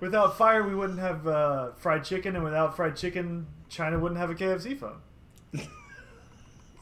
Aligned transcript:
Without 0.00 0.38
fire, 0.38 0.62
we 0.62 0.76
wouldn't 0.76 1.00
have 1.00 1.26
uh, 1.26 1.72
fried 1.72 2.04
chicken, 2.04 2.36
and 2.36 2.44
without 2.44 2.76
fried 2.76 2.96
chicken, 2.96 3.48
China 3.68 3.98
wouldn't 3.98 4.20
have 4.20 4.30
a 4.30 4.34
KFC 4.34 4.78
phone. 4.78 5.00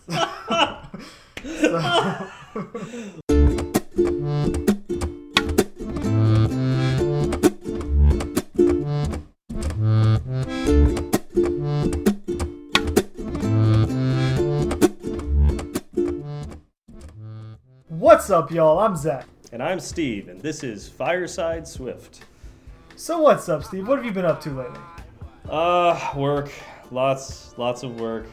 What's 17.89 18.29
up, 18.29 18.51
y'all? 18.51 18.79
I'm 18.79 18.95
Zach. 18.95 19.27
And 19.53 19.62
I'm 19.62 19.80
Steve, 19.80 20.29
and 20.29 20.43
this 20.43 20.62
is 20.62 20.87
Fireside 20.87 21.67
Swift. 21.67 22.21
So 22.96 23.20
what's 23.20 23.48
up, 23.48 23.62
Steve? 23.62 23.86
What 23.86 23.96
have 23.98 24.04
you 24.06 24.12
been 24.12 24.24
up 24.24 24.40
to 24.42 24.50
lately? 24.50 24.80
Uh, 25.48 26.12
work, 26.16 26.50
lots, 26.91 27.54
lots 27.59 27.82
of 27.82 28.00
work. 28.00 28.27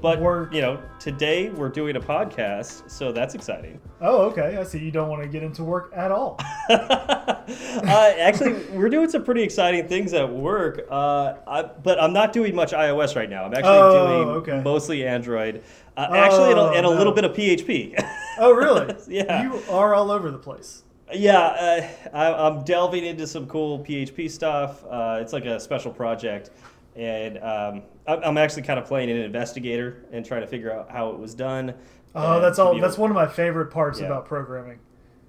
But 0.00 0.20
Work. 0.20 0.52
you 0.54 0.60
know, 0.60 0.80
today 1.00 1.48
we're 1.50 1.70
doing 1.70 1.96
a 1.96 2.00
podcast, 2.00 2.88
so 2.88 3.10
that's 3.10 3.34
exciting. 3.34 3.80
Oh, 4.00 4.26
okay. 4.26 4.56
I 4.56 4.62
see 4.62 4.78
you 4.78 4.92
don't 4.92 5.08
want 5.08 5.22
to 5.22 5.28
get 5.28 5.42
into 5.42 5.64
work 5.64 5.90
at 5.96 6.12
all. 6.12 6.36
uh, 6.70 7.44
actually, 7.88 8.52
we're 8.70 8.90
doing 8.90 9.08
some 9.10 9.24
pretty 9.24 9.42
exciting 9.42 9.88
things 9.88 10.12
at 10.12 10.30
work. 10.30 10.86
Uh, 10.88 11.34
I, 11.48 11.62
but 11.64 12.00
I'm 12.00 12.12
not 12.12 12.32
doing 12.32 12.54
much 12.54 12.70
iOS 12.72 13.16
right 13.16 13.28
now. 13.28 13.44
I'm 13.46 13.54
actually 13.54 13.70
Oh, 13.72 14.14
doing 14.14 14.28
okay. 14.36 14.62
mostly 14.62 15.04
Android. 15.04 15.64
Uh, 15.96 16.06
actually, 16.12 16.50
and 16.50 16.60
a, 16.60 16.62
Oh, 16.62 16.72
and 16.74 16.86
a 16.86 16.90
little 16.90 17.12
bit 17.14 17.24
of 17.24 17.32
PHP. 17.32 17.94
Oh, 18.38 18.52
really? 18.52 18.94
Yeah. 19.08 19.42
You 19.42 19.60
are 19.70 19.94
all 19.94 20.12
over 20.12 20.30
the 20.30 20.38
place. 20.38 20.84
Yeah, 21.14 21.38
uh, 21.38 21.88
I, 22.16 22.32
I'm 22.48 22.64
delving 22.64 23.04
into 23.04 23.26
some 23.26 23.46
cool 23.46 23.78
PHP 23.80 24.30
stuff. 24.30 24.84
Uh, 24.84 25.18
it's 25.20 25.32
like 25.32 25.44
a 25.46 25.58
special 25.58 25.90
project, 25.90 26.50
and 26.96 27.38
um, 27.38 27.82
I- 28.06 28.16
I'm 28.24 28.36
actually 28.36 28.62
kind 28.62 28.78
of 28.78 28.84
playing 28.84 29.10
an 29.10 29.16
investigator 29.18 30.04
and 30.12 30.24
trying 30.24 30.42
to 30.42 30.46
figure 30.46 30.72
out 30.72 30.90
how 30.90 31.10
it 31.10 31.18
was 31.18 31.34
done. 31.34 31.74
Oh, 32.14 32.40
that's 32.40 32.58
all. 32.58 32.78
That's 32.78 32.94
able- 32.94 33.02
one 33.02 33.10
of 33.10 33.14
my 33.14 33.26
favorite 33.26 33.70
parts 33.70 34.00
Yeah. 34.00 34.06
about 34.06 34.26
programming. 34.26 34.78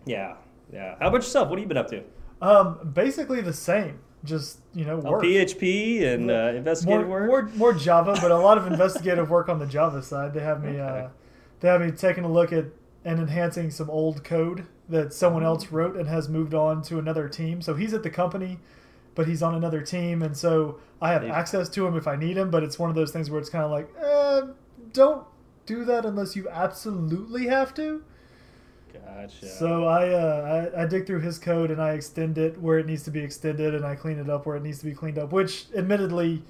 Yeah, 0.06 0.36
yeah. 0.74 0.96
How 1.00 1.08
about 1.08 1.18
yourself? 1.18 1.50
What 1.50 1.60
have 1.60 1.64
you 1.64 1.68
been 1.68 1.78
up 1.78 1.90
to? 1.90 2.04
Um, 2.42 2.92
basically 2.94 3.42
the 3.42 3.54
same. 3.54 4.00
Just 4.26 4.60
you 4.74 4.84
know, 4.84 5.02
Oh, 5.06 5.12
work. 5.12 5.24
PHP 5.24 6.04
and 6.04 6.30
uh, 6.30 6.34
more, 6.34 6.50
investigative 6.50 7.08
work. 7.08 7.28
more, 7.28 7.44
more 7.56 7.74
Java, 7.74 8.18
but 8.22 8.32
a 8.32 8.38
lot 8.38 8.58
of 8.58 8.68
investigative 8.68 9.30
work 9.30 9.48
on 9.48 9.60
the 9.60 9.66
Java 9.66 10.02
side. 10.04 10.34
They 10.34 10.42
have 10.42 10.62
me, 10.62 10.78
uh, 10.80 10.92
Okay. 10.92 11.08
they 11.62 11.68
have 11.70 11.80
me 11.82 11.92
taking 11.92 12.26
a 12.26 12.32
look 12.32 12.52
at 12.52 12.66
and 13.06 13.20
enhancing 13.20 13.72
some 13.72 13.90
old 13.90 14.26
code 14.26 14.66
that 14.90 15.14
someone 15.14 15.44
else 15.44 15.72
wrote 15.72 15.96
and 15.96 16.08
has 16.10 16.28
moved 16.28 16.54
on 16.54 16.82
to 16.84 16.98
another 17.00 17.30
team. 17.30 17.62
So 17.62 17.76
he's 17.76 17.94
at 17.94 18.04
the 18.04 18.10
company, 18.10 18.60
but 19.16 19.28
he's 19.28 19.44
on 19.44 19.54
another 19.56 19.82
team, 19.82 20.22
and 20.24 20.36
so 20.36 20.80
I 21.02 21.14
have 21.14 21.22
They've- 21.22 21.32
access 21.32 21.70
to 21.70 21.86
him 21.88 21.96
if 21.96 22.08
I 22.08 22.16
need 22.16 22.38
him. 22.38 22.50
But 22.50 22.64
it's 22.64 22.78
one 22.80 22.90
of 22.90 22.96
those 22.96 23.12
things 23.12 23.30
where 23.30 23.40
it's 23.40 23.50
kind 23.50 23.64
of 23.64 23.72
like, 23.72 23.88
eh, 24.02 24.42
don't 24.94 25.26
do 25.66 25.86
that 25.86 26.06
unless 26.06 26.36
you 26.36 26.50
absolutely 26.50 27.48
have 27.48 27.74
to. 27.76 28.04
Gotcha. 28.92 29.46
So 29.48 29.86
I, 29.86 30.10
uh, 30.10 30.70
I 30.76 30.82
I 30.84 30.86
dig 30.88 31.06
through 31.06 31.20
his 31.20 31.38
code 31.38 31.70
and 31.70 31.80
I 31.82 31.92
extend 31.94 32.38
it 32.40 32.60
where 32.60 32.80
it 32.80 32.86
needs 32.88 33.04
to 33.04 33.12
be 33.12 33.20
extended 33.20 33.76
and 33.76 33.86
I 33.86 33.96
clean 33.96 34.18
it 34.18 34.30
up 34.30 34.46
where 34.46 34.56
it 34.58 34.64
needs 34.64 34.80
to 34.80 34.86
be 34.86 34.94
cleaned 34.94 35.20
up. 35.20 35.32
Which, 35.32 35.68
admittedly, 35.76 36.42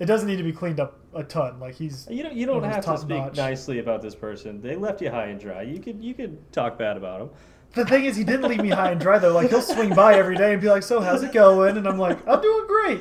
it 0.00 0.06
doesn't 0.06 0.26
need 0.28 0.38
to 0.38 0.42
be 0.42 0.52
cleaned 0.52 0.80
up 0.80 0.98
a 1.14 1.22
ton. 1.22 1.60
Like 1.60 1.74
he's 1.76 2.08
you 2.10 2.22
don't 2.24 2.34
you 2.34 2.46
don't 2.46 2.64
have 2.64 2.84
to 2.84 2.98
speak 2.98 3.16
top-notch. 3.18 3.36
nicely 3.36 3.78
about 3.78 4.02
this 4.02 4.14
person. 4.16 4.60
They 4.60 4.74
left 4.74 5.00
you 5.02 5.10
high 5.10 5.26
and 5.26 5.38
dry. 5.40 5.62
You 5.62 5.78
could 5.78 6.02
you 6.02 6.14
could 6.14 6.50
talk 6.52 6.76
bad 6.78 6.96
about 6.96 7.20
them. 7.20 7.30
The 7.74 7.84
thing 7.84 8.04
is 8.04 8.16
he 8.16 8.24
didn't 8.24 8.48
leave 8.48 8.60
me 8.60 8.70
high 8.70 8.90
and 8.92 9.00
dry 9.00 9.18
though. 9.18 9.32
Like 9.32 9.50
he'll 9.50 9.60
swing 9.62 9.94
by 9.94 10.14
every 10.14 10.36
day 10.36 10.52
and 10.52 10.62
be 10.62 10.68
like, 10.68 10.82
"So 10.82 11.00
how's 11.00 11.22
it 11.22 11.32
going?" 11.32 11.76
And 11.76 11.86
I'm 11.86 11.98
like, 11.98 12.18
"I'm 12.28 12.40
doing 12.40 12.66
great." 12.66 13.00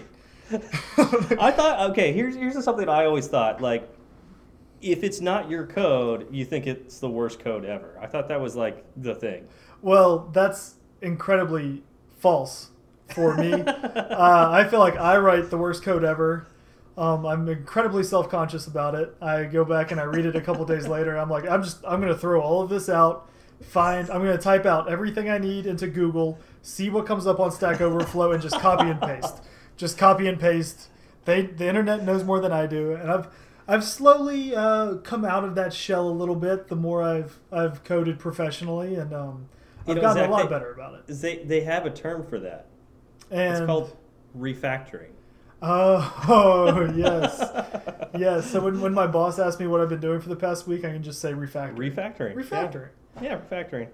I 1.39 1.51
thought 1.51 1.91
okay. 1.91 2.11
Here's 2.13 2.35
here's 2.35 2.61
something 2.63 2.87
I 2.89 3.05
always 3.05 3.27
thought 3.27 3.61
like. 3.61 3.89
If 4.81 5.01
it's 5.01 5.21
not 5.21 5.49
your 5.49 5.65
code, 5.65 6.27
you 6.29 6.43
think 6.43 6.67
it's 6.67 6.99
the 6.99 7.09
worst 7.09 7.39
code 7.39 7.63
ever. 7.63 7.97
I 8.01 8.05
thought 8.05 8.27
that 8.27 8.41
was 8.41 8.53
like 8.57 8.83
the 8.97 9.15
thing. 9.15 9.47
well, 9.81 10.29
that's 10.33 10.75
incredibly 11.01 11.83
false 12.19 12.69
for 13.13 13.33
me. 13.37 13.53
uh, 13.53 14.49
I 14.51 14.67
feel 14.69 14.79
like 14.79 14.97
I 14.97 15.17
write 15.17 15.49
the 15.49 15.57
worst 15.57 15.83
code 15.83 16.03
ever. 16.03 16.47
Um, 16.97 17.25
I'm 17.25 17.47
incredibly 17.47 18.03
self-conscious 18.03 18.67
about 18.67 18.93
it. 18.95 19.15
I 19.21 19.45
go 19.45 19.63
back 19.65 19.91
and 19.91 19.99
I 20.01 20.03
read 20.03 20.25
it 20.25 20.35
a 20.35 20.41
couple 20.41 20.65
days 20.65 20.85
later. 20.87 21.17
I'm 21.17 21.29
like, 21.29 21.47
I'm 21.49 21.63
just, 21.63 21.79
I'm 21.87 22.01
gonna 22.01 22.17
throw 22.17 22.41
all 22.41 22.61
of 22.61 22.69
this 22.69 22.89
out. 22.89 23.29
Find, 23.63 24.09
I'm 24.09 24.19
gonna 24.19 24.37
type 24.37 24.65
out 24.65 24.89
everything 24.91 25.29
I 25.29 25.37
need 25.37 25.65
into 25.65 25.87
Google, 25.87 26.39
see 26.61 26.89
what 26.89 27.05
comes 27.05 27.25
up 27.25 27.39
on 27.39 27.51
Stack 27.51 27.81
Overflow, 27.81 28.31
and 28.31 28.41
just 28.41 28.59
copy 28.59 28.89
and 28.89 29.01
paste. 29.01 29.41
Just 29.77 29.97
copy 29.97 30.27
and 30.27 30.39
paste. 30.39 30.89
They, 31.25 31.41
the 31.43 31.67
internet 31.67 32.03
knows 32.03 32.23
more 32.23 32.39
than 32.39 32.51
I 32.51 32.67
do, 32.67 32.93
and 32.93 33.09
I've, 33.09 33.27
I've 33.67 33.83
slowly 33.83 34.55
uh, 34.55 34.95
come 34.97 35.23
out 35.25 35.43
of 35.43 35.55
that 35.55 35.73
shell 35.73 36.07
a 36.07 36.11
little 36.11 36.35
bit. 36.35 36.67
The 36.67 36.75
more 36.75 37.01
I've, 37.01 37.39
I've 37.51 37.83
coded 37.83 38.19
professionally, 38.19 38.95
and 38.95 39.13
um, 39.13 39.47
You 39.87 39.91
I've 39.91 39.95
know, 39.95 40.01
gotten 40.01 40.17
Zach, 40.23 40.29
a 40.29 40.31
lot 40.31 40.43
they- 40.43 40.49
better 40.49 40.71
about 40.73 40.93
it. 40.95 41.07
They 41.07 41.37
they 41.43 41.61
have 41.61 41.85
a 41.85 41.89
term 41.89 42.23
for 42.23 42.39
that. 42.39 42.67
And 43.31 43.57
It's 43.57 43.65
called 43.65 43.95
refactoring. 44.37 45.11
Oh, 45.61 46.25
oh 46.27 46.93
yes, 46.95 47.39
yes. 48.17 48.51
So 48.51 48.59
when, 48.61 48.81
when 48.81 48.93
my 48.93 49.07
boss 49.07 49.39
asks 49.39 49.59
me 49.59 49.65
what 49.67 49.79
I've 49.81 49.89
been 49.89 50.01
doing 50.01 50.19
for 50.19 50.29
the 50.29 50.35
past 50.35 50.67
week, 50.67 50.83
I 50.83 50.91
can 50.91 51.01
just 51.01 51.21
say 51.21 51.31
refactoring. 51.31 51.77
Refactoring. 51.77 52.35
refactoring. 52.35 52.89
Yeah, 52.89 53.02
yeah 53.21 53.39
refactoring. 53.49 53.87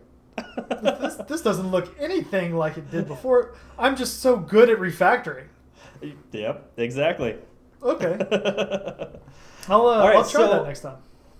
this, 0.81 1.15
this 1.27 1.41
doesn't 1.41 1.69
look 1.71 1.93
anything 1.99 2.55
like 2.55 2.77
it 2.77 2.89
did 2.91 3.07
before. 3.07 3.55
I'm 3.77 3.95
just 3.95 4.21
so 4.21 4.37
good 4.37 4.69
at 4.69 4.77
refactoring. 4.77 5.47
yep, 6.31 6.71
exactly. 6.77 7.35
Okay, 7.83 8.17
I'll, 9.69 9.87
uh, 9.87 9.95
All 9.99 10.07
right, 10.07 10.15
I'll 10.17 10.23
try 10.29 10.41
so- 10.41 10.49
that 10.49 10.65
next 10.65 10.81
time. 10.81 10.97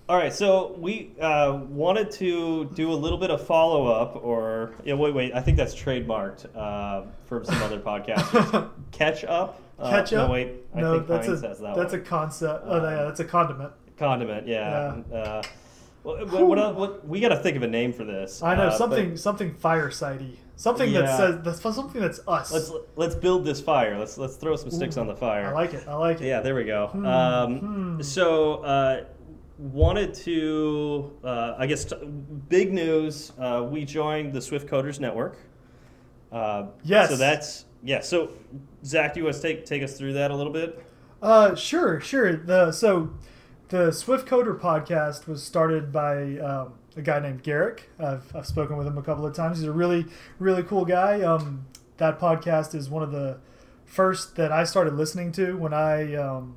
All 0.08 0.16
right, 0.16 0.32
so 0.34 0.74
we 0.76 1.12
uh, 1.20 1.60
wanted 1.68 2.10
to 2.12 2.64
do 2.74 2.90
a 2.90 2.94
little 2.94 3.16
bit 3.16 3.30
of 3.30 3.46
follow 3.46 3.86
up, 3.86 4.16
or 4.24 4.74
yeah, 4.84 4.94
wait, 4.94 5.14
wait, 5.14 5.32
I 5.36 5.40
think 5.40 5.56
that's 5.56 5.72
trademarked 5.72 6.46
uh, 6.56 7.06
from 7.26 7.44
some 7.44 7.62
other 7.62 7.78
podcasters. 7.86 8.70
Catch 8.90 9.22
up. 9.24 9.60
Uh, 9.78 9.88
Catch 9.90 10.12
up? 10.14 10.26
No, 10.26 10.32
wait, 10.32 10.54
I 10.74 10.80
no, 10.80 10.94
think 10.96 11.06
that's 11.06 11.26
a 11.28 11.30
Heinz 11.30 11.40
says 11.42 11.60
that 11.60 11.76
that's 11.76 11.92
one. 11.92 12.00
a 12.00 12.04
concept. 12.04 12.64
Oh, 12.66 12.76
yeah, 12.82 12.98
Um, 13.02 13.06
that's 13.06 13.20
a 13.20 13.24
condiment. 13.24 13.72
condiment. 13.96 14.48
Yeah. 14.48 14.96
Uh, 15.14 15.42
what, 16.02 16.30
what, 16.30 16.46
what, 16.48 16.74
what- 16.76 17.06
we 17.08 17.20
got 17.20 17.28
to 17.30 17.36
think 17.36 17.56
of 17.56 17.62
a 17.62 17.68
name 17.68 17.92
for 17.92 18.04
this. 18.04 18.42
I 18.42 18.54
know 18.54 18.68
uh, 18.68 18.70
something 18.76 19.16
something 19.16 19.54
firesidey. 19.54 20.36
Something 20.56 20.92
that 20.92 21.16
says 21.16 21.40
that's 21.42 21.62
something 21.62 22.00
that's 22.02 22.20
us. 22.28 22.52
Let's 22.52 22.70
let's 22.96 23.14
build 23.14 23.44
this 23.46 23.60
fire. 23.62 23.98
Let's 23.98 24.18
let's 24.18 24.36
throw 24.36 24.56
some 24.56 24.70
sticks 24.70 24.96
Ooh, 24.98 25.00
on 25.00 25.06
the 25.06 25.16
fire. 25.16 25.48
I 25.48 25.52
like 25.52 25.72
it. 25.72 25.88
I 25.88 25.94
like 25.94 26.20
it. 26.20 26.26
Yeah, 26.26 26.40
there 26.40 26.54
we 26.54 26.64
go. 26.64 26.88
Hmm, 26.88 27.06
um, 27.06 27.58
hmm. 27.60 28.02
So, 28.02 28.56
uh, 28.56 29.04
wanted 29.56 30.12
to, 30.14 31.12
uh, 31.24 31.54
I 31.56 31.66
guess, 31.66 31.86
t- 31.86 31.96
big 32.50 32.74
news. 32.74 33.32
Uh, 33.38 33.66
we 33.70 33.86
joined 33.86 34.34
the 34.34 34.40
Swift 34.42 34.68
Coders 34.68 35.00
Network. 35.00 35.38
Uh, 36.30 36.66
Yes. 36.82 37.08
So 37.08 37.16
that's 37.16 37.64
yeah. 37.82 38.00
So, 38.00 38.30
Zach, 38.84 39.14
do 39.14 39.20
you 39.20 39.24
want 39.24 39.36
to 39.36 39.42
take 39.42 39.64
take 39.64 39.82
us 39.82 39.96
through 39.96 40.12
that 40.14 40.30
a 40.30 40.36
little 40.36 40.52
bit? 40.52 40.84
Uh, 41.22 41.54
sure, 41.54 42.00
sure. 42.00 42.36
The 42.36 42.70
so 42.72 43.10
the 43.70 43.92
Swift 43.92 44.28
Coder 44.28 44.58
podcast 44.58 45.26
was 45.26 45.42
started 45.42 45.92
by 45.92 46.38
um, 46.38 46.74
a 46.96 47.02
guy 47.02 47.20
named 47.20 47.42
Garrick. 47.42 47.88
I've, 47.98 48.34
I've 48.34 48.46
spoken 48.46 48.76
with 48.76 48.86
him 48.86 48.98
a 48.98 49.02
couple 49.02 49.24
of 49.24 49.34
times. 49.34 49.58
He's 49.58 49.68
a 49.68 49.72
really 49.72 50.06
really 50.38 50.62
cool 50.62 50.84
guy. 50.84 51.22
Um, 51.22 51.66
that 51.96 52.18
podcast 52.18 52.74
is 52.74 52.90
one 52.90 53.02
of 53.02 53.12
the 53.12 53.38
first 53.84 54.36
that 54.36 54.52
I 54.52 54.64
started 54.64 54.94
listening 54.94 55.32
to 55.32 55.56
when 55.56 55.72
I 55.72 56.14
um, 56.16 56.56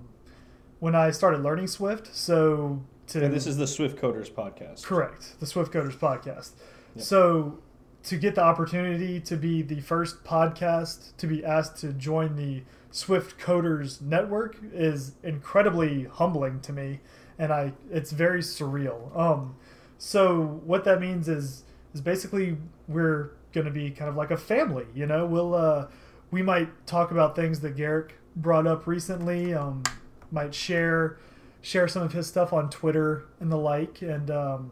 when 0.79 0.95
I 0.95 1.11
started 1.11 1.41
learning 1.41 1.67
Swift. 1.67 2.13
So 2.13 2.81
to 3.07 3.23
And 3.23 3.33
this 3.33 3.47
is 3.47 3.57
the 3.57 3.67
Swift 3.67 4.01
Coders 4.01 4.31
podcast. 4.31 4.83
Correct. 4.83 5.39
The 5.39 5.45
Swift 5.45 5.71
Coders 5.71 5.97
podcast. 5.97 6.51
So 6.97 7.59
to 8.03 8.17
get 8.17 8.35
the 8.35 8.43
opportunity 8.43 9.19
to 9.21 9.35
be 9.35 9.61
the 9.61 9.79
first 9.81 10.23
podcast 10.23 11.15
to 11.17 11.27
be 11.27 11.43
asked 11.43 11.77
to 11.77 11.93
join 11.93 12.35
the 12.35 12.63
Swift 12.93 13.37
Coders 13.37 14.01
network 14.01 14.57
is 14.71 15.13
incredibly 15.23 16.05
humbling 16.05 16.61
to 16.61 16.71
me 16.71 16.99
and 17.37 17.51
I 17.51 17.73
it's 17.91 18.11
very 18.11 18.39
surreal. 18.39 19.15
Um 19.17 19.55
so 19.97 20.61
what 20.63 20.85
that 20.85 21.01
means 21.01 21.27
is 21.27 21.63
is 21.93 22.01
basically 22.01 22.57
we're 22.87 23.31
going 23.51 23.65
to 23.65 23.71
be 23.71 23.91
kind 23.91 24.09
of 24.09 24.15
like 24.15 24.31
a 24.31 24.37
family, 24.37 24.85
you 24.95 25.05
know. 25.05 25.25
We'll 25.25 25.53
uh 25.53 25.87
we 26.31 26.41
might 26.41 26.87
talk 26.87 27.11
about 27.11 27.35
things 27.35 27.59
that 27.59 27.75
Garrick 27.75 28.15
brought 28.35 28.65
up 28.65 28.87
recently, 28.87 29.53
um 29.53 29.83
might 30.31 30.55
share 30.55 31.17
share 31.63 31.87
some 31.87 32.03
of 32.03 32.11
his 32.11 32.27
stuff 32.27 32.53
on 32.53 32.69
Twitter 32.69 33.25
and 33.39 33.51
the 33.51 33.57
like, 33.57 34.01
and 34.01 34.29
um, 34.29 34.71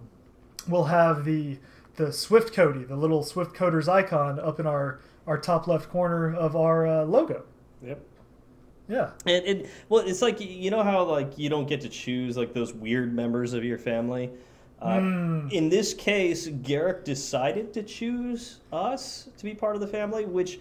we'll 0.67 0.85
have 0.85 1.25
the 1.25 1.57
the 1.95 2.13
Swift 2.13 2.53
Cody, 2.53 2.83
the 2.83 2.95
little 2.95 3.23
Swift 3.23 3.55
Coders 3.55 3.87
icon, 3.87 4.39
up 4.39 4.59
in 4.59 4.67
our 4.67 4.99
our 5.25 5.37
top 5.37 5.67
left 5.67 5.89
corner 5.89 6.35
of 6.35 6.55
our 6.55 6.85
uh, 6.85 7.03
logo. 7.05 7.43
Yep. 7.83 8.05
Yeah. 8.91 9.11
And, 9.25 9.45
and 9.45 9.69
well, 9.89 10.01
it's 10.05 10.21
like 10.21 10.41
you 10.41 10.69
know 10.69 10.83
how 10.83 11.03
like 11.05 11.37
you 11.37 11.49
don't 11.49 11.67
get 11.67 11.81
to 11.81 11.89
choose 11.89 12.35
like 12.35 12.53
those 12.53 12.73
weird 12.73 13.13
members 13.15 13.53
of 13.53 13.63
your 13.63 13.77
family. 13.77 14.29
Uh, 14.81 14.97
Mm. 14.97 15.51
In 15.51 15.69
this 15.69 15.93
case, 15.93 16.47
Garrick 16.47 17.05
decided 17.05 17.71
to 17.73 17.83
choose 17.83 18.59
us 18.73 19.29
to 19.37 19.43
be 19.43 19.53
part 19.53 19.75
of 19.75 19.81
the 19.81 19.87
family, 19.87 20.25
which 20.25 20.59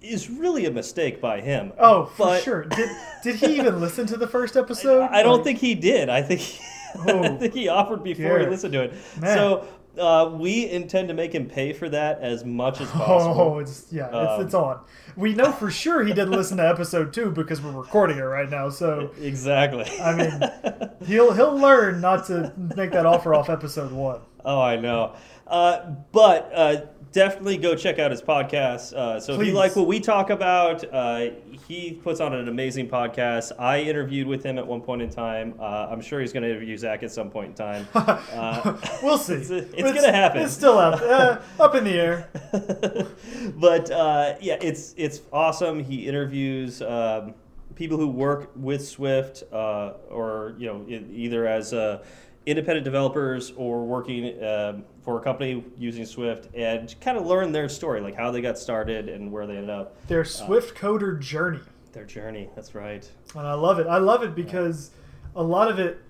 is 0.00 0.30
really 0.30 0.64
a 0.66 0.70
mistake 0.70 1.20
by 1.20 1.40
him. 1.40 1.72
Oh, 1.78 2.06
for 2.06 2.26
But- 2.26 2.42
sure. 2.42 2.64
Did 2.64 2.88
did 3.22 3.34
he 3.42 3.56
even 3.58 3.80
listen 3.80 4.06
to 4.06 4.16
the 4.16 4.26
first 4.26 4.56
episode? 4.56 5.02
I 5.12 5.22
don't 5.22 5.36
Like, 5.36 5.44
think 5.44 5.58
he 5.58 5.74
did. 5.74 6.08
I 6.08 6.22
think 6.22 6.40
I 7.06 7.12
Oh, 7.12 7.36
think 7.36 7.52
he 7.52 7.68
offered 7.68 8.02
before 8.02 8.38
he 8.40 8.46
listened 8.46 8.72
to 8.72 8.84
it. 8.84 8.94
Man. 9.20 9.36
So 9.36 9.66
uh, 9.98 10.30
we 10.30 10.68
intend 10.70 11.08
to 11.08 11.14
make 11.14 11.34
him 11.34 11.46
pay 11.48 11.72
for 11.72 11.88
that 11.88 12.20
as 12.20 12.44
much 12.44 12.80
as 12.80 12.88
Oh, 12.94 12.98
possible. 12.98 13.58
it's 13.60 13.86
yeah, 13.92 14.06
it's, 14.06 14.14
Um, 14.32 14.40
it's 14.46 14.54
on. 14.54 14.80
We 15.16 15.34
know 15.34 15.50
for 15.52 15.70
sure 15.70 16.04
he 16.04 16.12
didn't 16.12 16.32
listen 16.32 16.56
to 16.58 16.68
episode 16.68 17.12
two 17.12 17.30
because 17.30 17.60
we're 17.60 17.72
recording 17.72 18.18
it 18.18 18.22
right 18.22 18.48
now. 18.48 18.68
So 18.70 19.12
exactly. 19.20 19.84
I 20.00 20.14
mean, 20.14 20.90
he'll 21.06 21.32
he'll 21.32 21.56
learn 21.56 22.00
not 22.00 22.26
to 22.26 22.52
make 22.56 22.92
that 22.92 23.06
offer 23.06 23.34
off 23.34 23.48
episode 23.50 23.92
one. 23.92 24.20
Oh, 24.44 24.60
I 24.62 24.76
know. 24.76 25.14
Uh, 25.46 25.90
but 26.12 26.50
uh, 26.54 26.86
definitely 27.18 27.56
go 27.56 27.74
check 27.74 27.98
out 27.98 28.12
his 28.12 28.22
podcast. 28.22 28.92
Uh, 28.92 29.18
so 29.18 29.34
if 29.34 29.44
you 29.44 29.52
like 29.52 29.74
what 29.74 29.88
we 29.88 29.98
talk 29.98 30.30
about, 30.30 30.84
uh, 30.94 31.30
he 31.66 31.98
puts 32.04 32.20
on 32.20 32.32
an 32.32 32.46
amazing 32.46 32.88
podcast. 32.88 33.50
I 33.58 33.80
interviewed 33.80 34.28
with 34.28 34.44
him 34.44 34.56
at 34.56 34.64
one 34.64 34.80
point 34.80 35.02
in 35.02 35.10
time. 35.10 35.54
Uh, 35.58 35.88
I'm 35.90 36.00
sure 36.00 36.20
he's 36.20 36.32
going 36.32 36.44
to 36.44 36.48
interview 36.48 36.76
Zach 36.78 37.02
at 37.02 37.10
some 37.10 37.28
point 37.28 37.48
in 37.48 37.54
time. 37.54 37.88
Uh, 38.38 38.76
We'll 39.02 39.18
see. 39.18 39.34
It's, 39.38 39.50
it's 39.50 39.92
gonna 39.92 40.12
happen. 40.12 40.42
It's 40.42 40.52
still 40.52 40.78
up 40.78 41.00
uh, 41.00 41.38
up 41.62 41.74
in 41.74 41.84
the 41.84 41.92
air. 41.92 42.28
but 43.56 43.90
uh, 43.90 44.34
yeah, 44.40 44.58
it's 44.60 44.94
it's 44.96 45.22
awesome. 45.32 45.82
He 45.82 46.06
interviews 46.06 46.82
um, 46.82 47.34
people 47.74 47.96
who 47.96 48.08
work 48.08 48.50
with 48.56 48.86
Swift, 48.86 49.44
uh, 49.52 49.94
or 50.10 50.54
you 50.58 50.66
know, 50.66 50.84
either 50.88 51.46
as 51.46 51.72
uh, 51.72 52.02
independent 52.48 52.84
developers 52.84 53.52
or 53.56 53.84
working 53.84 54.42
um, 54.42 54.84
for 55.02 55.18
a 55.18 55.22
company 55.22 55.62
using 55.76 56.06
Swift, 56.06 56.48
and 56.54 56.94
kind 57.00 57.18
of 57.18 57.26
learn 57.26 57.52
their 57.52 57.68
story, 57.68 58.00
like 58.00 58.14
how 58.16 58.30
they 58.30 58.40
got 58.40 58.58
started 58.58 59.08
and 59.08 59.30
where 59.30 59.46
they 59.46 59.54
ended 59.56 59.70
up, 59.70 59.94
Their 60.08 60.24
Swift 60.24 60.76
coder 60.76 61.20
journey. 61.20 61.60
their 61.92 62.04
journey. 62.04 62.48
That's 62.54 62.74
right. 62.74 63.08
And 63.34 63.46
I 63.46 63.54
love 63.54 63.78
it. 63.78 63.86
I 63.86 63.98
love 63.98 64.22
it 64.22 64.34
because 64.34 64.90
a 65.36 65.42
lot 65.42 65.70
of 65.70 65.78
it 65.78 66.00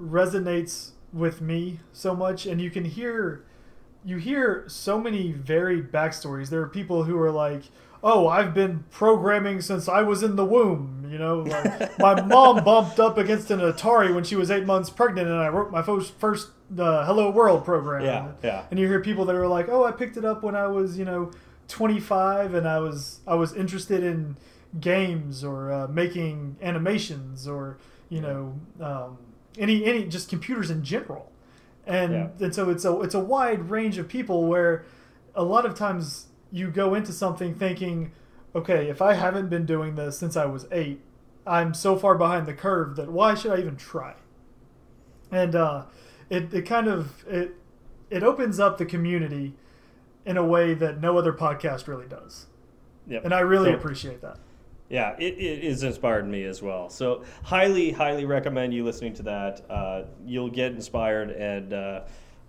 resonates 0.00 0.90
with 1.12 1.40
me 1.40 1.80
so 1.92 2.14
much 2.14 2.46
and 2.46 2.60
you 2.60 2.70
can 2.70 2.84
hear 2.84 3.44
you 4.04 4.16
hear 4.16 4.64
so 4.66 4.98
many 4.98 5.32
varied 5.32 5.90
backstories. 5.92 6.48
There 6.48 6.62
are 6.62 6.68
people 6.68 7.04
who 7.04 7.18
are 7.20 7.30
like, 7.30 7.64
"Oh, 8.02 8.28
I've 8.28 8.54
been 8.54 8.84
programming 8.90 9.60
since 9.60 9.88
I 9.88 10.02
was 10.02 10.22
in 10.22 10.36
the 10.36 10.44
womb." 10.44 11.06
You 11.10 11.18
know, 11.18 11.40
like 11.40 11.98
my 11.98 12.20
mom 12.22 12.62
bumped 12.64 13.00
up 13.00 13.18
against 13.18 13.50
an 13.50 13.58
Atari 13.60 14.14
when 14.14 14.22
she 14.24 14.36
was 14.36 14.50
eight 14.50 14.64
months 14.64 14.90
pregnant, 14.90 15.26
and 15.28 15.36
I 15.38 15.48
wrote 15.48 15.70
my 15.72 15.82
first 15.82 16.14
first 16.18 16.50
uh, 16.78 17.04
Hello 17.04 17.30
World 17.30 17.64
program. 17.64 18.04
Yeah, 18.04 18.28
yeah. 18.44 18.64
And 18.70 18.78
you 18.78 18.86
hear 18.86 19.00
people 19.00 19.24
that 19.26 19.34
are 19.34 19.48
like, 19.48 19.68
"Oh, 19.68 19.84
I 19.84 19.92
picked 19.92 20.16
it 20.16 20.24
up 20.24 20.42
when 20.42 20.54
I 20.54 20.66
was, 20.68 20.96
you 20.98 21.04
know, 21.04 21.32
25, 21.68 22.54
and 22.54 22.68
I 22.68 22.78
was 22.78 23.20
I 23.26 23.34
was 23.34 23.52
interested 23.54 24.02
in 24.04 24.36
games 24.80 25.42
or 25.42 25.72
uh, 25.72 25.88
making 25.88 26.56
animations 26.62 27.48
or 27.48 27.78
you 28.08 28.20
know 28.20 28.54
um, 28.80 29.18
any 29.58 29.84
any 29.84 30.04
just 30.06 30.28
computers 30.28 30.70
in 30.70 30.84
general." 30.84 31.30
And, 31.86 32.12
Yeah. 32.12 32.28
and 32.40 32.54
so 32.54 32.70
it's 32.70 32.84
a 32.84 33.00
it's 33.00 33.14
a 33.14 33.20
wide 33.20 33.68
range 33.70 33.98
of 33.98 34.06
people 34.06 34.46
where 34.46 34.84
a 35.34 35.42
lot 35.42 35.66
of 35.66 35.74
times 35.74 36.26
you 36.52 36.70
go 36.70 36.94
into 36.94 37.12
something 37.12 37.54
thinking, 37.54 38.12
okay, 38.54 38.88
if 38.88 39.00
I 39.00 39.14
haven't 39.14 39.48
been 39.48 39.66
doing 39.66 39.94
this 39.94 40.18
since 40.18 40.36
I 40.36 40.46
was 40.46 40.66
eight, 40.72 41.00
I'm 41.46 41.74
so 41.74 41.96
far 41.96 42.16
behind 42.18 42.46
the 42.46 42.54
curve 42.54 42.96
that 42.96 43.10
why 43.10 43.34
should 43.34 43.52
I 43.52 43.58
even 43.58 43.76
try? 43.76 44.14
And 45.30 45.54
uh, 45.54 45.84
it 46.28 46.52
it 46.52 46.62
kind 46.62 46.88
of 46.88 47.24
it 47.26 47.54
it 48.10 48.22
opens 48.22 48.58
up 48.58 48.78
the 48.78 48.84
community 48.86 49.54
in 50.26 50.36
a 50.36 50.44
way 50.44 50.74
that 50.74 51.00
no 51.00 51.16
other 51.16 51.32
podcast 51.32 51.86
really 51.86 52.06
does, 52.06 52.46
Yep. 53.06 53.24
and 53.24 53.32
I 53.34 53.40
really 53.40 53.70
So- 53.70 53.76
appreciate 53.76 54.20
that. 54.22 54.38
Yeah, 54.88 55.14
it, 55.20 55.38
it 55.38 55.62
has 55.62 55.84
inspired 55.84 56.26
me 56.26 56.42
as 56.42 56.60
well. 56.62 56.90
So 56.90 57.22
highly, 57.44 57.92
highly 57.92 58.24
recommend 58.24 58.74
you 58.74 58.82
listening 58.84 59.12
to 59.14 59.22
that. 59.22 59.64
Uh, 59.70 60.02
you'll 60.26 60.50
get 60.50 60.72
inspired, 60.72 61.30
and 61.30 61.72
uh, 61.72 62.00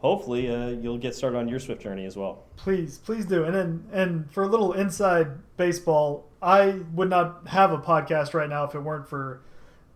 hopefully, 0.01 0.53
uh, 0.53 0.69
you'll 0.69 0.97
get 0.97 1.15
started 1.15 1.37
on 1.37 1.47
your 1.47 1.59
Swift 1.59 1.81
journey 1.81 2.05
as 2.05 2.17
well. 2.17 2.43
Please, 2.57 2.97
please 2.97 3.25
do. 3.25 3.43
And 3.43 3.55
then, 3.55 3.85
and 3.93 4.31
for 4.31 4.43
a 4.43 4.47
little 4.47 4.73
inside 4.73 5.27
baseball, 5.57 6.27
I 6.41 6.79
would 6.93 7.09
not 7.09 7.47
have 7.47 7.71
a 7.71 7.77
podcast 7.77 8.33
right 8.33 8.49
now 8.49 8.63
if 8.65 8.75
it 8.75 8.79
weren't 8.79 9.07
for 9.07 9.41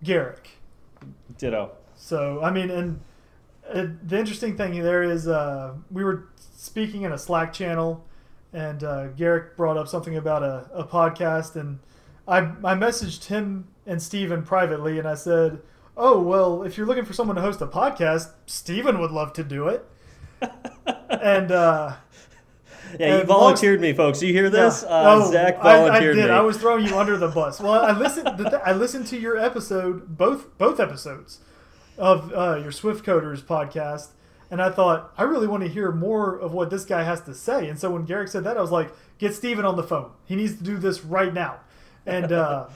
Garrick. 0.03 0.49
Ditto. 1.37 1.71
So 1.95 2.41
I 2.41 2.51
mean, 2.51 2.69
and 2.69 2.99
uh, 3.71 3.87
the 4.03 4.19
interesting 4.19 4.55
thing 4.55 4.81
there 4.81 5.03
is, 5.03 5.27
uh, 5.27 5.73
we 5.91 6.03
were 6.03 6.29
speaking 6.55 7.01
in 7.01 7.11
a 7.11 7.17
Slack 7.17 7.51
channel, 7.51 8.05
and 8.53 8.83
uh, 8.83 9.07
Garrick 9.07 9.57
brought 9.57 9.77
up 9.77 9.87
something 9.87 10.15
about 10.17 10.43
a, 10.43 10.69
a 10.73 10.83
podcast, 10.83 11.55
and 11.55 11.79
I 12.27 12.39
I 12.39 12.75
messaged 12.75 13.25
him 13.25 13.67
and 13.85 14.01
Steven 14.01 14.43
privately, 14.43 14.99
and 14.99 15.07
I 15.07 15.15
said, 15.15 15.61
"Oh 15.97 16.21
well, 16.21 16.63
if 16.63 16.77
you're 16.77 16.87
looking 16.87 17.05
for 17.05 17.13
someone 17.13 17.35
to 17.37 17.41
host 17.41 17.61
a 17.61 17.67
podcast, 17.67 18.31
Steven 18.45 18.99
would 18.99 19.11
love 19.11 19.33
to 19.33 19.43
do 19.43 19.67
it." 19.67 19.85
And 21.09 21.51
uh, 21.51 21.95
Yeah, 22.99 23.19
you 23.19 23.23
volunteered 23.23 23.81
me, 23.81 23.93
folks. 23.93 24.21
You 24.21 24.33
hear 24.33 24.49
this? 24.49 24.83
yeah. 24.83 24.89
Uh, 24.93 25.19
Oh, 25.25 25.31
Zach 25.31 25.57
I- 25.59 25.61
volunteered 25.77 26.17
I, 26.17 26.21
did. 26.21 26.25
me. 26.29 26.31
I 26.31 26.41
was 26.41 26.57
throwing 26.57 26.85
you 26.85 26.97
under 26.97 27.17
the 27.17 27.27
bus. 27.27 27.59
Well, 27.59 27.73
I 27.73 27.91
listened. 27.97 28.27
I 28.29 28.71
listened 28.73 29.07
to 29.07 29.17
your 29.19 29.37
episode, 29.37 30.17
both 30.17 30.57
both 30.57 30.79
episodes 30.79 31.39
of 31.97 32.31
uh, 32.33 32.55
your 32.61 32.71
Swift 32.71 33.05
Coders 33.05 33.41
podcast, 33.41 34.09
and 34.51 34.61
I 34.61 34.69
thought 34.69 35.13
I 35.17 35.23
really 35.23 35.47
want 35.47 35.63
to 35.63 35.69
hear 35.69 35.91
more 35.91 36.37
of 36.37 36.53
what 36.53 36.69
this 36.69 36.85
guy 36.85 37.03
has 37.03 37.21
to 37.21 37.33
say. 37.33 37.67
And 37.69 37.79
so 37.79 37.91
when 37.91 38.05
Garrick 38.05 38.27
said 38.29 38.43
that, 38.43 38.57
I 38.57 38.61
was 38.61 38.71
like, 38.71 38.93
"Get 39.17 39.33
Steven 39.33 39.65
on 39.65 39.75
the 39.75 39.83
phone. 39.83 40.11
He 40.25 40.35
needs 40.35 40.55
to 40.57 40.63
do 40.63 40.77
this 40.77 41.03
right 41.03 41.33
now." 41.33 41.59
And 42.05 42.31
uh, 42.31 42.67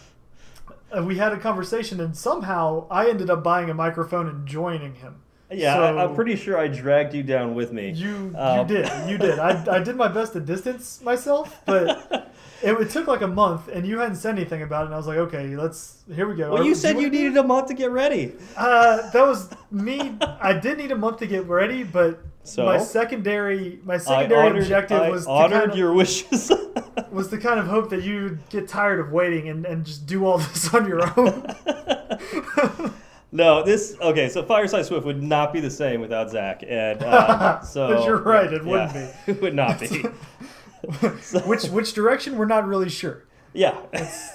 and 0.92 1.06
we 1.06 1.18
had 1.18 1.34
a 1.34 1.38
conversation, 1.38 2.00
and 2.00 2.18
somehow 2.18 2.88
I 2.90 3.10
ended 3.10 3.30
up 3.30 3.44
buying 3.44 3.70
a 3.70 3.74
microphone 3.74 4.28
and 4.28 4.48
joining 4.48 4.96
him. 4.96 5.22
Yeah, 5.51 5.75
So- 5.75 5.84
I, 5.98 6.04
I'm 6.04 6.16
pretty 6.16 6.36
sure 6.36 6.57
I 6.57 6.68
dragged 6.68 7.13
you 7.13 7.24
down 7.24 7.56
with 7.56 7.72
me. 7.74 7.92
You 7.92 8.34
Um, 8.38 8.60
you 8.60 8.66
did 8.75 9.10
you 9.10 9.18
did. 9.18 9.40
I, 9.40 9.78
I 9.78 9.80
did 9.80 9.96
my 9.96 10.07
best 10.07 10.34
to 10.34 10.40
distance 10.40 11.01
myself, 11.01 11.60
but 11.66 12.31
it, 12.63 12.74
it 12.80 12.90
took 12.90 13.07
like 13.07 13.22
a 13.22 13.28
month, 13.28 13.68
and 13.68 13.86
you 13.88 14.00
hadn't 14.00 14.18
said 14.18 14.36
anything 14.36 14.62
about 14.62 14.84
it. 14.84 14.86
And 14.86 14.94
I 14.94 14.98
was 14.98 15.07
like, 15.07 15.18
okay, 15.18 15.56
let's 15.56 16.04
here 16.13 16.28
we 16.28 16.36
go. 16.36 16.51
Well, 16.51 16.62
Are- 16.62 16.66
you 16.66 16.75
said 16.75 16.96
you 16.98 17.07
wanna 17.07 17.10
needed 17.18 17.38
a 17.38 17.44
month 17.44 17.68
to 17.68 17.74
get 17.74 17.92
ready. 17.92 18.34
Uh, 18.57 19.10
that 19.12 19.25
was 19.25 19.50
me. 19.72 20.13
I 20.40 20.54
did 20.54 20.78
need 20.78 20.92
a 20.92 20.96
month 20.98 21.18
to 21.19 21.28
get 21.28 21.46
ready, 21.48 21.84
but 21.84 22.19
So? 22.44 22.66
my 22.66 22.78
secondary 22.78 23.80
my 23.84 23.95
I 23.95 23.98
secondary 23.98 24.48
honored, 24.48 24.62
objective 24.63 25.02
I 25.02 25.10
was 25.10 25.25
to 25.25 25.30
kind 25.50 25.72
of, 25.72 25.78
your 25.78 25.94
wishes. 25.94 26.52
was 27.12 27.28
to 27.30 27.38
kind 27.38 27.60
of 27.60 27.66
hope 27.68 27.90
that 27.90 28.04
you'd 28.04 28.40
get 28.50 28.68
tired 28.68 29.00
of 29.00 29.12
waiting 29.12 29.50
and, 29.50 29.66
and 29.66 29.86
just 29.86 30.06
do 30.06 30.25
all 30.25 30.38
this 30.38 30.74
on 30.74 30.88
your 30.88 31.02
own. 31.19 31.56
no, 33.31 33.64
this 33.64 33.95
okay. 34.02 34.30
So 34.30 34.44
Fireside 34.44 34.86
Swift 34.86 35.06
would 35.06 35.21
not 35.21 35.54
be 35.54 35.59
the 35.59 35.69
same 35.69 36.02
without 36.02 36.30
Zach, 36.30 36.64
and 36.68 37.02
uh, 37.04 37.62
so 37.64 38.04
You're 38.06 38.21
right, 38.21 38.52
it 38.52 38.64
wouldn't 38.66 38.94
be. 38.94 39.07
it 39.31 39.42
would 39.42 39.56
not 39.56 39.80
be. 39.80 40.04
So- 41.21 41.40
which 41.42 41.66
which 41.66 41.94
direction 41.94 42.38
we're 42.38 42.45
not 42.45 42.66
really 42.66 42.90
sure. 42.90 43.26
Yeah, 43.54 43.78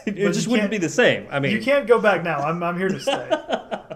it 0.07 0.15
just 0.33 0.47
wouldn't 0.47 0.71
be 0.71 0.79
the 0.79 0.89
same. 0.91 1.27
I 1.31 1.41
mean, 1.41 1.53
You 1.53 1.63
can't 1.63 1.87
go 1.87 2.01
back 2.01 2.23
now. 2.23 2.39
I'm, 2.39 2.63
I'm 2.63 2.77
here 2.77 2.89
to 2.89 3.01
stay. 3.01 3.31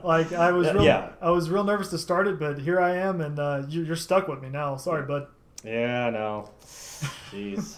Like 0.02 0.32
I 0.32 0.52
was 0.52 0.66
Yeah, 0.68 0.72
real, 0.72 0.84
yeah. 0.84 1.10
I 1.20 1.30
was 1.30 1.50
real 1.50 1.64
nervous 1.64 1.90
to 1.90 1.98
start 1.98 2.26
it, 2.28 2.38
but 2.38 2.58
here 2.60 2.80
I 2.80 2.94
am, 2.96 3.20
and 3.20 3.38
uh, 3.38 3.62
you, 3.68 3.82
you're 3.82 3.96
stuck 3.96 4.28
with 4.28 4.40
me 4.40 4.48
now. 4.48 4.76
Sorry, 4.76 5.04
bud. 5.04 5.26
Yeah, 5.64 6.08
no. 6.10 6.50
Jeez. 7.30 7.76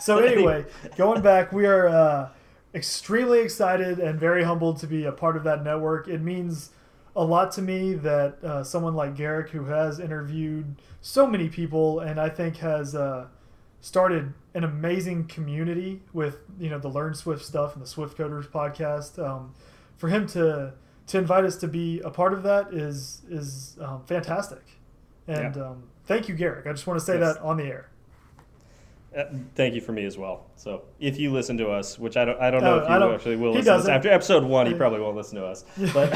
So 0.00 0.18
anyway, 0.18 0.64
going 0.96 1.20
back, 1.22 1.52
we 1.52 1.66
are 1.66 1.86
uh, 1.88 2.28
extremely 2.74 3.40
excited 3.40 3.98
and 3.98 4.18
very 4.18 4.44
humbled 4.44 4.78
to 4.80 4.86
be 4.86 5.04
a 5.04 5.12
part 5.12 5.36
of 5.36 5.44
that 5.44 5.62
network. 5.64 6.08
It 6.08 6.20
means 6.20 6.70
a 7.16 7.24
lot 7.24 7.50
to 7.52 7.62
me 7.62 7.94
that 7.94 8.42
uh, 8.44 8.62
someone 8.64 8.94
like 8.94 9.16
Garrick, 9.16 9.50
who 9.50 9.64
has 9.64 9.98
interviewed 9.98 10.76
so 11.00 11.26
many 11.26 11.48
people, 11.48 12.00
and 12.00 12.20
I 12.20 12.28
think 12.28 12.58
has 12.58 12.94
uh, 12.94 13.26
started 13.80 14.32
an 14.54 14.64
amazing 14.64 15.26
community 15.26 16.02
with 16.12 16.38
you 16.58 16.70
know 16.70 16.78
the 16.78 16.88
Learn 16.88 17.14
Swift 17.14 17.44
stuff 17.44 17.74
and 17.74 17.82
the 17.82 17.86
Swift 17.88 18.16
Coders 18.16 18.46
podcast. 18.48 19.18
Um, 19.18 19.54
for 19.96 20.08
him 20.08 20.26
to 20.28 20.72
to 21.08 21.18
invite 21.18 21.44
us 21.44 21.56
to 21.56 21.66
be 21.68 22.00
a 22.00 22.10
part 22.10 22.32
of 22.32 22.44
that 22.44 22.72
is 22.72 23.22
is 23.28 23.76
um, 23.80 24.04
fantastic, 24.06 24.62
and 25.26 25.56
um, 25.58 25.82
thank 26.06 26.28
you, 26.28 26.34
Garrick. 26.36 26.66
I 26.66 26.72
just 26.72 26.86
want 26.86 26.98
to 27.00 27.04
say 27.04 27.18
Yes. 27.18 27.34
that 27.34 27.42
on 27.42 27.56
the 27.56 27.64
air. 27.64 27.89
Uh, 29.16 29.24
thank 29.56 29.74
you 29.74 29.80
for 29.80 29.90
me 29.90 30.04
as 30.04 30.16
well. 30.16 30.46
So 30.54 30.82
if 31.00 31.18
you 31.18 31.32
listen 31.32 31.58
to 31.58 31.68
us, 31.68 31.98
which 31.98 32.16
I 32.16 32.24
don't, 32.24 32.40
I 32.40 32.48
don't 32.48 32.62
know 32.62 32.74
Oh, 32.74 32.78
if 32.84 32.88
I 32.88 32.94
you 32.94 33.00
don't- 33.00 33.14
actually 33.14 33.34
will 33.36 33.50
listen 33.50 33.64
to 33.74 33.80
us 33.80 33.88
after 33.88 34.08
episode 34.08 34.44
one. 34.44 34.66
He 34.68 34.74
probably 34.74 35.00
won't 35.00 35.16
listen 35.16 35.36
to 35.38 35.46
us, 35.46 35.64
but 35.92 36.12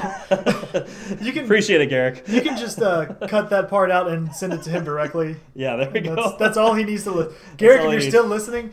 You 1.20 1.32
can 1.32 1.44
appreciate 1.44 1.80
it, 1.80 1.86
Garrick. 1.88 2.22
You 2.28 2.40
can 2.40 2.56
just 2.56 2.80
uh, 2.80 3.06
cut 3.28 3.50
that 3.50 3.68
part 3.68 3.90
out 3.90 4.08
and 4.08 4.32
send 4.32 4.52
it 4.52 4.62
to 4.62 4.70
him 4.70 4.84
directly. 4.84 5.34
Yeah, 5.56 5.74
there 5.74 5.90
we 5.90 6.00
That's, 6.00 6.14
go. 6.14 6.36
that's 6.38 6.56
all 6.56 6.74
he 6.74 6.84
needs 6.84 7.02
to 7.02 7.10
listen. 7.10 7.34
Garrick, 7.56 7.78
if 7.80 7.82
you're 7.84 7.92
needs. 7.94 8.06
still 8.08 8.26
listening, 8.26 8.72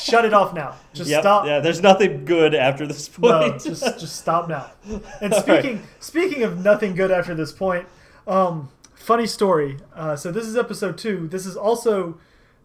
shut 0.00 0.24
it 0.24 0.32
off 0.32 0.54
now. 0.54 0.76
Just 0.94 1.10
Yep, 1.10 1.20
stop. 1.22 1.46
Yeah, 1.46 1.60
there's 1.60 1.82
nothing 1.82 2.24
good 2.24 2.54
after 2.54 2.86
this 2.86 3.10
No, 3.18 3.50
point. 3.50 3.62
just 3.62 3.82
just 4.00 4.16
stop 4.16 4.48
now. 4.48 4.70
And 5.20 5.34
All 5.34 5.42
right. 5.42 5.60
speaking 5.60 5.82
speaking 6.00 6.42
of 6.42 6.64
nothing 6.64 6.94
good 6.94 7.10
after 7.10 7.34
this 7.34 7.52
point, 7.52 7.86
um, 8.26 8.70
funny 8.94 9.26
story. 9.26 9.76
Uh, 9.94 10.16
so 10.16 10.32
this 10.32 10.46
is 10.46 10.56
episode 10.56 10.96
two. 10.96 11.28
This 11.28 11.44
is 11.44 11.54
also 11.54 12.18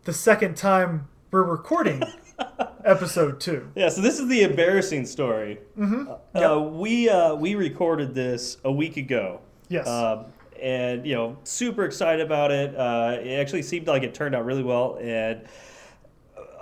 the 0.03 0.13
second 0.13 0.55
time 0.55 1.07
we're 1.31 1.43
recording 1.43 2.03
episode 2.85 3.39
two. 3.39 3.69
Yeah, 3.75 3.89
so 3.89 4.01
this 4.01 4.19
is 4.19 4.27
the 4.27 4.43
embarrassing 4.43 5.05
story. 5.05 5.59
Mm-hmm. 5.77 6.37
Uh, 6.37 6.59
we 6.59 7.09
uh, 7.09 7.35
we 7.35 7.55
recorded 7.55 8.13
this 8.13 8.57
a 8.63 8.71
week 8.71 8.97
ago. 8.97 9.41
Yes. 9.69 9.87
Um, 9.87 10.25
and 10.61 11.05
you 11.05 11.15
know, 11.15 11.37
super 11.43 11.85
excited 11.85 12.25
about 12.25 12.51
it. 12.51 12.75
Uh, 12.75 13.17
it 13.21 13.39
actually 13.39 13.63
seemed 13.63 13.87
like 13.87 14.03
it 14.03 14.13
turned 14.13 14.35
out 14.35 14.45
really 14.45 14.63
well, 14.63 14.97
and 15.01 15.43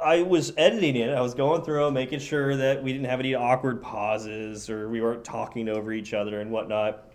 I 0.03 0.21
was 0.21 0.53
editing 0.57 0.95
it. 0.95 1.09
I 1.09 1.21
was 1.21 1.33
going 1.33 1.63
through 1.63 1.91
making 1.91 2.19
sure 2.19 2.55
that 2.57 2.81
we 2.81 2.93
didn't 2.93 3.07
have 3.07 3.19
any 3.19 3.35
awkward 3.35 3.81
pauses 3.81 4.69
or 4.69 4.89
we 4.89 5.01
weren't 5.01 5.23
talking 5.23 5.69
over 5.69 5.91
each 5.91 6.13
other 6.13 6.41
and 6.41 6.49
whatnot. 6.51 7.11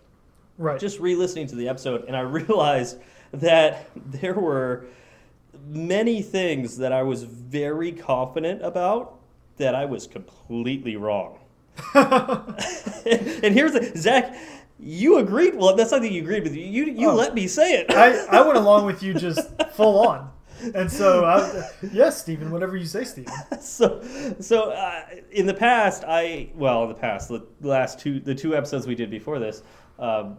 right. 0.57 0.79
Just 0.79 0.99
re-listening 0.99 1.47
to 1.47 1.55
the 1.55 1.67
episode, 1.67 2.05
and 2.05 2.15
I 2.15 2.19
realized 2.21 2.99
that 3.33 3.89
there 3.95 4.35
were 4.35 4.85
many 5.65 6.21
things 6.21 6.77
that 6.77 6.91
I 6.91 7.03
was 7.03 7.23
very 7.23 7.91
confident 7.91 8.61
about 8.63 9.19
that 9.57 9.73
I 9.75 9.85
was 9.85 10.07
completely 10.07 10.95
wrong. 10.95 11.39
and 11.93 13.53
here's 13.53 13.73
the 13.73 13.91
Zach, 13.95 14.35
you 14.79 15.17
agreed. 15.17 15.55
Well, 15.55 15.75
that's 15.75 15.91
not 15.91 16.01
that 16.01 16.11
you 16.11 16.21
agreed 16.21 16.43
with 16.43 16.55
you. 16.55 16.63
You, 16.65 16.85
you 16.85 17.09
Oh. 17.09 17.15
let 17.15 17.33
me 17.33 17.47
say 17.47 17.73
it. 17.79 17.91
I, 17.91 18.25
I 18.37 18.41
went 18.41 18.57
along 18.57 18.85
with 18.85 19.01
you 19.03 19.13
just 19.13 19.41
full 19.73 20.07
on. 20.07 20.31
And 20.73 20.91
so, 20.91 21.23
I, 21.25 21.69
yes, 21.91 22.19
Stephen, 22.19 22.49
whatever 22.49 22.75
you 22.77 22.85
say, 22.87 23.03
Stephen. 23.03 23.31
so, 23.61 24.03
so 24.39 24.71
uh, 24.71 25.03
in 25.31 25.45
the 25.45 25.53
past, 25.53 26.03
I 26.07 26.49
well, 26.55 26.83
in 26.83 26.89
the 26.89 26.95
past, 26.95 27.29
the 27.29 27.45
last 27.61 27.99
two, 27.99 28.19
the 28.19 28.33
two 28.33 28.55
episodes 28.55 28.87
we 28.87 28.95
did 28.95 29.11
before 29.11 29.37
this, 29.37 29.61
um, 29.99 30.37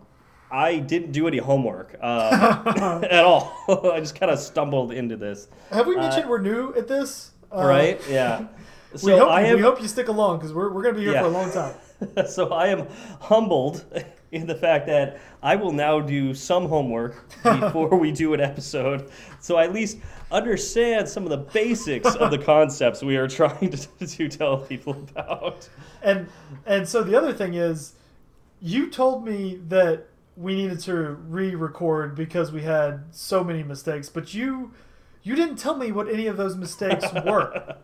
I 0.50 0.78
didn't 0.78 1.12
do 1.12 1.26
any 1.28 1.38
homework 1.38 1.96
uh, 2.00 3.00
at 3.10 3.24
all. 3.24 3.52
I 3.92 4.00
just 4.00 4.18
kind 4.18 4.32
of 4.32 4.38
stumbled 4.38 4.92
into 4.92 5.16
this. 5.16 5.48
Have 5.70 5.86
we 5.86 5.96
mentioned 5.96 6.28
we're 6.28 6.38
new 6.40 6.74
at 6.74 6.88
this? 6.88 7.32
Uh, 7.52 7.64
right? 7.66 8.00
Yeah. 8.08 8.46
So 8.96 9.06
we, 9.06 9.18
hope, 9.18 9.28
I 9.30 9.42
am, 9.42 9.56
we 9.56 9.62
hope 9.62 9.82
you 9.82 9.88
stick 9.88 10.08
along 10.08 10.38
because 10.38 10.52
we're, 10.54 10.72
we're 10.72 10.82
going 10.82 10.94
to 10.94 10.98
be 11.00 11.04
here 11.04 11.14
Yeah. 11.14 11.22
for 11.22 11.28
a 11.28 11.30
long 11.30 11.50
time. 11.52 11.74
so 12.26 12.48
I 12.52 12.68
am 12.68 12.86
humbled 13.20 13.84
in 14.32 14.46
the 14.46 14.54
fact 14.54 14.86
that 14.86 15.20
I 15.42 15.56
will 15.56 15.72
now 15.72 16.00
do 16.00 16.32
some 16.34 16.68
homework 16.68 17.28
before 17.42 17.96
we 17.96 18.12
do 18.12 18.34
an 18.34 18.40
episode, 18.40 19.10
so 19.40 19.56
I 19.56 19.64
at 19.64 19.72
least 19.72 19.98
understand 20.30 21.08
some 21.08 21.24
of 21.24 21.30
the 21.30 21.38
basics 21.38 22.14
of 22.14 22.30
the 22.30 22.38
concepts 22.38 23.02
we 23.02 23.16
are 23.16 23.26
trying 23.28 23.70
to, 23.70 24.06
to 24.06 24.28
tell 24.28 24.58
people 24.58 24.92
about. 24.92 25.68
And 26.02 26.28
and 26.66 26.86
so 26.88 27.02
the 27.02 27.16
other 27.16 27.32
thing 27.32 27.54
is, 27.54 27.94
you 28.60 28.90
told 28.90 29.24
me 29.24 29.58
that 29.68 30.07
we 30.38 30.54
needed 30.54 30.78
to 30.80 30.94
re-record 31.28 32.14
because 32.14 32.52
we 32.52 32.62
had 32.62 33.04
so 33.10 33.42
many 33.42 33.62
mistakes, 33.62 34.08
but 34.08 34.32
you 34.34 34.72
you 35.22 35.34
didn't 35.34 35.56
tell 35.56 35.76
me 35.76 35.90
what 35.92 36.08
any 36.08 36.26
of 36.28 36.36
those 36.36 36.56
mistakes 36.56 37.04
were. 37.26 37.76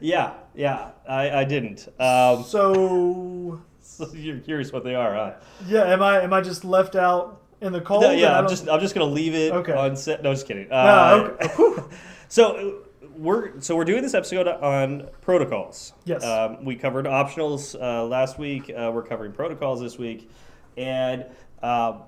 Yeah, 0.00 0.32
yeah, 0.54 0.90
I, 1.08 1.30
I 1.30 1.44
didn't. 1.44 1.86
Um, 2.00 2.42
So 2.44 3.60
so 3.80 4.12
you're 4.14 4.38
curious 4.40 4.72
what 4.72 4.84
they 4.84 4.94
are, 4.94 5.14
huh? 5.14 5.32
yeah, 5.66 5.84
am 5.84 6.02
I 6.02 6.20
am 6.22 6.32
I 6.32 6.40
just 6.40 6.64
left 6.64 6.96
out 6.96 7.40
in 7.60 7.72
the 7.72 7.80
cold? 7.80 8.02
No, 8.02 8.10
yeah, 8.10 8.36
I'm 8.38 8.48
just 8.48 8.68
I'm 8.68 8.80
just 8.80 8.94
gonna 8.94 9.06
leave 9.12 9.34
it 9.34 9.52
Okay. 9.52 9.72
on 9.72 9.94
set. 9.96 10.22
No, 10.22 10.32
just 10.32 10.46
kidding. 10.48 10.68
No, 10.68 10.76
Uh, 10.76 11.36
okay. 11.42 11.82
So 12.28 12.54
uh, 12.56 13.08
we're 13.14 13.60
so 13.60 13.76
we're 13.76 13.84
doing 13.84 14.02
this 14.02 14.14
episode 14.14 14.48
on 14.48 15.08
protocols. 15.20 15.92
Yes. 16.06 16.24
Um, 16.24 16.64
we 16.64 16.74
covered 16.76 17.04
optionals 17.04 17.78
uh, 17.80 18.06
last 18.06 18.38
week. 18.38 18.70
Uh, 18.74 18.90
we're 18.92 19.02
covering 19.02 19.32
protocols 19.32 19.80
this 19.82 19.98
week, 19.98 20.30
and 20.78 21.26
uh, 21.62 21.98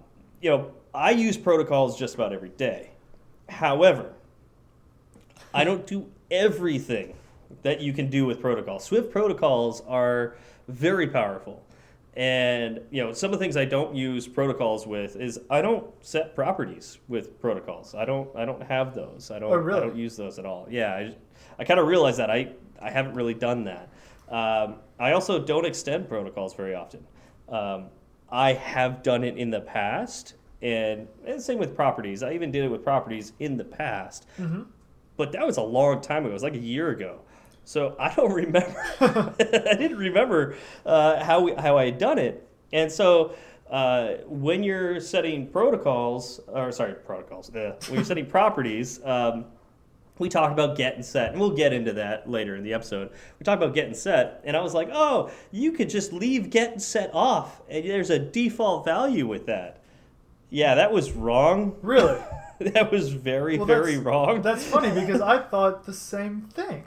you 0.41 0.51
know 0.51 0.73
I 0.95 1.11
use 1.11 1.37
protocols 1.37 1.99
just 1.99 2.15
about 2.15 2.33
every 2.33 2.51
day. 2.51 2.91
However, 3.49 4.13
I 5.53 5.65
don't 5.65 5.87
do 5.87 6.07
everything 6.31 7.15
that 7.63 7.81
you 7.81 7.93
can 7.93 8.09
do 8.09 8.27
with 8.27 8.41
protocols. 8.41 8.85
Swift 8.85 9.11
protocols 9.11 9.83
are 9.87 10.37
very 10.69 11.07
powerful. 11.09 11.63
And 12.17 12.81
you 12.91 13.03
know, 13.03 13.13
some 13.13 13.33
of 13.33 13.39
the 13.39 13.45
things 13.45 13.57
I 13.57 13.65
don't 13.65 13.95
use 13.95 14.29
protocols 14.29 14.87
with 14.87 15.17
is 15.17 15.41
I 15.51 15.61
don't 15.63 15.85
set 16.01 16.35
properties 16.37 16.99
with 17.09 17.41
protocols. 17.41 17.95
I 17.95 18.05
don't 18.05 18.29
I 18.37 18.45
don't 18.45 18.63
have 18.63 18.95
those. 18.95 19.33
I 19.33 19.41
don't 19.41 19.53
Oh, 19.53 19.57
really? 19.57 19.81
I 19.81 19.85
don't 19.85 19.97
use 19.97 20.17
those 20.17 20.39
at 20.39 20.47
all. 20.47 20.69
Yeah, 20.71 20.95
I, 20.95 21.15
I 21.59 21.65
kind 21.65 21.81
of 21.81 21.89
realized 21.89 22.19
that 22.19 22.31
I 22.31 22.53
I 22.81 22.91
haven't 22.91 23.15
really 23.15 23.35
done 23.35 23.65
that. 23.65 23.89
Um, 24.29 24.77
I 25.01 25.13
also 25.13 25.39
don't 25.45 25.67
extend 25.67 26.09
protocols 26.09 26.55
very 26.55 26.75
often. 26.75 27.05
Um, 27.49 27.87
I 28.35 28.55
have 28.55 29.03
done 29.05 29.23
it 29.23 29.37
in 29.39 29.51
the 29.51 29.61
past, 29.61 30.35
and, 30.61 31.07
and 31.25 31.41
same 31.41 31.59
with 31.61 31.77
properties. 31.77 32.23
I 32.25 32.33
even 32.33 32.51
did 32.51 32.65
it 32.65 32.69
with 32.69 32.83
properties 32.83 33.33
in 33.39 33.57
the 33.57 33.65
past, 33.65 34.27
Mhm. 34.41 34.67
but 35.17 35.31
that 35.33 35.47
was 35.47 35.57
a 35.57 35.63
long 35.63 36.01
time 36.01 36.25
ago. 36.25 36.31
It 36.31 36.33
was 36.35 36.43
like 36.43 36.55
a 36.55 36.59
year 36.59 36.89
ago. 36.91 37.21
So 37.65 37.95
I 37.99 38.13
don't 38.13 38.33
remember. 38.45 38.85
I 39.01 39.77
didn't 39.79 39.99
remember 39.99 40.57
uh, 40.85 41.23
how 41.25 41.43
we, 41.43 41.55
how 41.55 41.79
I 41.79 41.85
had 41.87 41.99
done 41.99 42.19
it, 42.19 42.45
and 42.73 42.91
so 42.91 43.35
uh, 43.71 44.15
when 44.27 44.63
you're 44.65 44.99
setting 45.01 45.47
protocols, 45.47 46.41
or 46.49 46.73
sorry, 46.73 46.95
protocols. 46.95 47.55
Uh, 47.55 47.77
when 47.87 47.95
you're 47.97 48.05
setting 48.05 48.27
properties, 48.27 49.01
um, 49.05 49.45
we 50.19 50.29
talked 50.29 50.53
about 50.53 50.77
get 50.77 50.95
and 50.95 51.05
set, 51.05 51.33
and 51.33 51.41
we'll 51.41 51.51
get 51.57 51.73
into 51.73 51.93
that 51.95 52.31
later 52.31 52.55
in 52.57 52.63
the 52.63 52.73
episode. 52.73 53.11
We 53.39 53.45
talked 53.45 53.63
about 53.63 53.75
get 53.75 53.87
and 53.87 53.97
set, 53.97 54.41
and 54.45 54.57
I 54.57 54.61
was 54.63 54.73
like, 54.75 54.89
oh, 54.93 55.31
you 55.51 55.73
could 55.73 55.89
just 55.91 56.13
leave 56.13 56.51
get 56.51 56.73
and 56.73 56.83
set 56.83 57.11
off, 57.13 57.61
and 57.69 57.85
there's 57.85 58.11
a 58.11 58.19
default 58.19 58.85
value 58.85 59.27
with 59.27 59.47
that. 59.47 59.81
Yeah, 60.51 60.77
that 60.77 60.93
was 60.93 61.11
wrong. 61.13 61.77
Really? 61.83 62.21
that 62.61 62.93
was 62.93 63.13
very, 63.13 63.57
Well, 63.57 63.67
very 63.67 63.93
that's- 63.97 64.05
wrong. 64.05 64.43
That's 64.43 64.65
funny 64.65 64.91
because 65.01 65.21
I 65.21 65.39
thought 65.43 65.85
the 65.85 65.93
same 65.95 66.43
thing. 66.43 66.85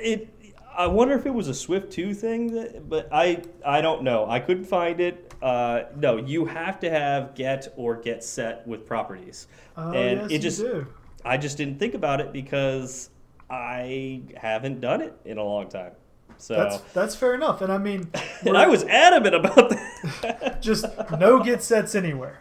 it 0.00 0.30
I 0.76 0.88
wonder 0.88 1.14
if 1.14 1.24
it 1.24 1.32
was 1.32 1.46
a 1.46 1.54
Swift 1.54 1.92
2 1.92 2.14
thing 2.14 2.52
that, 2.54 2.88
but 2.88 3.08
I 3.12 3.42
I 3.64 3.80
don't 3.80 4.02
know. 4.02 4.28
I 4.28 4.40
couldn't 4.40 4.64
find 4.64 4.98
it. 5.00 5.32
Uh, 5.40 5.84
no, 5.96 6.16
you 6.16 6.46
have 6.46 6.80
to 6.80 6.90
have 6.90 7.36
get 7.36 7.72
or 7.76 7.94
get 7.94 8.24
set 8.24 8.66
with 8.66 8.84
properties. 8.84 9.46
Oh, 9.76 9.92
and 9.92 10.22
yes, 10.22 10.30
it 10.30 10.32
you 10.32 10.38
just 10.40 10.58
do. 10.58 10.86
I 11.24 11.36
just 11.36 11.56
didn't 11.56 11.78
think 11.78 11.94
about 11.94 12.20
it 12.20 12.32
because 12.32 13.10
I 13.50 14.22
haven't 14.36 14.80
done 14.80 15.00
it 15.00 15.14
in 15.24 15.38
a 15.38 15.42
long 15.44 15.68
time. 15.68 15.92
So 16.36 16.54
That's 16.54 16.78
that's 16.92 17.14
fair 17.14 17.34
enough. 17.34 17.62
And 17.62 17.72
I 17.72 17.78
mean, 17.78 18.10
and 18.42 18.56
I 18.56 18.66
was 18.66 18.84
adamant 18.84 19.34
about 19.34 19.70
that. 19.70 20.58
just 20.62 20.84
no 21.18 21.42
get 21.42 21.62
sets 21.62 21.94
anywhere. 21.94 22.40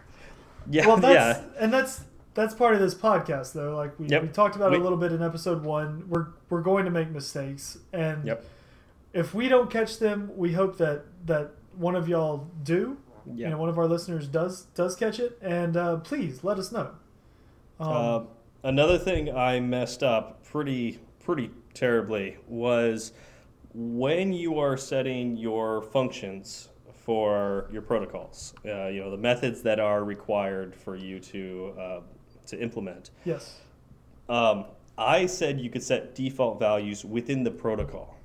yeah, 0.69 0.87
Well, 0.87 0.97
that's 0.97 1.39
yeah. 1.39 1.45
and 1.63 1.71
that's 1.71 2.01
that's 2.33 2.55
part 2.55 2.73
of 2.73 2.79
this 2.81 2.95
podcast 2.95 3.53
though. 3.53 3.75
Like 3.75 3.97
we, 3.99 4.07
Yep. 4.07 4.21
we 4.23 4.27
talked 4.29 4.55
about 4.55 4.73
it 4.73 4.77
We- 4.77 4.81
a 4.81 4.83
little 4.83 4.97
bit 4.97 5.11
in 5.11 5.21
episode 5.21 5.63
one. 5.63 6.05
We're 6.09 6.27
we're 6.49 6.61
going 6.61 6.85
to 6.85 6.91
make 6.91 7.09
mistakes, 7.11 7.77
and 7.93 8.25
Yep. 8.25 8.43
if 9.13 9.33
we 9.35 9.47
don't 9.47 9.69
catch 9.69 9.99
them, 9.99 10.31
we 10.35 10.53
hope 10.53 10.77
that 10.77 11.03
that 11.27 11.51
one 11.77 11.95
of 11.95 12.07
y'all 12.09 12.47
do. 12.63 12.97
Yeah. 13.25 13.45
You 13.45 13.49
know, 13.51 13.57
one 13.59 13.69
of 13.69 13.77
our 13.77 13.87
listeners 13.87 14.27
does 14.27 14.63
does 14.75 14.95
catch 14.95 15.19
it, 15.19 15.37
and 15.41 15.77
uh, 15.77 15.97
please 15.97 16.43
let 16.43 16.57
us 16.57 16.71
know. 16.71 16.89
Um, 17.79 17.87
Um, 17.89 18.27
another 18.63 18.97
thing 18.97 19.35
I 19.35 19.59
messed 19.59 20.03
up 20.03 20.43
pretty 20.43 20.99
pretty 21.23 21.49
terribly 21.73 22.37
was 22.47 23.13
when 23.73 24.33
you 24.33 24.59
are 24.59 24.75
setting 24.77 25.37
your 25.37 25.81
functions 25.81 26.69
for 26.93 27.67
your 27.71 27.81
protocols. 27.81 28.53
Uh, 28.65 28.87
you 28.87 29.01
know 29.01 29.11
the 29.11 29.17
methods 29.17 29.61
that 29.63 29.79
are 29.79 30.03
required 30.03 30.75
for 30.75 30.95
you 30.95 31.19
to 31.19 31.73
uh, 31.79 31.99
to 32.47 32.59
implement. 32.61 33.11
yes. 33.25 33.59
Um, 34.29 34.65
I 34.97 35.25
said 35.25 35.59
you 35.59 35.69
could 35.69 35.83
set 35.83 36.15
default 36.15 36.59
values 36.59 37.03
within 37.03 37.43
the 37.43 37.51
protocol. 37.51 38.15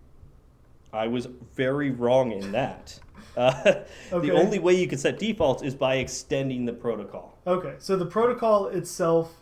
I 0.92 1.06
was 1.08 1.26
very 1.54 1.90
wrong 1.90 2.32
in 2.32 2.52
that. 2.52 2.98
Uh, 3.36 3.84
Okay. 4.12 4.26
The 4.28 4.32
only 4.34 4.58
way 4.58 4.74
you 4.74 4.88
can 4.88 4.98
set 4.98 5.18
defaults 5.18 5.62
is 5.62 5.72
by 5.74 5.96
extending 5.96 6.64
the 6.64 6.72
protocol. 6.72 7.38
Okay, 7.46 7.74
so 7.78 7.96
the 7.96 8.06
protocol 8.06 8.66
itself, 8.68 9.32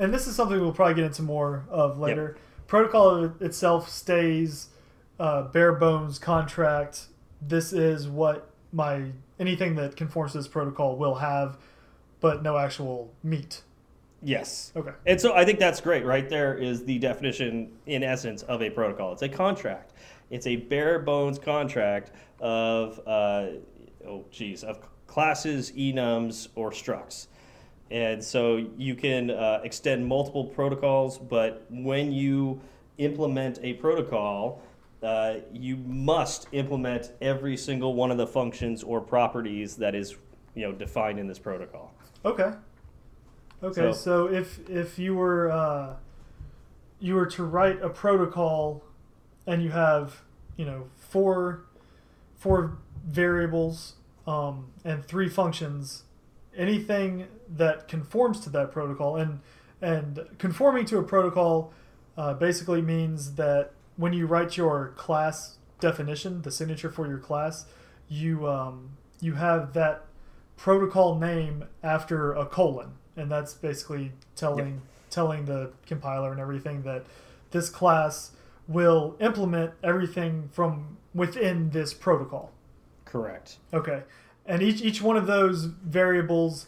and 0.00 0.12
this 0.12 0.26
is 0.26 0.34
something 0.34 0.58
we'll 0.58 0.72
probably 0.72 0.94
get 0.94 1.04
into 1.04 1.22
more 1.22 1.64
of 1.68 1.98
later. 1.98 2.36
Protocol 2.66 3.32
itself 3.40 3.88
stays 3.88 4.68
uh, 5.20 5.42
bare 5.42 5.74
bones 5.74 6.18
contract. 6.18 7.06
This 7.42 7.72
is 7.72 8.08
what 8.08 8.50
my 8.72 9.10
anything 9.38 9.74
that 9.76 9.96
conforms 9.96 10.32
to 10.32 10.38
this 10.38 10.48
protocol 10.48 10.96
will 10.96 11.16
have, 11.16 11.58
but 12.20 12.42
no 12.42 12.56
actual 12.56 13.12
meat. 13.22 13.62
Yes. 14.22 14.72
Okay. 14.74 14.92
And 15.06 15.20
so 15.20 15.34
I 15.34 15.44
think 15.44 15.58
that's 15.58 15.80
great. 15.80 16.04
Right 16.04 16.28
there 16.28 16.54
is 16.54 16.84
the 16.84 16.98
definition, 16.98 17.70
in 17.86 18.02
essence, 18.02 18.42
of 18.42 18.62
a 18.62 18.70
protocol. 18.70 19.12
It's 19.12 19.22
a 19.22 19.28
contract. 19.28 19.92
It's 20.30 20.46
a 20.46 20.56
bare 20.56 20.98
bones 20.98 21.38
contract 21.38 22.12
of, 22.38 23.00
uh, 23.06 23.46
oh, 24.06 24.24
geez, 24.30 24.62
of 24.62 24.78
classes, 25.06 25.72
enums, 25.72 26.48
or 26.54 26.70
structs. 26.70 27.26
And 27.90 28.22
so 28.22 28.56
you 28.78 28.94
can 28.94 29.30
uh, 29.30 29.60
extend 29.64 30.06
multiple 30.06 30.44
protocols, 30.44 31.18
but 31.18 31.64
when 31.70 32.12
you 32.12 32.60
implement 32.98 33.58
a 33.62 33.74
protocol, 33.74 34.62
uh, 35.02 35.36
you 35.52 35.76
must 35.78 36.46
implement 36.52 37.12
every 37.20 37.56
single 37.56 37.94
one 37.94 38.10
of 38.10 38.18
the 38.18 38.26
functions 38.26 38.82
or 38.84 39.00
properties 39.00 39.74
that 39.76 39.94
is, 39.94 40.16
you 40.54 40.62
know, 40.62 40.72
defined 40.72 41.18
in 41.18 41.26
this 41.26 41.38
protocol. 41.38 41.92
Okay. 42.24 42.52
So- 42.52 42.58
Okay. 43.62 43.92
So, 43.92 44.26
if 44.28 44.70
if 44.70 44.98
you 44.98 45.14
were 45.14 45.50
uh, 45.50 45.96
you 46.98 47.14
were 47.14 47.26
to 47.26 47.44
write 47.44 47.82
a 47.82 47.90
protocol 47.90 48.82
and 49.46 49.62
you 49.62 49.68
have 49.70 50.22
you 50.56 50.64
know 50.64 50.86
four 50.96 51.66
four 52.36 52.78
variables 53.06 53.96
um, 54.26 54.68
and 54.82 55.04
three 55.04 55.28
functions, 55.28 56.04
anything 56.60 57.26
that 57.56 57.88
conforms 57.88 58.40
to 58.40 58.50
that 58.50 58.70
protocol 58.70 59.16
and 59.16 59.40
and 59.82 60.20
conforming 60.38 60.84
to 60.84 60.98
a 60.98 61.02
protocol 61.02 61.72
uh, 62.16 62.34
basically 62.34 62.82
means 62.82 63.34
that 63.36 63.72
when 63.96 64.12
you 64.12 64.26
write 64.26 64.56
your 64.56 64.88
class 64.96 65.56
definition, 65.80 66.42
the 66.42 66.50
signature 66.50 66.90
for 66.90 67.06
your 67.06 67.18
class, 67.18 67.64
you 68.08 68.46
um, 68.46 68.90
you 69.20 69.34
have 69.34 69.72
that 69.72 70.04
protocol 70.56 71.18
name 71.18 71.64
after 71.82 72.34
a 72.34 72.44
colon, 72.44 72.92
and 73.16 73.30
that's 73.30 73.54
basically 73.54 74.12
telling 74.36 74.74
yep. 74.74 74.82
telling 75.08 75.44
the 75.46 75.70
compiler 75.86 76.30
and 76.30 76.40
everything 76.40 76.82
that 76.82 77.04
this 77.52 77.70
class 77.70 78.32
will 78.68 79.16
implement 79.18 79.72
everything 79.82 80.48
from 80.52 80.98
within 81.14 81.70
this 81.70 81.94
protocol. 81.94 82.52
Correct. 83.04 83.56
Okay. 83.72 84.02
And 84.50 84.62
each 84.62 84.82
each 84.82 85.00
one 85.00 85.16
of 85.16 85.26
those 85.28 85.64
variables 85.64 86.66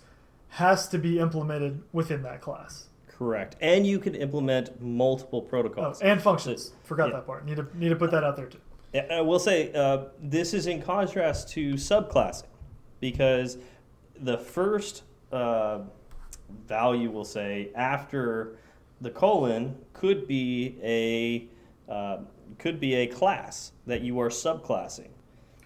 has 0.51 0.87
to 0.89 0.99
be 0.99 1.19
implemented 1.19 1.83
within 1.93 2.23
that 2.23 2.41
class. 2.41 2.87
Correct. 3.09 3.57
And 3.61 3.85
you 3.85 3.99
can 3.99 4.15
implement 4.15 4.81
multiple 4.81 5.43
protocols. 5.43 6.01
Oh, 6.01 6.07
and 6.07 6.23
functions. 6.23 6.67
So, 6.67 6.73
Forgot 6.85 7.09
yeah. 7.09 7.17
that 7.17 7.27
part. 7.27 7.45
Need 7.45 7.57
to 7.57 7.67
need 7.75 7.89
to 7.89 7.97
put 7.97 8.13
that 8.13 8.23
out 8.23 8.37
there 8.37 8.47
too. 8.47 8.61
Yeah, 8.93 9.07
I 9.11 9.21
will 9.21 9.41
say 9.41 9.73
uh, 9.73 10.05
this 10.21 10.55
is 10.55 10.69
in 10.69 10.81
contrast 10.81 11.49
to 11.55 11.75
subclassing 11.75 12.47
because 13.01 13.59
the 14.21 14.39
first 14.39 15.03
uh, 15.33 15.81
value, 16.69 17.11
we'll 17.11 17.25
say, 17.25 17.71
after 17.75 18.59
the 19.01 19.11
colon 19.11 19.77
could 19.93 20.29
be 20.29 20.79
a 20.83 21.49
uh, 21.93 22.19
could 22.59 22.79
be 22.79 22.95
a 22.95 23.07
class 23.09 23.73
that 23.89 24.03
you 24.03 24.21
are 24.21 24.29
subclassing. 24.29 25.09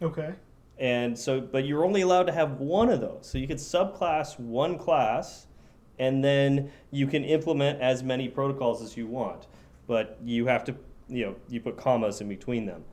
Okay. 0.00 0.35
And 0.78 1.18
so, 1.18 1.40
but 1.40 1.64
you're 1.64 1.85
only 1.85 2.02
allowed 2.02 2.25
to 2.25 2.33
have 2.33 2.61
one 2.61 2.90
of 2.90 3.00
those. 3.00 3.21
So 3.23 3.38
you 3.38 3.47
could 3.47 3.56
subclass 3.56 4.38
one 4.38 4.76
class, 4.76 5.47
and 5.99 6.23
then 6.23 6.71
you 6.90 7.06
can 7.06 7.25
implement 7.25 7.80
as 7.80 8.02
many 8.02 8.28
protocols 8.28 8.83
as 8.83 8.97
you 8.97 9.06
want. 9.06 9.47
But 9.87 10.18
you 10.23 10.47
have 10.47 10.64
to, 10.64 10.75
you 11.09 11.25
know, 11.25 11.37
you 11.49 11.61
put 11.61 11.76
commas 11.76 12.21
in 12.21 12.28
between 12.28 12.66
them. 12.66 12.85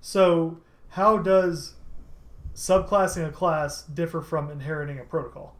So 0.00 0.58
how 0.88 1.18
does 1.18 1.74
subclassing 2.54 3.28
a 3.28 3.32
class 3.32 3.82
differ 3.82 4.20
from 4.20 4.50
inheriting 4.50 4.98
a 4.98 5.04
protocol? 5.04 5.56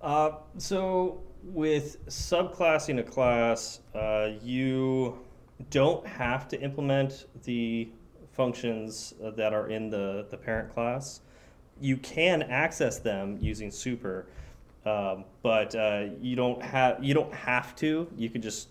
Uh, 0.00 0.32
so 0.58 1.22
with 1.42 2.04
subclassing 2.06 2.98
a 2.98 3.02
class, 3.02 3.80
uh, 3.94 4.30
you 4.42 5.18
don't 5.70 6.06
have 6.06 6.48
to 6.48 6.60
implement 6.60 7.26
the 7.44 7.88
functions 8.34 9.14
uh, 9.24 9.30
that 9.30 9.52
are 9.52 9.68
in 9.68 9.90
the, 9.90 10.26
the 10.30 10.36
parent 10.36 10.72
class. 10.74 11.20
You 11.80 11.96
can 11.96 12.42
access 12.42 12.98
them 12.98 13.38
using 13.40 13.70
super, 13.70 14.26
um, 14.86 15.24
but 15.42 15.74
uh, 15.74 16.06
you 16.20 16.36
don't 16.36 16.62
have 16.62 17.02
you 17.02 17.14
don't 17.14 17.34
have 17.34 17.74
to. 17.76 18.06
You 18.16 18.30
can 18.30 18.42
just 18.42 18.68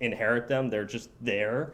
inherit 0.00 0.48
them; 0.48 0.70
they're 0.70 0.84
just 0.84 1.10
there. 1.20 1.72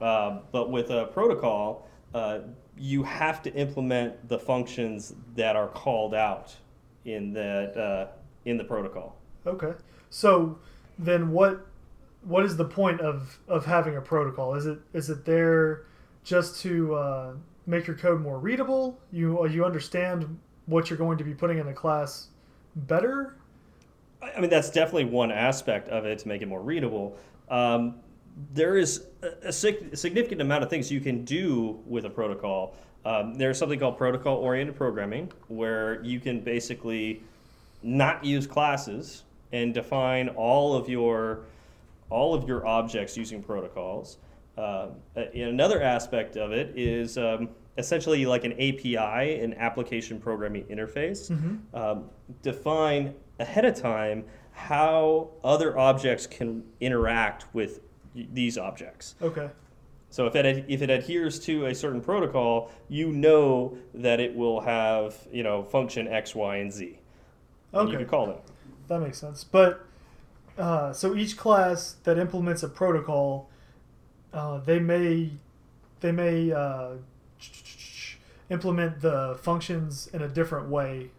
Uh, 0.00 0.40
but 0.50 0.70
with 0.70 0.90
a 0.90 1.06
protocol, 1.06 1.88
uh, 2.14 2.40
you 2.76 3.04
have 3.04 3.42
to 3.42 3.54
implement 3.54 4.28
the 4.28 4.38
functions 4.38 5.14
that 5.36 5.54
are 5.54 5.68
called 5.68 6.14
out 6.14 6.56
in 7.04 7.32
that 7.34 7.76
uh, 7.76 8.06
in 8.44 8.56
the 8.56 8.64
protocol. 8.64 9.16
Okay, 9.46 9.72
so 10.10 10.58
then 10.98 11.30
what 11.30 11.66
what 12.24 12.44
is 12.44 12.56
the 12.56 12.64
point 12.64 13.00
of 13.00 13.38
of 13.48 13.66
having 13.66 13.96
a 13.96 14.00
protocol? 14.00 14.54
Is 14.54 14.66
it 14.66 14.78
is 14.92 15.10
it 15.10 15.24
there 15.24 15.84
just 16.24 16.60
to 16.62 16.94
uh, 16.94 17.32
make 17.66 17.86
your 17.86 17.96
code 17.96 18.20
more 18.20 18.38
readable? 18.38 18.98
You 19.10 19.40
uh, 19.40 19.44
you 19.44 19.64
understand 19.64 20.38
what 20.66 20.90
you're 20.90 20.98
going 20.98 21.18
to 21.18 21.24
be 21.24 21.34
putting 21.34 21.58
in 21.58 21.68
a 21.68 21.72
class 21.72 22.28
better. 22.74 23.36
I 24.22 24.40
mean, 24.40 24.50
that's 24.50 24.70
definitely 24.70 25.06
one 25.06 25.32
aspect 25.32 25.88
of 25.88 26.04
it 26.04 26.20
to 26.20 26.28
make 26.28 26.42
it 26.42 26.46
more 26.46 26.62
readable. 26.62 27.16
Um, 27.48 27.96
there 28.54 28.76
is 28.76 29.04
a, 29.22 29.48
a, 29.48 29.52
significant 29.52 30.40
amount 30.40 30.62
of 30.62 30.70
things 30.70 30.90
you 30.90 31.00
can 31.00 31.24
do 31.24 31.80
with 31.86 32.04
a 32.04 32.10
protocol. 32.10 32.74
Um, 33.04 33.34
there's 33.34 33.58
something 33.58 33.78
called 33.78 33.98
protocol 33.98 34.36
oriented 34.36 34.76
programming, 34.76 35.30
where 35.48 36.02
you 36.02 36.20
can 36.20 36.40
basically 36.40 37.22
not 37.82 38.24
use 38.24 38.46
classes 38.46 39.24
and 39.52 39.74
define 39.74 40.28
all 40.30 40.74
of 40.74 40.88
your 40.88 41.40
all 42.10 42.34
of 42.34 42.46
your 42.46 42.66
objects 42.66 43.16
using 43.16 43.42
protocols. 43.42 44.18
Uh, 44.56 44.88
another 45.34 45.82
aspect 45.82 46.36
of 46.36 46.52
it 46.52 46.72
is 46.76 47.16
um, 47.16 47.48
essentially 47.78 48.26
like 48.26 48.44
an 48.44 48.52
API, 48.52 49.40
an 49.40 49.54
application 49.54 50.20
programming 50.20 50.64
interface. 50.64 51.30
Mm-hmm. 51.30 51.76
Um, 51.76 52.04
define 52.42 53.14
ahead 53.38 53.64
of 53.64 53.74
time 53.74 54.24
how 54.52 55.30
other 55.42 55.78
objects 55.78 56.26
can 56.26 56.62
interact 56.80 57.46
with 57.54 57.80
these 58.14 58.58
objects. 58.58 59.14
Okay. 59.22 59.48
So 60.10 60.26
if 60.26 60.34
it 60.34 60.66
if 60.68 60.82
it 60.82 60.90
adheres 60.90 61.40
to 61.40 61.66
a 61.66 61.74
certain 61.74 62.02
protocol, 62.02 62.70
you 62.90 63.10
know 63.12 63.78
that 63.94 64.20
it 64.20 64.34
will 64.36 64.60
have 64.60 65.16
you 65.32 65.42
know 65.42 65.62
function 65.62 66.06
X, 66.06 66.34
Y, 66.34 66.56
and 66.56 66.70
Z. 66.70 66.98
Okay. 67.72 67.80
And 67.80 67.90
you 67.90 67.96
can 67.96 68.06
call 68.06 68.30
it. 68.30 68.40
That 68.88 69.00
makes 69.00 69.18
sense. 69.18 69.42
But 69.42 69.86
uh, 70.58 70.92
so 70.92 71.16
each 71.16 71.38
class 71.38 71.96
that 72.04 72.18
implements 72.18 72.62
a 72.62 72.68
protocol, 72.68 73.48
uh, 74.32 74.58
they 74.58 74.78
may 74.78 75.30
they 76.00 76.12
may 76.12 76.52
uh, 76.52 76.92
implement 78.50 79.00
the 79.00 79.38
functions 79.42 80.08
in 80.12 80.22
a 80.22 80.28
different 80.28 80.68
way. 80.68 81.10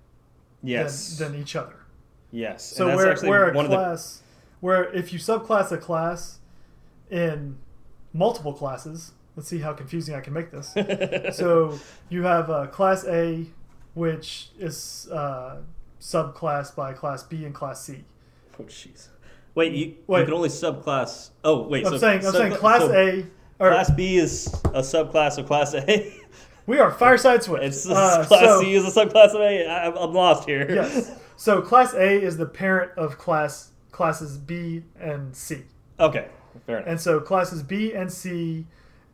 Yes. 0.62 1.18
Than, 1.18 1.34
than 1.34 1.42
each 1.42 1.56
other. 1.56 1.76
Yes. 2.32 2.64
So 2.64 2.96
where 2.96 3.16
where 3.18 3.50
a 3.50 3.68
class 3.68 4.18
the... 4.18 4.24
where 4.62 4.94
if 4.94 5.12
you 5.12 5.20
subclass 5.20 5.72
a 5.72 5.78
class 5.78 6.40
in 7.12 7.58
multiple 8.14 8.54
classes, 8.54 9.12
let's 9.36 9.50
see 9.50 9.60
how 9.60 9.74
confusing 9.74 10.16
I 10.16 10.22
can 10.22 10.34
make 10.34 10.52
this. 10.52 10.74
so 11.38 11.80
you 12.10 12.24
have 12.24 12.50
uh, 12.50 12.68
class 12.68 13.06
A, 13.06 13.46
which 13.94 14.50
is 14.58 15.10
uh, 15.12 15.58
subclass 16.00 16.76
by 16.76 16.94
class 16.94 17.24
B 17.24 17.46
and 17.46 17.54
class 17.54 17.84
C. 17.84 18.04
Oh 18.60 18.64
jeez. 18.64 19.10
Wait, 19.56 19.74
you, 19.74 19.96
wait. 20.08 20.20
you 20.20 20.26
can 20.26 20.34
only 20.34 20.50
subclass. 20.50 21.30
Oh, 21.44 21.68
wait. 21.68 21.86
I'm 21.86 21.94
so 21.94 21.98
saying, 21.98 22.26
I'm 22.26 22.32
saying 22.32 22.54
class 22.54 22.82
so 22.82 22.92
A. 22.92 23.26
Or, 23.60 23.70
class 23.72 23.92
B 23.92 24.18
is 24.18 24.48
a 24.66 24.82
subclass 24.82 25.38
of 25.38 25.46
class 25.46 25.74
A. 25.76 26.14
we 26.66 26.80
are 26.80 26.92
Fireside 26.92 27.44
Swift. 27.44 27.64
It's 27.64 27.88
uh, 27.88 28.26
class 28.26 28.46
so, 28.46 28.62
C 28.62 28.74
is 28.74 28.86
a 28.86 29.00
subclass 29.00 29.30
of 29.30 29.42
A. 29.42 29.68
I, 29.68 29.86
I'm 29.88 30.14
lost 30.14 30.48
here. 30.48 30.74
Yes. 30.74 31.20
So 31.36 31.62
class 31.62 31.94
A 31.94 32.22
is 32.22 32.38
the 32.38 32.46
parent 32.46 32.92
of 32.98 33.18
class 33.18 33.72
classes 33.92 34.38
B 34.38 34.84
and 35.00 35.36
C. 35.36 35.64
Okay, 36.00 36.28
fair 36.66 36.78
enough. 36.78 36.90
And 36.90 37.00
so 37.00 37.20
classes 37.20 37.62
B 37.64 37.94
and 37.94 38.12
C, 38.12 38.66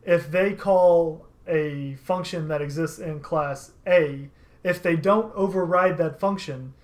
if 0.04 0.30
they 0.30 0.54
call 0.54 1.26
a 1.46 1.94
function 1.96 2.48
that 2.48 2.62
exists 2.62 2.98
in 2.98 3.20
class 3.20 3.72
A, 3.86 4.30
if 4.64 4.82
they 4.82 4.96
don't 4.96 5.34
override 5.34 5.98
that 5.98 6.18
function, 6.18 6.74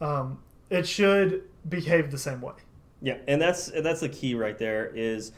um, 0.00 0.40
it 0.70 0.86
should 0.86 1.42
behave 1.68 2.10
the 2.10 2.18
same 2.18 2.40
way. 2.40 2.54
Yeah, 3.02 3.18
and 3.26 3.42
that's 3.42 3.66
that's 3.66 4.00
the 4.00 4.08
key 4.08 4.34
right 4.34 4.56
there. 4.56 4.92
Is 4.94 5.32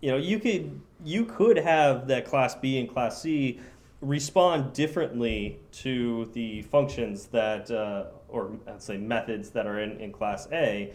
you 0.00 0.10
know 0.10 0.16
you 0.16 0.40
could 0.40 0.80
you 1.04 1.24
could 1.24 1.56
have 1.56 2.08
that 2.08 2.26
class 2.26 2.54
B 2.56 2.78
and 2.78 2.88
class 2.88 3.22
C 3.22 3.60
respond 4.00 4.72
differently 4.72 5.60
to 5.72 6.26
the 6.34 6.62
functions 6.62 7.26
that 7.26 7.70
uh, 7.70 8.06
or 8.28 8.50
I'd 8.66 8.82
say 8.82 8.96
methods 8.96 9.50
that 9.50 9.66
are 9.66 9.80
in, 9.80 9.98
in 10.00 10.12
class 10.12 10.48
A. 10.52 10.92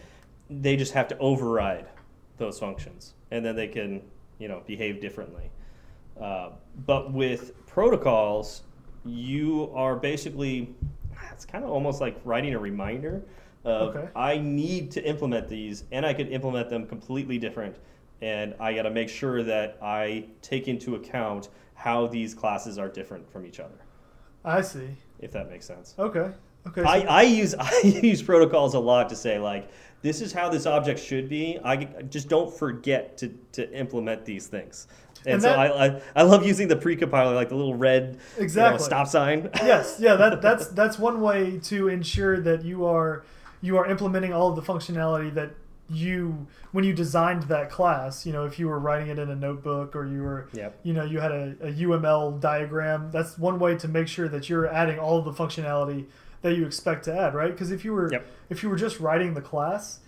They 0.50 0.76
just 0.76 0.92
have 0.92 1.08
to 1.08 1.18
override 1.18 1.86
those 2.36 2.58
functions, 2.58 3.14
and 3.30 3.44
then 3.44 3.56
they 3.56 3.68
can 3.68 4.02
you 4.38 4.48
know 4.48 4.62
behave 4.66 5.00
differently. 5.00 5.50
Uh, 6.20 6.50
but 6.84 7.14
with 7.14 7.66
protocols, 7.66 8.62
you 9.06 9.70
are 9.74 9.96
basically 9.96 10.74
it's 11.32 11.46
kind 11.46 11.64
of 11.64 11.70
almost 11.70 12.02
like 12.02 12.20
writing 12.24 12.54
a 12.54 12.58
reminder 12.58 13.22
of 13.64 13.94
okay. 13.94 14.08
I 14.16 14.38
need 14.38 14.90
to 14.92 15.04
implement 15.04 15.48
these, 15.48 15.84
and 15.92 16.06
I 16.06 16.14
could 16.14 16.28
implement 16.30 16.70
them 16.70 16.86
completely 16.86 17.38
different. 17.38 17.76
And 18.22 18.54
I 18.60 18.74
got 18.74 18.82
to 18.82 18.90
make 18.90 19.08
sure 19.08 19.42
that 19.42 19.78
I 19.82 20.26
take 20.42 20.68
into 20.68 20.94
account 20.94 21.48
how 21.74 22.06
these 22.06 22.34
classes 22.34 22.78
are 22.78 22.88
different 22.88 23.30
from 23.30 23.46
each 23.46 23.60
other. 23.60 23.78
I 24.44 24.60
see. 24.60 24.88
If 25.18 25.32
that 25.32 25.50
makes 25.50 25.66
sense. 25.66 25.94
Okay. 25.98 26.30
Okay. 26.66 26.82
So 26.82 26.88
I, 26.88 26.98
I 27.08 27.22
use 27.22 27.54
I 27.58 27.80
use 27.82 28.22
protocols 28.22 28.74
a 28.74 28.78
lot 28.78 29.08
to 29.10 29.16
say 29.16 29.38
like 29.38 29.70
this 30.02 30.20
is 30.20 30.32
how 30.32 30.48
this 30.48 30.66
object 30.66 31.00
should 31.00 31.28
be. 31.28 31.58
I 31.62 31.76
just 32.08 32.28
don't 32.28 32.52
forget 32.52 33.16
to, 33.18 33.28
to 33.52 33.70
implement 33.78 34.24
these 34.24 34.46
things. 34.46 34.86
And, 35.26 35.34
and 35.34 35.42
so 35.42 35.52
I, 35.52 35.86
I, 35.86 36.02
I 36.16 36.22
love 36.22 36.46
using 36.46 36.68
the 36.68 36.76
precompiler 36.76 37.34
like 37.34 37.50
the 37.50 37.54
little 37.54 37.74
red 37.74 38.18
exactly. 38.38 38.72
You 38.72 38.78
know, 38.78 38.84
stop 38.84 39.06
sign. 39.06 39.50
yes, 39.56 39.96
yeah, 39.98 40.14
that 40.14 40.40
that's 40.40 40.68
that's 40.68 40.98
one 40.98 41.20
way 41.20 41.58
to 41.64 41.88
ensure 41.88 42.40
that 42.40 42.64
you 42.64 42.86
are 42.86 43.24
you 43.60 43.76
are 43.78 43.86
implementing 43.86 44.32
all 44.32 44.48
of 44.50 44.56
the 44.56 44.62
functionality 44.62 45.32
that 45.34 45.50
you 45.88 46.46
when 46.72 46.84
you 46.84 46.92
designed 46.92 47.42
that 47.44 47.68
class, 47.70 48.24
you 48.24 48.32
know, 48.32 48.44
if 48.44 48.58
you 48.60 48.68
were 48.68 48.78
writing 48.78 49.08
it 49.08 49.18
in 49.18 49.28
a 49.28 49.34
notebook 49.34 49.96
or 49.96 50.06
you 50.06 50.22
were, 50.22 50.48
Yep. 50.52 50.78
you 50.84 50.92
know, 50.92 51.04
you 51.04 51.18
had 51.18 51.32
a, 51.32 51.56
a 51.62 51.72
UML 51.72 52.38
diagram. 52.40 53.10
That's 53.10 53.36
one 53.36 53.58
way 53.58 53.76
to 53.76 53.88
make 53.88 54.06
sure 54.06 54.28
that 54.28 54.48
you're 54.48 54.68
adding 54.72 54.98
all 55.00 55.18
of 55.18 55.24
the 55.24 55.32
functionality 55.32 56.06
that 56.42 56.54
you 56.56 56.64
expect 56.64 57.04
to 57.06 57.14
add, 57.16 57.34
right? 57.34 57.50
Because 57.50 57.70
if 57.72 57.84
you 57.84 57.92
were 57.92 58.10
Yep. 58.12 58.26
if 58.50 58.62
you 58.62 58.68
were 58.70 58.76
just 58.76 59.00
writing 59.00 59.34
the 59.34 59.40
class, 59.40 59.98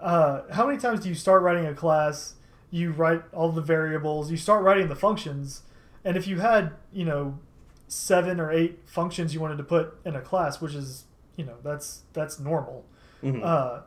uh, 0.00 0.42
how 0.52 0.66
many 0.66 0.78
times 0.78 1.00
do 1.00 1.08
you 1.08 1.14
start 1.14 1.42
writing 1.42 1.66
a 1.66 1.74
class? 1.74 2.34
You 2.70 2.90
write 2.92 3.22
all 3.32 3.50
the 3.50 3.62
variables, 3.62 4.30
you 4.30 4.36
start 4.36 4.62
writing 4.64 4.88
the 4.88 4.96
functions, 4.96 5.62
and 6.04 6.16
if 6.16 6.26
you 6.26 6.40
had, 6.40 6.72
you 6.92 7.04
know, 7.04 7.38
seven 7.86 8.38
or 8.40 8.50
eight 8.52 8.80
functions 8.86 9.32
you 9.32 9.40
wanted 9.40 9.56
to 9.58 9.64
put 9.64 9.98
in 10.04 10.14
a 10.14 10.20
class, 10.20 10.60
which 10.60 10.74
is, 10.74 11.04
you 11.36 11.44
know, 11.44 11.54
that's 11.62 12.02
that's 12.12 12.38
normal. 12.40 12.84
Mhm. 13.22 13.44
Uh, 13.44 13.80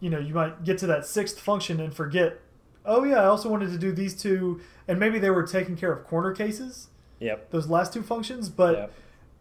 you 0.00 0.10
know, 0.10 0.18
you 0.18 0.34
might 0.34 0.64
get 0.64 0.78
to 0.78 0.86
that 0.88 1.06
sixth 1.06 1.40
function 1.40 1.80
and 1.80 1.94
forget, 1.94 2.40
oh 2.84 3.04
yeah, 3.04 3.20
I 3.22 3.24
also 3.26 3.48
wanted 3.48 3.70
to 3.70 3.78
do 3.78 3.92
these 3.92 4.14
two, 4.20 4.60
and 4.86 4.98
maybe 5.00 5.18
they 5.18 5.30
were 5.30 5.44
taking 5.46 5.76
care 5.76 5.92
of 5.92 6.04
corner 6.04 6.32
cases, 6.32 6.88
Yep. 7.20 7.50
those 7.50 7.68
last 7.68 7.92
two 7.92 8.02
functions, 8.02 8.48
but 8.50 8.74
Yep. 8.76 8.92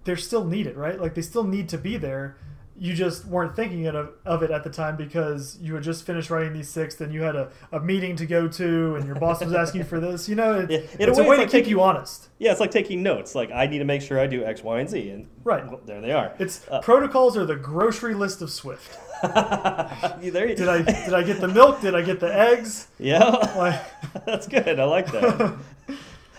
they're 0.06 0.16
still 0.18 0.46
needed, 0.46 0.78
right? 0.78 1.00
Like 1.02 1.16
they 1.16 1.22
still 1.22 1.44
need 1.44 1.68
to 1.70 1.78
be 1.78 1.98
there. 1.98 2.38
You 2.76 2.94
just 2.94 3.26
weren't 3.26 3.56
thinking 3.56 3.86
of, 3.86 4.10
of 4.26 4.42
it 4.42 4.50
at 4.50 4.64
the 4.64 4.70
time 4.70 4.96
because 4.96 5.60
you 5.62 5.76
had 5.76 5.84
just 5.84 6.06
finished 6.08 6.30
writing 6.32 6.54
these 6.54 6.70
six, 6.70 7.00
and 7.02 7.14
you 7.14 7.22
had 7.22 7.36
a, 7.36 7.50
a 7.72 7.80
meeting 7.80 8.16
to 8.16 8.26
go 8.26 8.48
to, 8.48 8.96
and 8.96 9.06
your 9.06 9.16
boss 9.16 9.44
was 9.44 9.54
asking 9.54 9.82
you 9.82 9.86
for 9.86 10.00
this. 10.00 10.28
You 10.28 10.36
know, 10.36 10.62
it, 10.62 10.72
Yeah, 10.72 10.78
it's 11.08 11.20
way, 11.20 11.26
a 11.26 11.30
way 11.30 11.36
it's 11.36 11.52
to 11.52 11.58
like 11.58 11.66
keep 11.66 11.70
you 11.70 11.82
honest. 11.82 12.30
Yeah, 12.40 12.52
it's 12.52 12.60
like 12.60 12.72
taking 12.72 13.04
notes. 13.04 13.36
Like 13.36 13.52
I 13.52 13.68
need 13.68 13.78
to 13.80 13.86
make 13.86 14.02
sure 14.02 14.20
I 14.20 14.26
do 14.28 14.44
X, 14.44 14.64
Y, 14.64 14.80
and 14.80 14.90
Z, 14.90 15.10
and 15.10 15.28
Right. 15.44 15.64
there 15.86 16.02
they 16.02 16.12
are. 16.14 16.32
It's 16.40 16.66
Uh, 16.72 16.80
protocols 16.82 17.38
are 17.38 17.46
the 17.46 17.56
grocery 17.58 18.14
list 18.16 18.42
of 18.42 18.50
Swift. 18.50 18.98
there 20.22 20.50
you, 20.50 20.56
Did 20.56 20.68
I 20.68 20.82
did 20.82 21.14
I 21.14 21.24
get 21.24 21.40
the 21.40 21.48
milk? 21.48 21.80
Did 21.80 21.96
I 21.96 22.02
get 22.02 22.20
the 22.20 22.34
eggs? 22.34 22.88
Yeah, 23.00 23.24
Like, 23.56 23.82
that's 24.26 24.48
good. 24.48 24.80
I 24.80 24.84
like 24.84 25.12
that. 25.12 25.58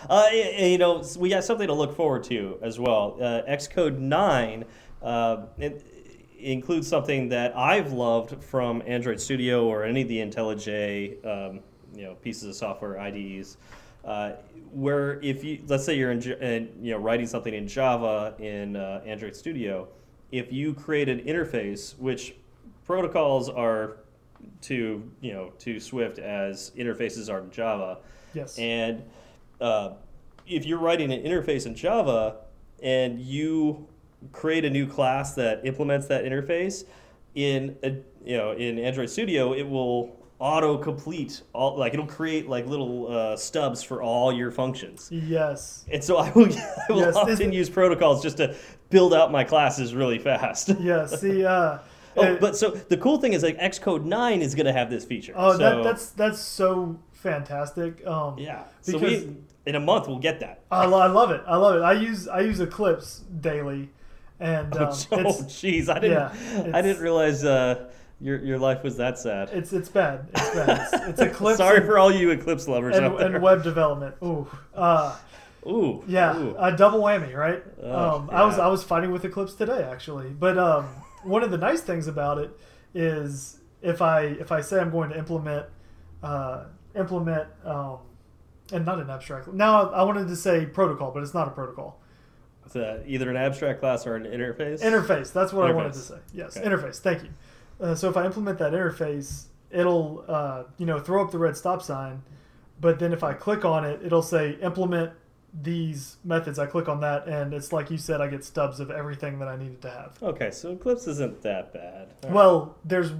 Uh, 0.07 0.29
you 0.31 0.77
know, 0.77 1.03
we 1.17 1.29
got 1.29 1.43
something 1.43 1.65
to 1.65 1.73
look 1.73 1.95
forward 1.95 2.23
to 2.23 2.59
as 2.61 2.77
well. 2.79 3.17
Uh, 3.19 3.41
Xcode 3.49 3.97
9 3.97 4.63
uh, 5.01 5.45
it, 5.57 5.83
includes 6.37 6.87
something 6.87 7.27
that 7.29 7.57
I've 7.57 7.91
loved 7.91 8.43
from 8.43 8.83
Android 8.85 9.19
Studio 9.19 9.65
or 9.65 9.83
any 9.83 10.03
of 10.03 10.07
the 10.07 10.19
IntelliJ 10.19 11.25
um, 11.25 11.59
you 11.95 12.03
know 12.03 12.13
pieces 12.15 12.49
of 12.49 12.55
software 12.55 12.99
IDEs. 12.99 13.57
Uh, 14.03 14.33
where 14.71 15.19
if 15.21 15.43
you 15.43 15.63
let's 15.67 15.83
say 15.83 15.97
you're 15.97 16.11
in, 16.11 16.21
in 16.21 16.69
you 16.81 16.91
know 16.91 16.99
writing 16.99 17.25
something 17.25 17.55
in 17.55 17.67
Java 17.67 18.35
in 18.37 18.75
uh, 18.75 19.01
Android 19.05 19.35
Studio, 19.35 19.87
if 20.31 20.51
you 20.51 20.75
create 20.75 21.09
an 21.09 21.21
interface, 21.21 21.97
which 21.97 22.35
protocols 22.85 23.49
are 23.49 23.97
to 24.61 25.11
you 25.21 25.33
know 25.33 25.51
to 25.59 25.79
Swift 25.79 26.19
as 26.19 26.71
interfaces 26.77 27.31
are 27.31 27.41
to 27.41 27.47
Java, 27.49 27.99
yes. 28.33 28.57
and 28.57 29.03
uh, 29.61 29.93
if 30.47 30.65
you're 30.65 30.79
writing 30.79 31.11
an 31.11 31.23
interface 31.23 31.65
in 31.65 31.75
Java 31.75 32.37
and 32.83 33.19
you 33.19 33.87
create 34.31 34.65
a 34.65 34.69
new 34.69 34.87
class 34.87 35.33
that 35.35 35.65
implements 35.65 36.07
that 36.07 36.23
interface 36.23 36.85
in 37.35 37.75
a, 37.83 37.89
you 38.23 38.37
know 38.37 38.51
in 38.51 38.77
Android 38.79 39.09
Studio, 39.09 39.53
it 39.53 39.67
will 39.67 40.15
auto 40.39 40.77
complete 40.77 41.41
all 41.53 41.77
like 41.77 41.93
it'll 41.93 42.05
create 42.05 42.49
like 42.49 42.67
little 42.67 43.11
uh, 43.11 43.37
stubs 43.37 43.81
for 43.81 44.03
all 44.03 44.33
your 44.33 44.51
functions. 44.51 45.09
yes. 45.11 45.85
And 45.91 46.03
so 46.03 46.17
I 46.17 46.29
will, 46.31 46.53
I 46.89 46.91
will 46.91 46.99
Yes, 46.99 47.15
often 47.15 47.53
use 47.53 47.69
protocols 47.69 48.21
just 48.21 48.37
to 48.37 48.55
build 48.89 49.13
out 49.13 49.31
my 49.31 49.43
classes 49.43 49.95
really 49.95 50.19
fast. 50.19 50.69
Yeah. 50.79 51.05
See. 51.05 51.45
Uh, 51.45 51.79
Oh, 52.17 52.37
but 52.39 52.55
so 52.55 52.69
the 52.71 52.97
cool 52.97 53.19
thing 53.19 53.33
is 53.33 53.43
like 53.43 53.57
Xcode 53.59 54.03
9 54.03 54.41
is 54.41 54.55
going 54.55 54.65
to 54.65 54.73
have 54.73 54.89
this 54.89 55.05
feature. 55.05 55.33
oh, 55.35 55.53
so, 55.53 55.57
that, 55.57 55.83
that's 55.83 56.09
that's 56.11 56.39
so 56.39 56.97
fantastic. 57.11 58.05
Um, 58.07 58.37
yeah. 58.37 58.63
So 58.81 58.99
because- 58.99 59.25
we 59.25 59.35
in 59.65 59.75
a 59.75 59.79
month 59.79 60.07
we'll 60.07 60.19
get 60.19 60.39
that. 60.41 60.61
I, 60.69 60.85
lo- 60.85 60.99
I 60.99 61.07
love 61.07 61.31
it. 61.31 61.41
I 61.47 61.55
love 61.57 61.75
it. 61.77 61.81
I 61.81 61.93
use 61.93 62.27
I 62.27 62.41
use 62.41 62.59
Eclipse 62.59 63.23
daily, 63.41 63.89
and 64.39 64.73
um, 64.77 64.87
oh, 65.11 65.41
jeez, 65.47 65.89
I 65.89 65.99
didn't. 65.99 66.11
yeah, 66.11 66.71
I 66.73 66.81
didn't 66.81 67.01
realize 67.01 67.43
uh, 67.43 67.89
your 68.21 68.37
your 68.43 68.59
life 68.59 68.83
was 68.83 68.97
that 68.97 69.17
sad. 69.17 69.49
it's 69.51 69.73
it's 69.73 69.89
bad. 69.89 70.27
It's 70.33 70.55
bad. 70.55 70.69
It's, 70.93 70.93
it's 71.09 71.21
Eclipse 71.21 71.57
Sorry 71.57 71.77
and, 71.77 71.85
for 71.85 71.97
all 71.97 72.11
you 72.13 72.29
Eclipse 72.29 72.67
lovers 72.67 72.95
and, 72.95 73.05
out 73.05 73.17
there. 73.17 73.33
and 73.35 73.43
web 73.43 73.63
development. 73.63 74.15
Ooh. 74.23 74.47
Uh, 74.73 75.15
Ooh, 75.67 76.03
Yeah, 76.07 76.37
ooh. 76.37 76.55
a 76.59 76.77
double 76.77 77.01
whammy, 77.01 77.33
right? 77.35 77.63
Oh, 77.81 78.17
um, 78.17 78.29
I 78.31 78.45
was. 78.45 78.59
I 78.59 78.67
was 78.67 78.83
fighting 78.83 79.09
with 79.11 79.25
Eclipse 79.25 79.55
today 79.55 79.81
actually, 79.81 80.29
but 80.29 80.59
um, 80.59 80.87
one 81.25 81.43
of 81.43 81.51
the 81.51 81.57
nice 81.57 81.81
things 81.81 82.07
about 82.07 82.37
it 82.37 82.57
is 82.93 83.59
if 83.81 84.01
I 84.01 84.21
if 84.21 84.51
I 84.51 84.61
say 84.61 84.79
I'm 84.79 84.91
going 84.91 85.09
to 85.09 85.17
implement 85.17 85.65
uh, 86.23 86.65
implement 86.95 87.47
um, 87.63 87.97
and 88.71 88.85
not 88.85 88.99
an 88.99 89.09
abstract. 89.09 89.47
Now 89.53 89.89
I 89.91 90.03
wanted 90.03 90.27
to 90.27 90.35
say 90.35 90.65
protocol, 90.65 91.11
but 91.11 91.21
it's 91.23 91.33
not 91.33 91.47
a 91.47 91.51
protocol. 91.51 91.99
It's 92.65 92.75
uh, 92.75 93.03
either 93.05 93.29
an 93.29 93.37
abstract 93.37 93.79
class 93.79 94.07
or 94.07 94.15
an 94.15 94.23
interface. 94.23 94.81
Interface. 94.81 95.31
That's 95.31 95.53
what 95.53 95.69
I 95.69 95.73
wanted 95.73 95.93
to 95.93 95.99
say. 95.99 96.17
Yes, 96.33 96.57
Okay. 96.57 96.67
interface. 96.67 96.97
Thank 96.99 97.23
you. 97.23 97.29
Uh, 97.79 97.93
so 97.93 98.09
if 98.09 98.17
I 98.17 98.25
implement 98.25 98.57
that 98.59 98.71
interface, 98.73 99.45
it'll 99.69 100.23
uh, 100.27 100.63
you 100.77 100.85
know 100.85 100.99
throw 100.99 101.23
up 101.23 101.31
the 101.31 101.37
red 101.37 101.55
stop 101.57 101.81
sign, 101.83 102.23
but 102.79 102.97
then 102.99 103.13
if 103.13 103.23
I 103.23 103.33
click 103.33 103.65
on 103.65 103.85
it, 103.85 103.99
it'll 104.03 104.23
say 104.23 104.57
implement 104.61 105.11
these 105.61 106.17
methods. 106.23 106.59
I 106.59 106.65
click 106.65 106.89
on 106.89 106.99
that, 107.01 107.27
and 107.27 107.53
it's 107.53 107.71
like 107.71 107.89
you 107.91 107.97
said, 107.97 108.21
I 108.21 108.27
get 108.27 108.43
stubs 108.43 108.79
of 108.79 108.91
everything 108.91 109.39
that 109.39 109.47
I 109.47 109.55
needed 109.55 109.81
to 109.83 109.89
have. 109.89 110.17
okay, 110.23 110.51
so 110.51 110.71
Eclipse 110.71 111.07
isn't 111.07 111.41
that 111.43 111.73
bad. 111.73 112.09
All 112.23 112.29
right. 112.29 112.33
Well, 112.35 112.75
there's, 112.83 113.11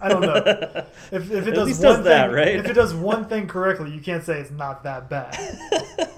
I 0.00 0.08
don't 0.08 0.22
know. 0.22 0.34
If, 1.12 1.30
if 1.30 1.46
it 1.48 1.50
does 1.52 1.78
one 1.78 1.82
does 1.96 2.04
that, 2.04 2.26
thing, 2.28 2.36
right? 2.36 2.56
if 2.56 2.66
it 2.66 2.74
does 2.74 2.94
one 2.94 3.26
thing 3.26 3.46
correctly, 3.46 3.90
you 3.90 4.00
can't 4.00 4.24
say 4.24 4.38
it's 4.40 4.50
not 4.50 4.84
that 4.84 5.08
bad. 5.10 5.34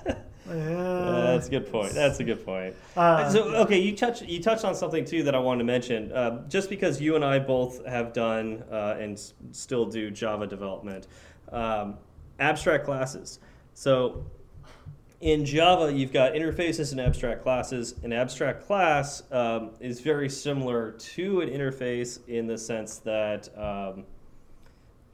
Uh, 0.06 0.14
Yeah, 0.54 1.32
that's 1.32 1.46
a 1.46 1.50
good 1.50 1.70
point. 1.72 1.94
That's 1.94 2.20
a 2.20 2.24
good 2.24 2.44
point. 2.44 2.74
Uh, 2.94 3.30
so 3.30 3.54
okay, 3.62 3.78
you 3.78 3.96
touch 3.96 4.20
you 4.20 4.42
touched 4.42 4.66
on 4.66 4.74
something 4.74 5.04
too 5.06 5.22
that 5.22 5.34
I 5.34 5.38
wanted 5.38 5.58
to 5.60 5.64
mention. 5.64 6.12
Uh, 6.12 6.46
just 6.48 6.68
because 6.68 7.00
you 7.00 7.16
and 7.16 7.24
I 7.24 7.38
both 7.38 7.86
have 7.86 8.12
done 8.12 8.62
uh, 8.70 8.96
and 8.98 9.14
s- 9.14 9.32
still 9.52 9.86
do 9.86 10.10
Java 10.10 10.46
development, 10.46 11.06
um, 11.52 11.94
abstract 12.38 12.84
classes. 12.84 13.38
So 13.72 14.26
in 15.22 15.44
Java, 15.44 15.92
you've 15.92 16.12
got 16.12 16.32
interfaces 16.32 16.90
and 16.90 17.00
abstract 17.00 17.42
classes. 17.44 17.94
An 18.02 18.12
abstract 18.12 18.66
class 18.66 19.22
um, 19.30 19.70
is 19.80 20.00
very 20.00 20.28
similar 20.28 20.90
to 20.90 21.40
an 21.40 21.48
interface 21.48 22.18
in 22.28 22.48
the 22.48 22.58
sense 22.58 22.98
that, 22.98 23.48
um, 23.56 24.04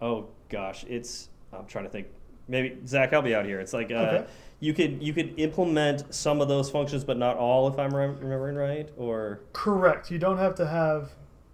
oh 0.01 0.29
gosh, 0.49 0.85
it's 0.89 1.29
I'm 1.53 1.67
trying 1.67 1.85
to 1.85 1.91
think. 1.91 2.09
Maybe 2.49 2.79
Zach, 2.87 3.11
help 3.11 3.27
me 3.27 3.35
out 3.35 3.45
here. 3.45 3.61
It's 3.61 3.75
like 3.75 3.91
uh, 3.91 3.95
Okay. 3.95 4.27
you 4.61 4.73
could 4.73 5.03
you 5.03 5.13
could 5.13 5.39
implement 5.39 6.13
some 6.15 6.41
of 6.41 6.49
those 6.49 6.71
functions, 6.71 7.05
but 7.05 7.19
not 7.19 7.37
all, 7.37 7.69
if 7.69 7.79
I'm 7.79 7.95
rem- 7.95 8.17
remembering 8.19 8.57
right. 8.57 8.89
Or 8.97 9.41
correct. 9.53 10.11
You 10.11 10.19
don't 10.19 10.39
have 10.39 10.55
to 10.55 10.67
have 10.67 11.11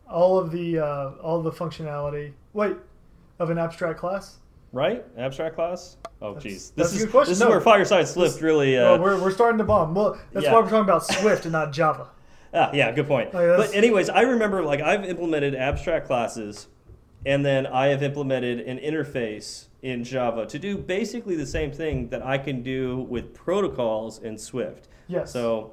all 0.08 0.38
of 0.38 0.52
the 0.52 0.78
uh, 0.78 1.10
all 1.20 1.38
of 1.38 1.44
the 1.44 1.50
functionality. 1.50 2.32
Wait, 2.52 2.76
of 3.40 3.50
an 3.50 3.58
abstract 3.58 3.98
class. 3.98 4.38
Right, 4.74 5.04
abstract 5.16 5.54
class. 5.54 5.96
Oh, 6.20 6.34
that's 6.34 6.44
this 6.44 6.92
a 6.92 6.96
is 6.96 7.02
good 7.04 7.10
question. 7.10 7.32
this 7.32 7.40
No. 7.40 7.46
is 7.46 7.50
where 7.50 7.60
Fireside 7.60 8.08
Swift 8.08 8.42
really. 8.42 8.74
Well, 8.76 8.94
Uh, 8.94 8.98
we're, 8.98 9.20
we're 9.22 9.30
starting 9.30 9.58
to 9.58 9.64
bomb. 9.64 9.94
Well, 9.94 10.18
that's 10.32 10.44
Yeah. 10.44 10.52
why 10.52 10.58
we're 10.60 10.64
talking 10.68 10.80
about 10.84 11.06
Swift 11.06 11.44
and 11.44 11.52
not 11.52 11.72
Java. 11.72 12.08
Ah, 12.56 12.70
yeah, 12.72 12.92
good 12.92 13.08
point. 13.08 13.34
Like, 13.34 13.48
but 13.56 13.74
anyways, 13.74 14.08
I 14.08 14.20
remember 14.20 14.62
like 14.62 14.80
I've 14.80 15.04
implemented 15.04 15.56
abstract 15.56 16.06
classes, 16.06 16.68
and 17.26 17.44
then 17.44 17.66
I 17.66 17.86
have 17.88 18.00
implemented 18.00 18.60
an 18.60 18.78
interface 18.78 19.66
in 19.82 20.04
Java 20.04 20.46
to 20.46 20.58
do 20.60 20.78
basically 20.78 21.34
the 21.34 21.46
same 21.46 21.72
thing 21.72 22.08
that 22.10 22.24
I 22.24 22.38
can 22.38 22.62
do 22.62 22.98
with 23.10 23.34
protocols 23.34 24.20
in 24.20 24.38
Swift. 24.38 24.86
Yes. 25.08 25.32
So 25.32 25.72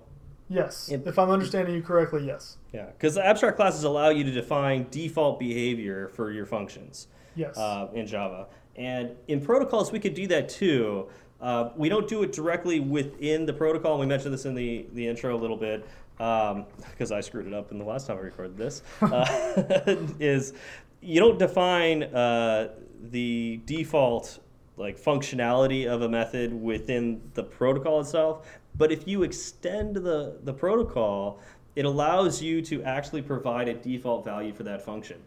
yes. 0.49 0.89
It- 0.89 1.05
if 1.05 1.19
I'm 1.19 1.29
understanding 1.29 1.75
you 1.75 1.83
correctly, 1.83 2.25
yes. 2.25 2.57
yeah, 2.73 2.87
because 2.87 3.15
abstract 3.15 3.57
classes 3.57 3.83
allow 3.83 4.09
you 4.09 4.23
to 4.23 4.31
define 4.31 4.87
default 4.89 5.39
behavior 5.39 6.07
for 6.07 6.31
your 6.31 6.47
functions 6.47 7.09
Yes. 7.35 7.59
uh, 7.59 7.89
in 7.93 8.07
Java, 8.07 8.47
and 8.75 9.15
in 9.27 9.41
protocols 9.41 9.91
we 9.91 9.99
could 9.99 10.13
do 10.13 10.27
that 10.27 10.49
too. 10.49 11.07
Uh, 11.39 11.71
we 11.75 11.89
don't 11.89 12.07
do 12.07 12.21
it 12.21 12.31
directly 12.31 12.79
within 12.79 13.45
the 13.47 13.53
protocol. 13.53 13.97
We 13.99 14.05
mentioned 14.05 14.33
this 14.33 14.45
in 14.45 14.53
the, 14.53 14.85
the 14.93 15.07
intro 15.07 15.35
a 15.35 15.39
little 15.39 15.57
bit 15.57 15.87
because 16.17 17.11
I 17.11 17.19
screwed 17.21 17.47
it 17.47 17.53
up 17.53 17.71
in 17.71 17.79
the 17.79 17.83
last 17.83 18.05
time 18.05 18.17
I 18.17 18.21
recorded 18.21 18.57
this. 18.57 18.83
Uh, 19.01 19.95
is 20.19 20.53
you 21.01 21.19
don't 21.19 21.39
define 21.39 22.03
uh, 22.03 22.69
the 23.09 23.59
default 23.65 24.39
like 24.77 24.99
functionality 24.99 25.87
of 25.87 26.03
a 26.03 26.09
method 26.09 26.53
within 26.53 27.21
the 27.33 27.43
protocol 27.43 27.99
itself, 27.99 28.47
but 28.77 28.91
if 28.91 29.07
you 29.07 29.23
extend 29.23 29.95
the 29.95 30.37
the 30.43 30.53
protocol, 30.53 31.39
it 31.75 31.85
allows 31.85 32.41
you 32.41 32.61
to 32.61 32.83
actually 32.83 33.21
provide 33.21 33.67
a 33.67 33.73
default 33.73 34.23
value 34.23 34.53
for 34.53 34.63
that 34.63 34.81
function. 34.83 35.17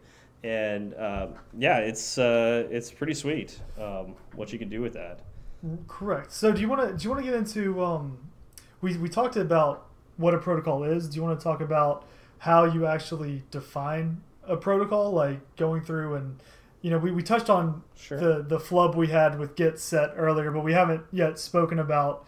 And 0.45 0.93
um, 0.93 1.33
yeah, 1.57 1.79
it's 1.79 2.19
uh, 2.19 2.67
it's 2.69 2.91
pretty 2.91 3.15
sweet 3.15 3.59
um, 3.79 4.13
what 4.35 4.53
you 4.53 4.59
can 4.59 4.69
do 4.69 4.79
with 4.79 4.93
that. 4.93 5.21
Correct. 5.87 6.31
So 6.31 6.51
do 6.51 6.61
you 6.61 6.69
want 6.69 6.87
to 6.87 6.95
do 6.95 7.03
you 7.03 7.09
want 7.09 7.25
to 7.25 7.31
get 7.31 7.35
into 7.37 7.83
um, 7.83 8.19
we 8.81 8.95
we 8.97 9.09
talked 9.09 9.37
about 9.37 9.87
what 10.17 10.35
a 10.35 10.37
protocol 10.37 10.83
is. 10.83 11.09
Do 11.09 11.15
you 11.15 11.23
want 11.23 11.39
to 11.39 11.43
talk 11.43 11.61
about 11.61 12.05
how 12.37 12.65
you 12.65 12.85
actually 12.85 13.41
define 13.49 14.21
a 14.47 14.55
protocol, 14.55 15.11
like 15.11 15.39
going 15.55 15.81
through 15.81 16.13
and 16.15 16.39
you 16.81 16.91
know, 16.91 16.99
we, 16.99 17.09
we 17.09 17.23
touched 17.23 17.49
on 17.49 17.81
Sure. 17.95 18.19
the 18.19 18.43
the 18.43 18.59
flub 18.59 18.93
we 18.93 19.07
had 19.07 19.39
with 19.39 19.55
get 19.55 19.79
set 19.79 20.11
earlier, 20.15 20.51
but 20.51 20.63
we 20.63 20.73
haven't 20.73 21.01
yet 21.11 21.39
spoken 21.39 21.79
about 21.79 22.27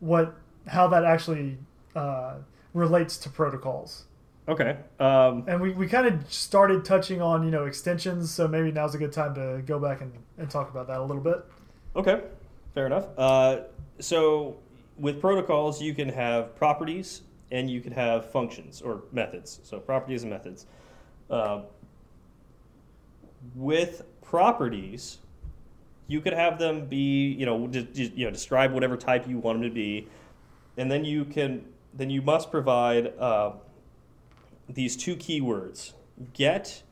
what 0.00 0.34
how 0.66 0.88
that 0.88 1.04
actually 1.04 1.58
uh, 1.94 2.36
relates 2.72 3.18
to 3.18 3.28
protocols. 3.28 4.04
Okay. 4.48 4.78
Um, 4.98 5.44
And 5.46 5.60
we, 5.60 5.72
we 5.72 5.86
kind 5.86 6.06
of 6.06 6.32
started 6.32 6.84
touching 6.84 7.20
on 7.20 7.44
you 7.44 7.50
know 7.50 7.66
extensions, 7.66 8.30
so 8.30 8.48
maybe 8.48 8.72
now's 8.72 8.94
a 8.94 8.98
good 8.98 9.12
time 9.12 9.34
to 9.34 9.62
go 9.66 9.78
back 9.78 10.00
and, 10.00 10.12
and 10.38 10.50
talk 10.50 10.70
about 10.70 10.86
that 10.86 10.98
a 10.98 11.04
little 11.04 11.22
bit. 11.22 11.44
Okay, 11.94 12.22
fair 12.74 12.86
enough. 12.86 13.06
Uh, 13.18 13.60
so 13.98 14.56
with 14.98 15.20
protocols, 15.20 15.82
you 15.82 15.94
can 15.94 16.08
have 16.08 16.56
properties 16.56 17.22
and 17.50 17.70
you 17.70 17.80
can 17.80 17.92
have 17.92 18.30
functions 18.30 18.80
or 18.80 19.02
methods. 19.12 19.60
So 19.62 19.78
properties 19.78 20.22
and 20.22 20.30
methods. 20.30 20.66
Uh, 21.30 21.62
with 23.54 24.02
properties, 24.22 25.18
you 26.06 26.20
could 26.20 26.32
have 26.32 26.58
them 26.58 26.86
be, 26.86 27.32
you 27.32 27.46
know, 27.46 27.68
you 27.94 28.24
know, 28.24 28.30
describe 28.30 28.72
whatever 28.72 28.96
type 28.96 29.28
you 29.28 29.38
want 29.38 29.60
them 29.60 29.68
to 29.68 29.74
be, 29.74 30.08
and 30.76 30.90
then 30.90 31.04
you 31.04 31.24
can, 31.24 31.64
then 31.94 32.10
you 32.10 32.22
must 32.22 32.50
provide 32.50 33.12
uh, 33.18 33.52
these 34.68 34.96
two 34.96 35.16
keywords: 35.16 35.92
get 36.32 36.82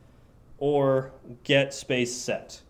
or 0.58 1.12
get 1.44 1.74
space 1.74 2.14
set. 2.14 2.60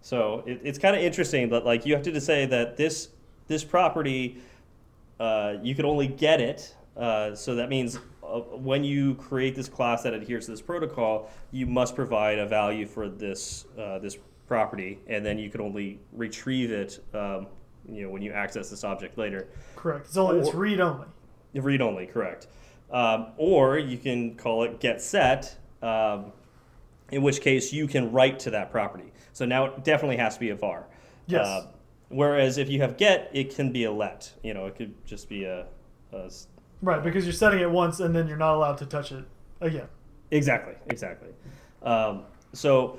So 0.00 0.42
it, 0.46 0.60
it's 0.62 0.78
kind 0.78 0.94
of 0.94 1.02
interesting 1.02 1.48
that 1.50 1.64
like 1.64 1.86
you 1.86 1.94
have 1.94 2.02
to 2.04 2.12
just 2.12 2.26
say 2.26 2.46
that 2.46 2.76
this 2.76 3.08
this 3.48 3.64
property 3.64 4.38
uh, 5.18 5.54
you 5.62 5.74
can 5.74 5.84
only 5.84 6.06
get 6.06 6.40
it. 6.40 6.74
Uh, 6.96 7.34
so 7.34 7.54
that 7.54 7.68
means 7.68 7.98
uh, 8.22 8.40
when 8.40 8.84
you 8.84 9.14
create 9.16 9.54
this 9.54 9.68
class 9.68 10.02
that 10.02 10.14
adheres 10.14 10.46
to 10.46 10.50
this 10.50 10.62
protocol, 10.62 11.30
you 11.50 11.66
must 11.66 11.94
provide 11.94 12.38
a 12.38 12.46
value 12.46 12.86
for 12.86 13.08
this 13.08 13.66
uh, 13.78 13.98
this 13.98 14.18
property, 14.46 14.98
and 15.06 15.24
then 15.24 15.38
you 15.38 15.50
can 15.50 15.60
only 15.60 15.98
retrieve 16.12 16.70
it. 16.70 17.02
Um, 17.14 17.46
you 17.88 18.02
know 18.02 18.10
when 18.10 18.22
you 18.22 18.32
access 18.32 18.68
this 18.68 18.84
object 18.84 19.16
later. 19.16 19.48
Correct. 19.76 20.06
It's 20.06 20.16
only 20.16 20.40
it's 20.40 20.54
read 20.54 20.80
only. 20.80 21.06
Read 21.54 21.80
only, 21.80 22.06
correct. 22.06 22.48
Um, 22.90 23.28
or 23.36 23.78
you 23.78 23.98
can 23.98 24.36
call 24.36 24.62
it 24.62 24.78
get 24.80 25.02
set, 25.02 25.56
um, 25.82 26.32
in 27.10 27.22
which 27.22 27.40
case 27.40 27.72
you 27.72 27.88
can 27.88 28.12
write 28.12 28.38
to 28.40 28.50
that 28.50 28.70
property. 28.70 29.12
So 29.32 29.44
now 29.44 29.66
it 29.66 29.84
definitely 29.84 30.16
has 30.18 30.34
to 30.34 30.40
be 30.40 30.50
a 30.50 30.56
var. 30.56 30.86
Yes. 31.26 31.46
Uh, 31.46 31.66
whereas 32.08 32.58
if 32.58 32.68
you 32.68 32.80
have 32.80 32.96
get, 32.96 33.30
it 33.32 33.54
can 33.54 33.72
be 33.72 33.84
a 33.84 33.92
let. 33.92 34.32
You 34.42 34.54
know, 34.54 34.66
it 34.66 34.76
could 34.76 34.94
just 35.04 35.28
be 35.28 35.44
a. 35.44 35.66
Right, 36.82 37.02
because 37.02 37.24
you're 37.24 37.32
setting 37.32 37.60
it 37.60 37.70
once 37.70 38.00
and 38.00 38.14
then 38.14 38.28
you're 38.28 38.36
not 38.36 38.54
allowed 38.54 38.78
to 38.78 38.86
touch 38.86 39.12
it 39.12 39.24
again. 39.60 39.88
exactly, 40.30 40.74
exactly. 40.86 41.28
Um, 41.82 42.22
so 42.52 42.98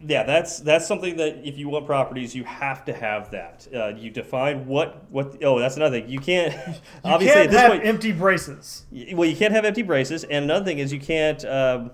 yeah, 0.00 0.24
that's 0.24 0.58
that's 0.60 0.86
something 0.86 1.16
that 1.16 1.46
if 1.46 1.56
you 1.56 1.68
want 1.68 1.86
properties, 1.86 2.34
you 2.34 2.44
have 2.44 2.84
to 2.84 2.92
have 2.92 3.30
that. 3.30 3.66
Uh, 3.74 3.88
you 3.88 4.10
define 4.10 4.66
what 4.66 5.10
what. 5.10 5.42
Oh, 5.42 5.58
that's 5.58 5.76
another 5.76 6.00
thing. 6.00 6.10
You 6.10 6.20
can't. 6.20 6.52
You 7.04 7.12
obviously, 7.12 7.34
can't 7.34 7.46
at 7.46 7.50
this 7.52 7.60
have 7.60 7.70
point, 7.72 7.86
empty 7.86 8.12
braces. 8.12 8.84
Well, 9.14 9.28
you 9.28 9.36
can't 9.36 9.52
have 9.52 9.64
empty 9.64 9.82
braces, 9.82 10.24
and 10.24 10.44
another 10.44 10.64
thing 10.64 10.78
is 10.80 10.92
you 10.92 11.00
can't 11.00 11.44
um, 11.44 11.90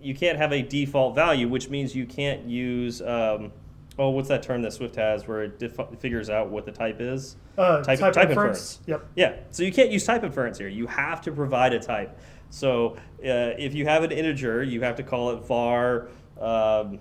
you 0.00 0.14
can't 0.14 0.38
have 0.38 0.52
a 0.52 0.62
default 0.62 1.14
value, 1.14 1.48
which 1.48 1.68
means 1.68 1.94
you 1.94 2.06
can't 2.06 2.44
use 2.44 3.02
um, 3.02 3.52
oh, 3.98 4.10
what's 4.10 4.28
that 4.28 4.42
term 4.42 4.62
that 4.62 4.72
Swift 4.72 4.96
has 4.96 5.26
where 5.28 5.44
it 5.44 5.58
defi- 5.58 5.96
figures 5.98 6.30
out 6.30 6.50
what 6.50 6.64
the 6.64 6.72
type 6.72 7.00
is? 7.00 7.36
Uh, 7.58 7.82
Type- 7.82 7.98
type, 7.98 8.12
type 8.14 8.28
inference. 8.30 8.80
Yep. 8.86 9.06
Yeah, 9.16 9.36
so 9.50 9.62
you 9.62 9.72
can't 9.72 9.90
use 9.90 10.04
type 10.04 10.24
inference 10.24 10.58
here. 10.58 10.68
You 10.68 10.86
have 10.86 11.20
to 11.22 11.32
provide 11.32 11.72
a 11.72 11.78
type. 11.78 12.18
So 12.50 12.96
uh, 13.20 13.54
if 13.58 13.74
you 13.74 13.84
have 13.86 14.02
an 14.02 14.12
integer, 14.12 14.62
you 14.62 14.80
have 14.82 14.96
to 14.96 15.02
call 15.02 15.30
it 15.30 15.44
var. 15.46 16.08
Um, 16.40 16.98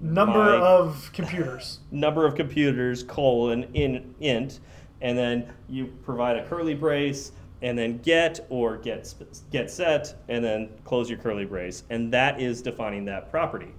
Number 0.00 0.38
my- 0.58 0.66
of 0.66 1.10
computers. 1.12 1.80
number 1.90 2.26
of 2.26 2.34
computers 2.34 3.02
colon 3.02 3.64
in 3.74 4.14
int, 4.20 4.60
and 5.00 5.16
then 5.16 5.52
you 5.68 5.86
provide 6.02 6.36
a 6.36 6.46
curly 6.46 6.74
brace, 6.74 7.32
and 7.62 7.76
then 7.78 7.98
get 7.98 8.46
or 8.48 8.78
get 8.78 9.12
get 9.50 9.70
set, 9.70 10.14
and 10.28 10.42
then 10.44 10.70
close 10.84 11.10
your 11.10 11.18
curly 11.18 11.44
brace, 11.44 11.84
and 11.90 12.12
that 12.12 12.40
is 12.40 12.62
defining 12.62 13.04
that 13.06 13.30
property. 13.30 13.74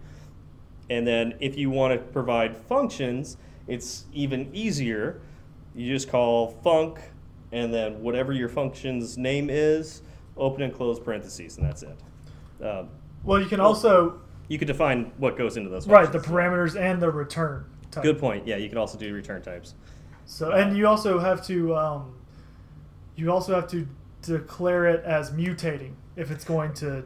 And 0.90 1.08
then 1.08 1.36
if 1.40 1.58
you 1.58 1.70
want 1.70 1.94
to 1.94 2.00
provide 2.12 2.56
functions, 2.56 3.38
it's 3.68 4.06
even 4.14 4.50
easier. 4.54 5.22
You 5.74 5.92
just 5.92 6.10
call 6.10 6.54
func, 6.66 7.00
and 7.52 7.74
then 7.74 8.02
whatever 8.04 8.34
your 8.34 8.50
function's 8.50 9.18
name 9.18 9.50
is, 9.50 10.02
open 10.38 10.62
and 10.64 10.74
close 10.74 11.00
parentheses, 11.00 11.58
and 11.58 11.66
that's 11.66 11.84
it. 11.84 11.98
Um, 12.62 12.90
Well, 13.24 13.40
you 13.40 13.48
can 13.48 13.60
also 13.60 14.20
you 14.52 14.60
could 14.60 14.68
define 14.68 15.14
what 15.18 15.38
goes 15.38 15.56
into 15.56 15.70
those. 15.70 15.88
right 15.88 16.12
the 16.12 16.20
functions. 16.20 16.36
parameters 16.36 16.78
and 16.78 17.02
the 17.02 17.10
return 17.10 17.64
type. 17.90 18.04
Good 18.04 18.20
point. 18.20 18.46
Yeah, 18.46 18.58
you 18.58 18.68
can 18.68 18.78
also 18.78 18.98
do 18.98 19.14
return 19.14 19.42
types. 19.42 19.76
So 20.26 20.52
and 20.52 20.76
you 20.76 20.88
also 20.88 21.20
have 21.20 21.46
to 21.48 21.74
um, 21.74 22.16
you 23.16 23.32
also 23.32 23.56
have 23.56 23.70
to 23.70 23.88
declare 24.22 24.88
it 24.88 25.06
as 25.06 25.32
mutating 25.32 25.94
if 26.18 26.32
it's 26.32 26.44
going 26.44 26.74
to 26.76 27.06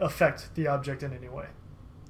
affect 0.00 0.52
the 0.56 0.66
object 0.66 1.04
in 1.04 1.12
any 1.12 1.28
way. 1.28 1.46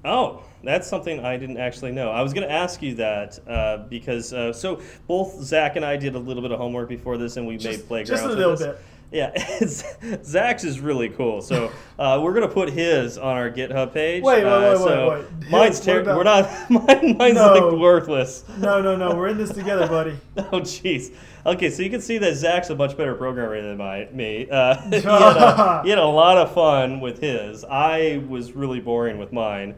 Oh, 0.07 0.43
that's 0.65 0.89
something 0.89 1.23
I 1.23 1.37
didn't 1.37 1.59
actually 1.59 1.93
know. 1.93 2.11
I 2.11 2.23
was 2.23 2.33
going 2.33 2.49
to 2.49 2.53
ask 2.53 2.81
you 2.81 2.95
that 2.95 3.39
uh, 3.47 3.79
because 3.89 4.33
uh, 4.33 4.55
so 4.55 4.81
both 5.07 5.35
Zach 5.43 5.77
and 5.77 5.85
I 5.85 5.99
did 5.99 6.15
a 6.15 6.19
little 6.19 6.43
bit 6.43 6.51
of 6.53 6.59
homework 6.59 6.89
before 6.89 7.19
this, 7.19 7.37
and 7.37 7.47
we 7.47 7.59
Just, 7.59 7.81
made 7.81 7.87
playgrounds. 7.89 8.23
just 8.23 8.25
a 8.25 8.29
little 8.29 8.57
bit. 8.57 8.79
Yeah, 9.13 9.33
Zach's 10.25 10.65
is 10.65 10.81
really 10.81 11.09
cool. 11.11 11.41
So 11.41 11.71
uh, 11.99 12.21
we're 12.23 12.35
gonna 12.35 12.49
put 12.49 12.71
his 12.71 13.17
on 13.19 13.37
our 13.37 13.51
GitHub 13.51 13.95
page. 13.95 14.23
Wait, 14.23 14.43
wait, 14.43 14.51
Uh, 14.51 14.61
wait, 14.61 14.69
wait, 14.71 14.79
so 14.79 15.11
wait. 15.41 15.51
Mine's 15.51 15.81
terrible. 15.81 16.17
We're 16.17 16.25
not. 16.25 16.49
Mine, 16.71 17.17
mine's 17.17 17.35
No. 17.37 17.53
like 17.53 17.79
worthless. 17.81 18.45
No, 18.59 18.83
no, 18.83 18.97
no. 18.97 19.15
We're 19.15 19.29
in 19.29 19.39
this 19.39 19.51
together, 19.53 19.87
buddy. 19.87 20.17
Oh 20.39 20.61
jeez. 20.61 21.15
Okay, 21.47 21.71
so 21.71 21.83
you 21.83 21.91
can 21.91 22.01
see 22.01 22.19
that 22.19 22.35
Zach's 22.35 22.71
a 22.71 22.75
much 22.75 22.97
better 22.97 23.15
programmer 23.15 23.61
than 23.63 23.77
my, 23.77 24.09
me. 24.13 24.49
Uh, 24.51 24.75
he, 24.91 24.97
had 25.01 25.05
a, 25.07 25.81
he 25.85 25.91
had 25.91 25.99
a 25.99 26.05
lot 26.05 26.37
of 26.37 26.53
fun 26.53 27.01
with 27.01 27.21
his. 27.21 27.65
I 27.65 28.23
was 28.29 28.53
really 28.53 28.81
boring 28.81 29.19
with 29.19 29.33
mine, 29.33 29.77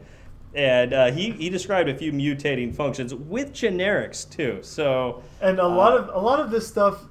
and 0.55 0.91
uh, 0.93 1.11
he 1.11 1.29
he 1.31 1.49
described 1.51 1.87
a 1.87 1.95
few 1.95 2.11
mutating 2.11 2.75
functions 2.75 3.13
with 3.13 3.53
generics 3.53 4.27
too. 4.29 4.59
So 4.63 5.21
And 5.41 5.59
a 5.59 5.67
lot 5.67 5.93
Uh, 5.93 5.97
of 5.97 6.09
a 6.15 6.19
lot 6.25 6.39
of 6.39 6.49
this 6.49 6.67
stuff 6.67 7.03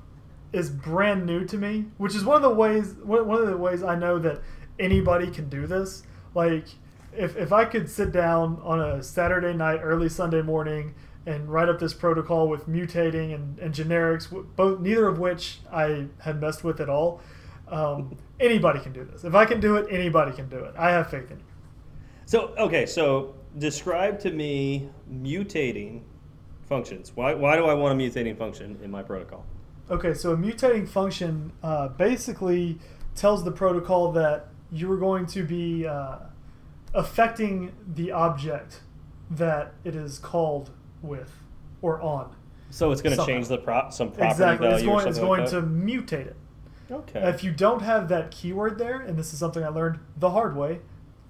is 0.53 0.71
brand 0.71 1.27
new 1.27 1.45
to 1.45 1.57
me, 1.57 1.87
which 1.99 2.15
is 2.15 2.25
one 2.25 2.37
of 2.37 2.43
the 2.43 2.55
ways 2.55 2.95
one 3.03 3.41
of 3.41 3.47
the 3.47 3.57
ways 3.57 3.83
I 3.83 3.95
know 3.95 4.19
that 4.19 4.41
anybody 4.79 5.31
can 5.31 5.49
do 5.49 5.67
this. 5.67 6.03
Like 6.35 6.67
if 7.13 7.37
if 7.37 7.53
I 7.53 7.65
could 7.65 7.91
sit 7.91 8.13
down 8.13 8.61
on 8.63 8.81
a 8.81 9.03
Saturday 9.03 9.53
night, 9.53 9.81
early 9.83 10.09
Sunday 10.09 10.43
morning, 10.43 10.95
and 11.27 11.49
write 11.49 11.69
up 11.69 11.79
this 11.79 11.93
protocol 11.93 12.49
with 12.49 12.69
mutating 12.69 13.35
and, 13.35 13.59
and 13.59 13.75
generics, 13.75 14.29
both 14.57 14.81
neither 14.81 15.07
of 15.07 15.19
which 15.19 15.59
I 15.71 16.07
had 16.21 16.41
messed 16.41 16.65
with 16.65 16.81
at 16.81 16.89
all. 16.89 17.21
Um, 17.69 18.17
anybody 18.41 18.81
can 18.81 18.93
do 18.93 19.05
this. 19.05 19.25
If 19.25 19.35
I 19.35 19.45
can 19.45 19.61
do 19.61 19.77
it, 19.77 19.87
anybody 19.91 20.33
can 20.33 20.49
do 20.49 20.59
it. 20.59 20.75
I 20.79 20.91
have 20.91 21.11
faith 21.11 21.31
in 21.31 21.39
you. 21.39 21.45
so 22.25 22.55
okay, 22.59 22.87
so 22.87 23.35
describe 23.59 24.19
to 24.21 24.31
me 24.31 24.89
mutating 25.13 26.03
functions. 26.67 27.13
Why 27.15 27.35
why 27.35 27.57
do 27.57 27.67
I 27.67 27.75
want 27.75 28.01
a 28.01 28.03
mutating 28.03 28.39
function 28.39 28.79
in 28.83 28.91
my 28.91 29.03
protocol? 29.03 29.45
Okay, 29.91 30.15
so 30.15 30.33
a 30.33 30.37
mutating 30.37 30.89
function 30.89 31.53
uh, 31.63 31.89
basically 31.89 32.79
tells 33.15 33.45
the 33.45 33.51
protocol 33.51 34.13
that 34.13 34.49
you 34.71 34.91
are 34.93 34.99
going 34.99 35.27
to 35.27 35.43
be 35.43 35.87
uh, 35.87 36.19
affecting 36.95 37.73
the 37.95 38.13
object 38.13 38.83
that 39.31 39.75
it 39.85 39.95
is 39.95 40.19
called 40.19 40.71
with 41.03 41.31
or 41.81 42.01
on. 42.03 42.35
So 42.71 42.91
it's 42.93 43.01
going 43.01 43.17
to 43.17 43.25
change 43.25 43.49
the 43.49 43.59
pro- 43.59 43.91
some 43.91 44.11
property 44.11 44.31
exactly, 44.31 44.69
value 44.69 44.77
it's 44.77 44.87
going, 44.87 45.09
it's 45.09 45.19
going 45.19 45.41
like 45.41 45.51
to 45.51 45.63
mutate 45.63 46.27
it. 46.27 46.37
Okay. 46.91 47.29
If 47.29 47.45
you 47.45 47.53
don't 47.53 47.83
have 47.83 48.09
that 48.09 48.31
keyword 48.31 48.79
there, 48.79 49.01
and 49.01 49.19
this 49.19 49.33
is 49.33 49.39
something 49.39 49.63
I 49.63 49.69
learned 49.69 49.99
the 50.17 50.31
hard 50.31 50.57
way, 50.57 50.81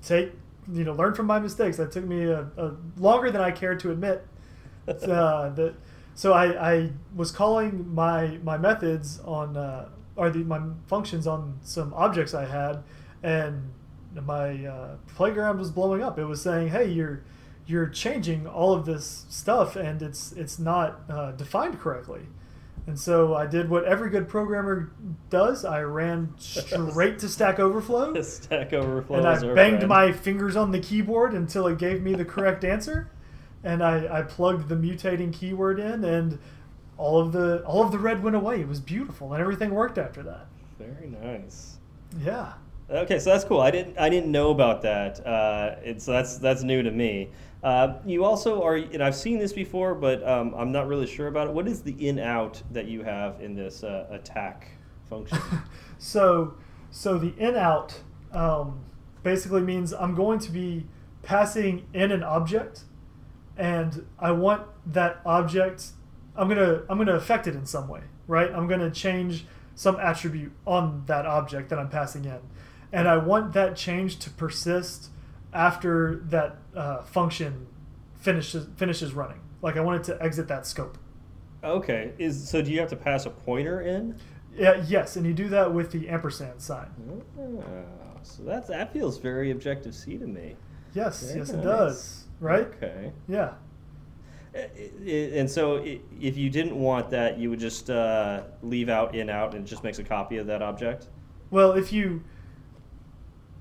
take 0.03 0.33
you 0.73 0.85
know 0.85 0.93
learn 0.93 1.15
from 1.15 1.27
my 1.27 1.39
mistakes. 1.39 1.77
That 1.77 1.91
took 1.91 2.05
me 2.05 2.25
a, 2.25 2.43
a 2.57 2.77
longer 2.97 3.31
than 3.31 3.41
I 3.41 3.51
cared 3.51 3.81
to 3.81 3.91
admit. 3.91 4.27
uh, 4.89 5.51
that 5.51 5.75
so 6.19 6.33
I, 6.33 6.73
I 6.73 6.91
was 7.15 7.31
calling 7.31 7.95
my 7.95 8.41
my 8.43 8.59
methods 8.59 9.21
on 9.21 9.57
uh, 9.57 9.89
or 10.17 10.31
the 10.31 10.41
my 10.41 10.61
functions 10.89 11.29
on 11.29 11.61
some 11.63 11.95
objects 11.95 12.35
I 12.35 12.45
had, 12.45 12.83
and 13.23 13.71
my 14.27 14.67
uh, 14.67 14.97
playground 15.15 15.61
was 15.61 15.71
blowing 15.71 16.03
up. 16.03 16.19
It 16.19 16.25
was 16.25 16.43
saying, 16.43 16.71
"Hey, 16.71 16.91
you're 16.91 17.23
you're 17.67 17.87
changing 17.87 18.49
all 18.49 18.73
of 18.73 18.85
this 18.85 19.27
stuff, 19.29 19.77
and 19.77 20.03
it's 20.03 20.33
it's 20.33 20.59
not 20.59 21.03
uh, 21.09 21.31
defined 21.31 21.79
correctly." 21.79 22.23
And 22.89 22.99
so 22.99 23.37
I 23.37 23.47
did 23.47 23.71
what 23.71 23.85
every 23.85 24.11
good 24.11 24.29
programmer 24.29 24.91
does. 25.31 25.65
I 25.65 25.83
ran 25.83 26.35
straight 26.37 27.21
to 27.21 27.29
Stack 27.29 27.61
Overflow, 27.61 28.21
Stack 28.23 28.73
Overflow. 28.73 29.19
and 29.19 29.29
I 29.29 29.55
banged 29.55 29.87
my 29.87 30.11
fingers 30.11 30.57
on 30.57 30.73
the 30.73 30.81
keyboard 30.81 31.33
until 31.33 31.69
it 31.69 31.79
gave 31.79 32.03
me 32.03 32.15
the 32.15 32.25
correct 32.25 32.65
answer. 32.65 33.09
And 33.69 33.83
I, 33.83 34.21
I 34.21 34.23
plugged 34.23 34.69
the 34.69 34.75
mutating 34.75 35.33
keyword 35.33 35.79
in, 35.79 36.05
and 36.05 36.39
all 36.97 37.19
of 37.21 37.33
the 37.33 37.63
all 37.65 37.83
of 37.83 37.93
the 37.93 37.99
red 37.99 38.23
went 38.23 38.35
away. 38.35 38.61
It 38.61 38.69
was 38.69 38.81
beautiful, 38.81 39.33
and 39.33 39.41
everything 39.41 39.71
worked 39.71 39.99
after 39.99 40.23
that. 40.23 40.47
Very 40.79 41.09
nice. 41.09 41.77
Yeah. 42.25 42.55
Okay, 42.91 43.19
so 43.19 43.31
that's 43.31 43.45
cool. 43.45 43.61
I 43.61 43.71
didn't 43.71 43.99
I 43.99 44.09
didn't 44.09 44.33
know 44.33 44.51
about 44.51 44.81
that. 44.83 45.25
Uh, 45.27 45.77
it's 45.83 46.07
that's 46.07 46.39
that's 46.39 46.63
new 46.63 46.83
to 46.83 46.91
me. 46.91 47.29
Uh, 47.63 47.99
you 48.07 48.25
also 48.25 48.63
are, 48.63 48.77
and 48.77 49.03
I've 49.03 49.17
seen 49.17 49.39
this 49.39 49.53
before, 49.53 49.95
but 49.95 50.27
um, 50.27 50.55
I'm 50.57 50.71
not 50.71 50.87
really 50.87 51.07
sure 51.07 51.27
about 51.27 51.49
it. 51.49 51.53
What 51.53 51.67
is 51.67 51.83
the 51.83 52.09
in 52.09 52.19
out 52.19 52.63
that 52.71 52.87
you 52.87 53.03
have 53.03 53.41
in 53.41 53.55
this 53.55 53.83
uh, 53.83 54.07
attack 54.11 54.69
function? 55.09 55.39
So, 56.01 56.55
so 56.93 57.19
the 57.19 57.33
inout 57.33 57.93
um, 58.33 58.79
basically 59.25 59.63
means 59.63 59.93
I'm 59.93 60.15
going 60.15 60.39
to 60.39 60.53
be 60.53 60.87
passing 61.23 61.89
in 61.93 62.13
an 62.13 62.23
object, 62.23 62.85
and 63.59 64.07
I 64.19 64.31
want 64.31 64.67
that 64.87 65.21
object. 65.27 65.89
I'm 66.37 66.49
gonna 66.49 66.83
I'm 66.89 66.97
gonna 66.99 67.15
affect 67.17 67.47
it 67.47 67.55
in 67.55 67.67
some 67.67 67.89
way, 67.89 68.03
right? 68.27 68.51
I'm 68.51 68.69
gonna 68.69 68.91
change 68.91 69.45
some 69.75 69.97
attribute 70.01 70.53
on 70.67 71.05
that 71.07 71.27
object 71.27 71.69
that 71.71 71.79
I'm 71.79 71.89
passing 71.89 72.25
in, 72.25 72.39
and 72.93 73.09
I 73.09 73.17
want 73.19 73.53
that 73.55 73.77
change 73.77 74.19
to 74.21 74.31
persist 74.31 75.11
after 75.53 76.23
that 76.27 76.57
uh, 76.75 77.03
function 77.03 77.67
finishes 78.19 78.67
finishes 78.77 79.13
running. 79.13 79.41
Like 79.61 79.77
I 79.77 79.81
want 79.81 80.01
it 80.01 80.05
to 80.13 80.23
exit 80.23 80.47
that 80.49 80.67
scope. 80.67 80.97
okay, 81.65 82.13
is 82.19 82.49
so 82.49 82.63
do 82.63 82.71
you 82.71 82.79
have 82.81 82.91
to 82.91 82.97
pass 82.97 83.27
a 83.27 83.31
pointer 83.31 83.81
in? 83.81 84.17
Yeah, 84.57 84.83
yes, 84.87 85.17
and 85.17 85.27
you 85.27 85.35
do 85.35 85.49
that 85.51 85.73
with 85.73 85.91
the 85.93 86.09
ampersand 86.09 86.61
sign. 86.61 86.89
Oh, 87.39 87.63
so 88.23 88.43
that 88.45 88.67
that 88.69 88.93
feels 88.93 89.19
very 89.19 89.51
Objective 89.51 89.95
C 89.95 90.17
to 90.19 90.27
me. 90.27 90.57
Yes, 90.95 91.23
Very 91.23 91.39
yes, 91.41 91.51
it 91.51 91.63
does. 91.63 92.25
Right? 92.41 92.67
Okay. 92.67 93.13
Yeah. 93.27 93.55
And 94.55 95.49
so, 95.49 95.85
if 96.21 96.37
you 96.37 96.51
didn't 96.51 96.75
want 96.75 97.11
that, 97.11 97.39
you 97.39 97.51
would 97.51 97.61
just 97.61 97.91
uh, 97.91 98.43
leave 98.63 98.89
out 98.89 99.13
inout, 99.13 99.55
and 99.55 99.65
it 99.65 99.69
just 99.69 99.85
makes 99.85 99.99
a 99.99 100.05
copy 100.05 100.39
of 100.39 100.47
that 100.47 100.63
object. 100.63 101.09
Well, 101.51 101.73
if 101.73 101.93
you 101.93 102.25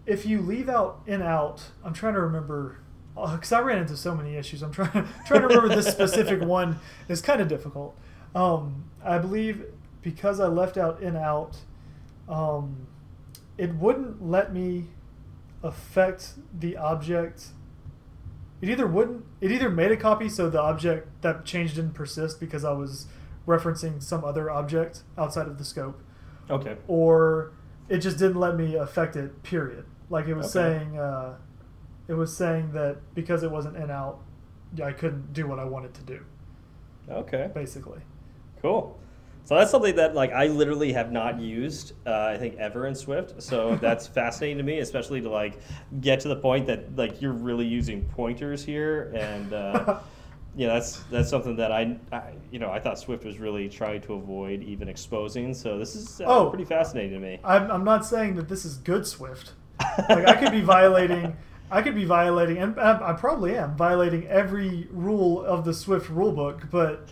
if 0.08 0.26
you 0.26 0.42
leave 0.42 0.70
out 0.70 1.06
inout, 1.06 1.62
I'm 1.84 1.94
trying 1.94 2.14
to 2.14 2.22
remember 2.22 2.80
because 3.16 3.52
I 3.52 3.60
ran 3.60 3.80
into 3.80 3.98
so 3.98 4.16
many 4.16 4.36
issues. 4.36 4.64
I'm 4.64 4.72
trying 4.72 4.92
trying 5.26 5.42
to 5.42 5.48
remember 5.48 5.70
this 5.70 5.88
specific 5.88 6.42
one 6.48 6.80
is 7.10 7.22
kind 7.22 7.42
of 7.42 7.48
difficult. 7.48 7.96
Um, 8.34 8.86
I 9.04 9.18
believe 9.20 9.66
because 10.02 10.40
I 10.40 10.48
left 10.48 10.78
out 10.78 11.02
inout, 11.02 11.58
um, 12.30 12.88
it 13.58 13.76
wouldn't 13.76 14.26
let 14.26 14.54
me 14.54 14.86
affect 15.64 16.34
the 16.58 16.78
object. 16.78 17.48
It 18.62 18.70
either 18.70 18.88
wouldn't. 18.88 19.24
It 19.42 19.52
either 19.52 19.70
made 19.70 19.92
a 19.92 19.98
copy 19.98 20.30
so 20.30 20.50
the 20.50 20.62
object 20.62 21.22
that 21.22 21.46
change 21.46 21.76
didn't 21.76 21.94
persist 21.94 22.40
because 22.40 22.64
I 22.66 22.72
was 22.72 23.08
referencing 23.48 24.02
some 24.02 24.24
other 24.26 24.50
object 24.50 25.04
outside 25.18 25.48
of 25.48 25.58
the 25.58 25.64
scope, 25.64 26.02
Okay. 26.50 26.78
or 26.88 27.52
it 27.88 28.00
just 28.00 28.18
didn't 28.18 28.40
let 28.40 28.56
me 28.56 28.76
affect 28.76 29.16
it. 29.16 29.44
Period. 29.44 29.86
Like 30.10 30.28
it 30.28 30.34
was 30.34 30.56
Okay. 30.56 30.80
saying, 30.80 30.98
uh, 30.98 31.36
it 32.08 32.14
was 32.16 32.36
saying 32.36 32.72
that 32.74 32.98
because 33.14 33.44
it 33.44 33.52
wasn't 33.52 33.76
inout, 33.78 34.18
I 34.84 34.92
couldn't 34.92 35.34
do 35.34 35.48
what 35.48 35.60
I 35.60 35.66
wanted 35.66 35.94
to 35.94 36.02
do. 36.02 36.20
Okay. 37.10 37.50
Basically. 37.54 38.02
Cool. 38.62 38.98
So 39.48 39.56
that's 39.56 39.72
something 39.72 39.96
that 39.96 40.14
like 40.14 40.34
I 40.34 40.48
literally 40.48 40.92
have 40.92 41.14
not 41.14 41.40
used, 41.40 41.94
uh, 42.06 42.26
I 42.34 42.38
think 42.38 42.58
ever 42.58 42.86
in 42.88 42.94
Swift. 42.94 43.42
So 43.42 43.76
that's 43.82 44.06
fascinating 44.06 44.58
to 44.58 44.64
me, 44.64 44.80
especially 44.80 45.22
to 45.22 45.30
like 45.30 45.62
get 46.02 46.20
to 46.20 46.28
the 46.28 46.36
point 46.36 46.68
that 46.68 46.98
like 46.98 47.22
you're 47.22 47.32
really 47.32 47.66
using 47.66 48.04
pointers 48.10 48.66
here, 48.66 49.10
and 49.16 49.54
uh, 49.54 50.00
yeah, 50.58 50.68
that's 50.74 50.98
that's 51.10 51.30
something 51.30 51.56
that 51.56 51.72
I, 51.72 51.98
I 52.12 52.34
you 52.52 52.60
know 52.60 52.70
I 52.72 52.82
thought 52.82 53.00
Swift 53.00 53.24
was 53.24 53.40
really 53.40 53.70
trying 53.70 54.02
to 54.02 54.16
avoid 54.16 54.64
even 54.64 54.90
exposing. 54.90 55.54
So 55.54 55.80
this 55.80 55.96
is 55.96 56.20
uh, 56.20 56.26
Oh. 56.28 56.50
pretty 56.50 56.66
fascinating 56.66 57.14
to 57.14 57.20
me. 57.20 57.40
I'm, 57.46 57.72
I'm 57.72 57.84
not 57.86 58.06
saying 58.06 58.36
that 58.36 58.50
this 58.50 58.66
is 58.66 58.76
good 58.76 59.08
Swift. 59.08 59.54
Like 60.10 60.28
I 60.28 60.36
could 60.36 60.52
be 60.52 60.60
violating. 60.62 61.38
I 61.72 61.82
could 61.82 61.96
be 61.96 62.04
violating, 62.04 62.58
and 62.58 62.78
I 62.78 63.12
I 63.12 63.14
probably 63.14 63.56
am 63.56 63.78
violating 63.78 64.28
every 64.28 64.90
rule 64.92 65.42
of 65.46 65.64
the 65.64 65.74
Swift 65.74 66.10
rulebook, 66.10 66.70
but 66.70 67.08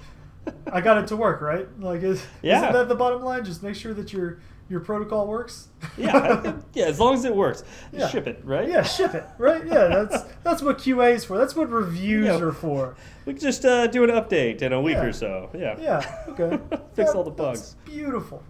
I 0.72 0.82
got 0.82 0.98
it 0.98 1.08
to 1.08 1.16
work, 1.16 1.42
right? 1.42 1.68
Like, 1.80 2.04
is, 2.04 2.24
Yeah. 2.42 2.58
isn't 2.62 2.74
that 2.74 2.88
the 2.90 2.96
bottom 2.96 3.22
line? 3.24 3.44
Just 3.46 3.64
make 3.64 3.76
sure 3.76 3.94
that 3.94 4.12
your 4.14 4.40
your 4.68 4.80
protocol 4.80 5.28
works. 5.28 5.68
yeah, 5.96 6.56
yeah. 6.74 6.86
As 6.86 7.00
long 7.00 7.14
as 7.14 7.24
it 7.24 7.36
works, 7.36 7.64
Yeah. 7.94 8.08
ship 8.08 8.26
it, 8.26 8.42
right? 8.44 8.68
yeah, 8.68 8.82
ship 8.82 9.14
it, 9.14 9.24
right? 9.38 9.64
Yeah, 9.66 9.88
that's 9.88 10.24
that's 10.44 10.62
what 10.64 10.80
QA 10.80 11.14
is 11.14 11.24
for. 11.26 11.38
That's 11.38 11.56
what 11.56 11.70
reviews 11.70 12.26
Yeah. 12.26 12.40
are 12.40 12.52
for. 12.52 12.96
We 13.26 13.34
can 13.34 13.42
just 13.42 13.64
uh, 13.64 13.86
do 13.88 14.04
an 14.04 14.10
update 14.10 14.62
in 14.64 14.74
a 14.74 14.82
week 14.82 14.96
Yeah. 14.98 15.06
or 15.06 15.14
so. 15.14 15.50
Yeah. 15.54 15.76
Yeah. 15.80 16.26
Okay. 16.30 16.60
Fix 16.94 17.12
all 17.12 17.24
the 17.24 17.30
bugs. 17.32 17.76
Beautiful. 17.86 18.44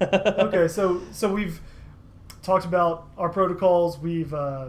okay, 0.00 0.68
so 0.68 1.00
so 1.12 1.32
we've 1.32 1.60
talked 2.42 2.64
about 2.64 3.08
our 3.16 3.28
protocols. 3.30 3.98
We've 3.98 4.32
uh, 4.34 4.68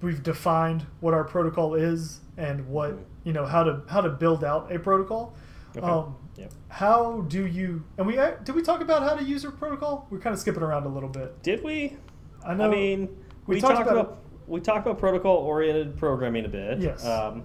we've 0.00 0.22
defined 0.22 0.86
what 1.00 1.14
our 1.14 1.24
protocol 1.24 1.74
is 1.74 2.20
and 2.36 2.66
what 2.68 2.92
Mhm. 2.92 3.02
you 3.24 3.32
know 3.34 3.44
how 3.46 3.62
to 3.62 3.82
how 3.88 4.00
to 4.00 4.08
build 4.08 4.42
out 4.42 4.72
a 4.74 4.78
protocol. 4.78 5.34
Okay. 5.76 5.86
Um, 5.86 6.16
yeah. 6.36 6.46
how 6.68 7.22
do 7.22 7.46
you 7.46 7.82
and 7.98 8.06
we 8.06 8.18
uh, 8.18 8.32
did 8.44 8.54
we 8.54 8.62
talk 8.62 8.80
about 8.80 9.02
how 9.02 9.14
to 9.14 9.24
use 9.24 9.44
a 9.44 9.50
protocol? 9.50 10.06
We're 10.10 10.18
kind 10.18 10.34
of 10.34 10.40
skipping 10.40 10.62
around 10.62 10.84
a 10.84 10.88
little 10.88 11.08
bit. 11.08 11.42
Did 11.42 11.62
we? 11.62 11.96
I 12.44 12.54
know. 12.54 12.64
I 12.64 12.68
mean, 12.70 13.08
we 13.46 13.56
we, 13.56 13.60
talked 13.60 13.76
talked, 13.76 13.88
about- 13.90 14.00
about, 14.06 14.18
we 14.46 14.60
talked 14.60 14.86
about 14.86 14.98
protocol-oriented 14.98 15.96
programming 15.96 16.44
a 16.44 16.48
bit. 16.48 16.78
Yes. 16.80 17.04
Um, 17.06 17.44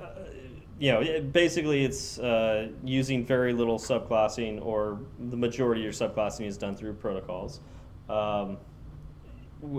uh, 0.00 0.06
you 0.78 0.92
know, 0.92 1.00
it- 1.00 1.32
basically, 1.32 1.84
it's 1.84 2.18
uh, 2.18 2.68
using 2.82 3.24
very 3.24 3.52
little 3.52 3.78
subclassing, 3.78 4.64
or 4.64 5.00
the 5.30 5.36
majority 5.36 5.86
of 5.86 5.98
your 6.00 6.08
subclassing 6.08 6.46
is 6.46 6.58
done 6.58 6.74
through 6.74 6.94
protocols. 6.94 7.60
Um, 8.08 8.58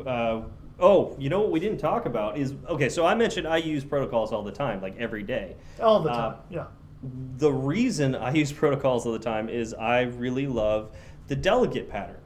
uh, 0.05 0.41
oh, 0.79 1.15
you 1.19 1.29
know 1.29 1.41
what 1.41 1.51
we 1.51 1.59
didn't 1.59 1.79
talk 1.79 2.05
about 2.05 2.37
is 2.37 2.53
okay. 2.67 2.89
So 2.89 3.05
I 3.05 3.15
mentioned 3.15 3.47
I 3.47 3.57
use 3.57 3.83
protocols 3.83 4.31
all 4.31 4.43
the 4.43 4.51
time, 4.51 4.81
like 4.81 4.95
every 4.97 5.23
day. 5.23 5.55
all 5.81 5.99
the 5.99 6.09
uh, 6.11 6.15
time. 6.15 6.37
yeah. 6.49 6.65
The 7.37 7.51
reason 7.51 8.15
I 8.15 8.33
use 8.33 8.51
protocols 8.51 9.05
all 9.05 9.13
the 9.13 9.19
time 9.19 9.49
is 9.49 9.73
I 9.73 10.01
really 10.01 10.47
love 10.47 10.95
the 11.27 11.35
delegate 11.35 11.89
pattern. 11.89 12.19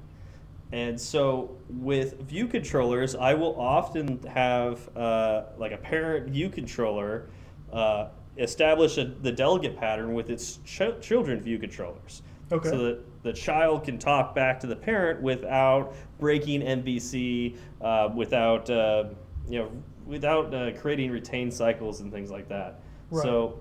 And 0.72 1.00
so 1.00 1.56
with 1.70 2.20
view 2.22 2.48
controllers, 2.48 3.14
I 3.14 3.36
will 3.36 3.60
often 3.60 4.20
have 4.24 4.90
uh, 4.98 5.44
like 5.58 5.72
a 5.72 5.78
parent 5.78 6.30
view 6.30 6.50
controller 6.50 7.30
uh, 7.72 8.08
establish 8.38 8.98
a, 8.98 9.06
the 9.06 9.32
delegate 9.32 9.78
pattern 9.78 10.16
with 10.16 10.32
its 10.32 10.58
ch- 10.66 11.00
children 11.00 11.40
view 11.42 11.60
controllers. 11.60 12.24
Okay. 12.52 12.70
So 12.70 12.78
that 12.78 13.24
the 13.24 13.34
child 13.34 13.84
can 13.84 14.00
talk 14.00 14.34
back 14.34 14.60
to 14.62 14.68
the 14.68 14.76
parent 14.76 15.22
without 15.22 15.96
breaking 16.20 16.62
MVC, 16.62 17.56
uh, 17.82 18.10
without 18.16 18.70
uh, 18.70 19.06
you 19.48 19.60
know, 19.60 19.72
without 20.06 20.54
uh, 20.54 20.72
creating 20.74 21.12
retain 21.12 21.52
cycles 21.52 22.02
and 22.02 22.12
things 22.12 22.32
like 22.32 22.48
that. 22.50 22.82
Right. 23.12 23.24
So 23.24 23.60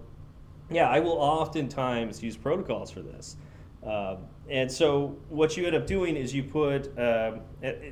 yeah, 0.74 0.88
I 0.88 1.00
will 1.00 1.12
oftentimes 1.12 2.22
use 2.22 2.36
protocols 2.36 2.90
for 2.90 3.02
this. 3.02 3.36
Um, 3.84 4.18
and 4.48 4.70
so 4.70 5.16
what 5.28 5.56
you 5.56 5.66
end 5.66 5.76
up 5.76 5.86
doing 5.86 6.16
is 6.16 6.34
you 6.34 6.42
put, 6.42 6.86
um, 6.98 7.40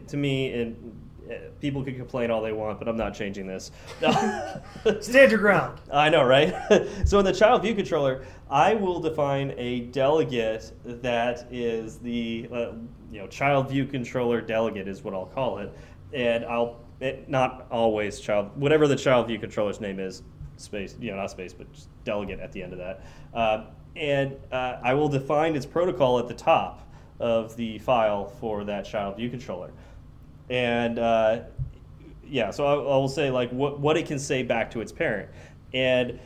to 0.07 0.16
me, 0.16 0.53
and 0.53 1.01
uh, 1.31 1.35
people 1.61 1.85
can 1.85 1.95
complain 1.95 2.31
all 2.31 2.43
they 2.43 2.53
want, 2.53 2.79
but 2.79 2.88
I'm 2.88 2.97
not 2.97 3.14
changing 3.14 3.47
this. 3.47 3.71
Stand 5.01 5.31
your 5.31 5.40
ground. 5.40 5.81
I 5.93 6.09
know, 6.11 6.25
right? 6.25 6.55
so 7.05 7.19
in 7.19 7.25
the 7.25 7.33
child 7.33 7.62
view 7.62 7.75
controller, 7.75 8.25
I 8.51 8.75
will 8.75 9.01
define 9.01 9.55
a 9.57 9.81
delegate 9.87 10.73
that 10.85 11.47
is 11.51 11.99
the 11.99 12.49
uh, 12.53 12.73
you 13.12 13.21
know 13.21 13.27
child 13.29 13.69
view 13.69 13.87
controller 13.87 14.40
delegate 14.40 14.88
is 14.88 15.03
what 15.03 15.14
I'll 15.14 15.27
call 15.27 15.59
it, 15.59 15.73
and 16.12 16.45
I'll 16.45 16.81
it, 17.01 17.29
not 17.29 17.66
always 17.71 18.21
child 18.21 18.51
whatever 18.57 18.87
the 18.87 18.97
child 18.97 19.27
view 19.27 19.38
controller's 19.38 19.81
name 19.81 19.99
is 19.99 20.23
space 20.61 20.94
you 21.01 21.11
know 21.11 21.16
not 21.16 21.31
space 21.31 21.53
but 21.53 21.66
delegate 22.05 22.40
at 22.40 22.53
the 22.53 22.62
end 22.62 22.73
of 22.73 22.79
that, 22.79 23.05
uh, 23.35 23.64
and 23.96 24.37
uh, 24.53 24.79
I 24.83 24.94
will 24.94 25.09
define 25.09 25.57
its 25.57 25.66
protocol 25.66 26.18
at 26.18 26.29
the 26.29 26.35
top 26.35 26.88
of 27.18 27.57
the 27.57 27.79
file 27.79 28.27
for 28.27 28.64
that 28.64 28.85
child 28.85 29.16
view 29.16 29.31
controller, 29.31 29.73
and 30.49 30.99
uh, 30.99 31.40
yeah, 32.25 32.51
so 32.51 32.66
I, 32.66 32.73
I 32.73 32.96
will 32.96 33.09
say 33.09 33.31
like 33.31 33.51
what 33.51 33.81
what 33.81 33.96
it 33.96 34.07
can 34.07 34.18
say 34.18 34.42
back 34.42 34.70
to 34.73 34.80
its 34.80 34.93
parent, 34.93 35.28
and 35.74 36.18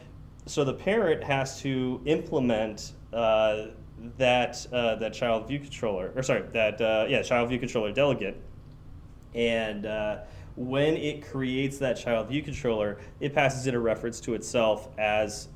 so 0.47 0.65
the 0.65 0.75
parent 0.75 1.25
has 1.25 1.61
to 1.63 2.01
implement 2.05 2.93
uh, 3.13 3.67
that 4.19 4.67
uh, 4.73 4.97
that 4.97 5.15
child 5.15 5.49
view 5.49 5.59
controller, 5.59 6.13
or 6.15 6.23
sorry, 6.23 6.43
that 6.53 6.81
uh, 6.81 7.07
yeah 7.09 7.23
child 7.23 7.49
view 7.49 7.59
controller 7.59 7.93
delegate, 7.93 8.41
and 9.35 9.87
when 10.57 10.97
it 10.97 11.27
creates 11.29 11.79
that 11.79 11.95
child 11.95 12.29
view 12.29 12.43
controller, 12.43 12.99
it 13.21 13.35
passes 13.35 13.67
in 13.67 13.75
a 13.75 13.81
reference 13.81 14.21
to 14.21 14.35
itself 14.35 14.89
as, 14.99 15.49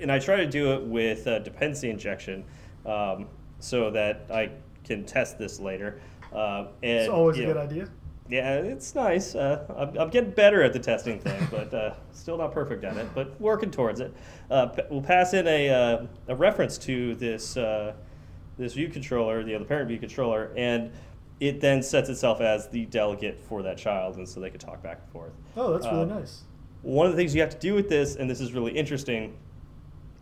and 0.00 0.12
I 0.12 0.18
try 0.18 0.36
to 0.36 0.46
do 0.46 0.72
it 0.72 0.82
with 0.82 1.26
uh, 1.26 1.38
dependency 1.38 1.88
injection, 1.88 2.44
um, 2.84 3.28
so 3.60 3.90
that 3.90 4.26
I 4.32 4.50
can 4.84 5.04
test 5.04 5.38
this 5.38 5.58
later. 5.60 6.00
Uh, 6.32 6.66
and, 6.82 7.00
It's 7.00 7.08
always 7.08 7.38
a 7.38 7.40
you 7.40 7.46
good 7.46 7.56
idea. 7.56 7.88
yeah, 8.28 8.56
it's 8.56 8.94
nice. 8.94 9.34
Uh, 9.34 9.64
I'm, 9.76 9.96
I'm 9.98 10.10
getting 10.10 10.30
better 10.30 10.62
at 10.62 10.72
the 10.72 10.78
testing 10.78 11.18
thing, 11.18 11.46
but 11.50 11.72
uh, 11.72 11.94
still 12.12 12.36
not 12.36 12.52
perfect 12.52 12.84
at 12.84 12.96
it, 12.96 13.08
but 13.14 13.40
working 13.40 13.70
towards 13.70 14.00
it. 14.00 14.14
Uh, 14.50 14.68
we'll 14.90 15.02
pass 15.02 15.32
in 15.32 15.46
a, 15.46 15.68
uh, 15.70 16.06
a 16.28 16.34
reference 16.34 16.76
to 16.78 17.14
this 17.14 17.56
uh, 17.56 17.94
this 18.58 18.74
view 18.74 18.88
controller, 18.88 19.42
the 19.42 19.54
other 19.54 19.64
parent 19.64 19.88
view 19.88 19.98
controller, 19.98 20.52
and 20.56 20.92
it 21.40 21.60
then 21.60 21.82
sets 21.82 22.08
itself 22.08 22.40
as 22.40 22.68
the 22.68 22.86
delegate 22.86 23.40
for 23.40 23.62
that 23.62 23.76
child, 23.78 24.16
and 24.16 24.28
so 24.28 24.40
they 24.40 24.50
could 24.50 24.60
talk 24.60 24.82
back 24.82 25.00
and 25.02 25.12
forth. 25.12 25.32
Oh, 25.56 25.72
that's 25.72 25.86
really 25.86 26.02
Um, 26.02 26.08
nice. 26.08 26.42
One 26.82 27.06
of 27.06 27.12
the 27.12 27.16
things 27.16 27.34
you 27.34 27.40
have 27.40 27.50
to 27.50 27.58
do 27.58 27.74
with 27.74 27.88
this, 27.88 28.16
and 28.16 28.28
this 28.28 28.40
is 28.40 28.52
really 28.52 28.72
interesting, 28.72 29.34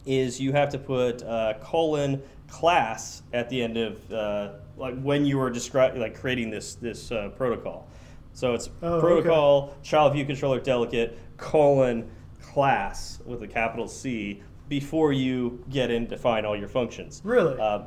is 0.07 0.41
you 0.41 0.53
have 0.53 0.71
to 0.71 0.79
put 0.79 1.23
uh, 1.23 1.55
colon 1.61 2.23
class 2.49 3.23
at 3.33 3.49
the 3.49 3.63
end 3.63 3.77
of 3.77 4.13
uh, 4.13 4.51
like 4.77 4.99
when 5.03 5.25
you 5.25 5.41
are 5.41 5.51
describing 5.51 6.01
like 6.01 6.19
creating 6.19 6.51
this 6.51 6.75
this 6.77 7.13
uh, 7.13 7.29
protocol. 7.37 7.87
So 8.33 8.55
it's 8.55 8.71
Oh, 8.83 8.95
okay. 8.95 9.01
protocol 9.07 9.75
child 9.83 10.15
view 10.15 10.25
controller 10.25 10.61
delegate 10.61 11.19
colon 11.37 12.11
class 12.41 13.21
with 13.27 13.43
a 13.43 13.47
capital 13.49 13.87
C 13.89 14.43
before 14.69 15.13
you 15.13 15.63
get 15.71 15.91
in 15.91 16.07
define 16.07 16.45
all 16.45 16.57
your 16.57 16.69
functions. 16.69 17.21
Really? 17.25 17.59
Uh, 17.59 17.83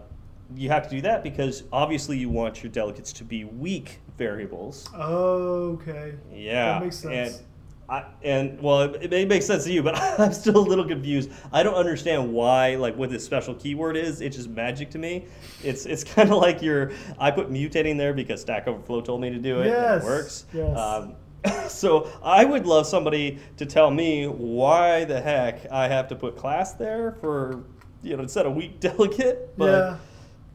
you 0.56 0.70
have 0.70 0.84
to 0.84 0.90
do 0.90 1.02
that 1.02 1.24
because 1.24 1.64
obviously 1.72 2.18
you 2.18 2.30
want 2.30 2.64
your 2.64 2.72
delegates 2.72 3.12
to 3.14 3.24
be 3.24 3.44
weak 3.46 4.00
variables. 4.18 4.88
Oh, 4.96 5.80
okay. 5.82 6.16
Yeah, 6.34 6.74
That 6.74 6.84
makes 6.84 6.98
sense. 6.98 7.38
And, 7.38 7.46
I, 7.90 8.06
and 8.24 8.62
well, 8.62 8.82
it, 8.84 9.04
it 9.04 9.12
may 9.12 9.26
make 9.26 9.42
sense 9.44 9.66
to 9.66 9.72
you, 9.74 9.84
but 9.84 9.98
I'm 10.20 10.32
still 10.34 10.58
a 10.58 10.60
little 10.68 10.86
confused. 10.88 11.32
I 11.52 11.64
don't 11.64 11.74
understand 11.76 12.32
why, 12.34 12.76
like, 12.76 12.96
what 12.98 13.10
this 13.10 13.26
special 13.26 13.54
keyword 13.56 13.98
is. 13.98 14.22
It's 14.22 14.38
just 14.38 14.50
magic 14.50 14.90
to 14.92 14.98
me. 14.98 15.26
It's 15.64 15.86
it's 15.86 16.04
kind 16.16 16.32
of 16.32 16.38
like 16.38 16.62
your. 16.62 16.92
I 17.20 17.30
put 17.32 17.52
mutating 17.52 17.98
there 17.98 18.14
because 18.14 18.42
Stack 18.42 18.68
Overflow 18.68 19.02
told 19.02 19.22
me 19.22 19.30
to 19.32 19.38
do 19.38 19.60
it. 19.62 19.68
and 19.68 19.72
Yes, 19.72 20.02
it 20.02 20.06
works. 20.06 20.46
yes. 20.54 20.78
Um, 20.78 21.16
so 21.70 22.10
I 22.24 22.46
would 22.46 22.66
love 22.66 22.88
somebody 22.88 23.40
to 23.58 23.66
tell 23.66 23.92
me 23.92 24.28
why 24.28 25.04
the 25.04 25.20
heck 25.20 25.70
I 25.70 25.90
have 25.90 26.08
to 26.08 26.16
put 26.16 26.38
class 26.38 26.74
there 26.74 27.12
for 27.20 27.66
you 28.02 28.16
know 28.16 28.24
instead 28.24 28.46
of 28.46 28.56
weak 28.56 28.80
delegate. 28.80 29.58
But, 29.58 29.66
yeah. 29.66 29.98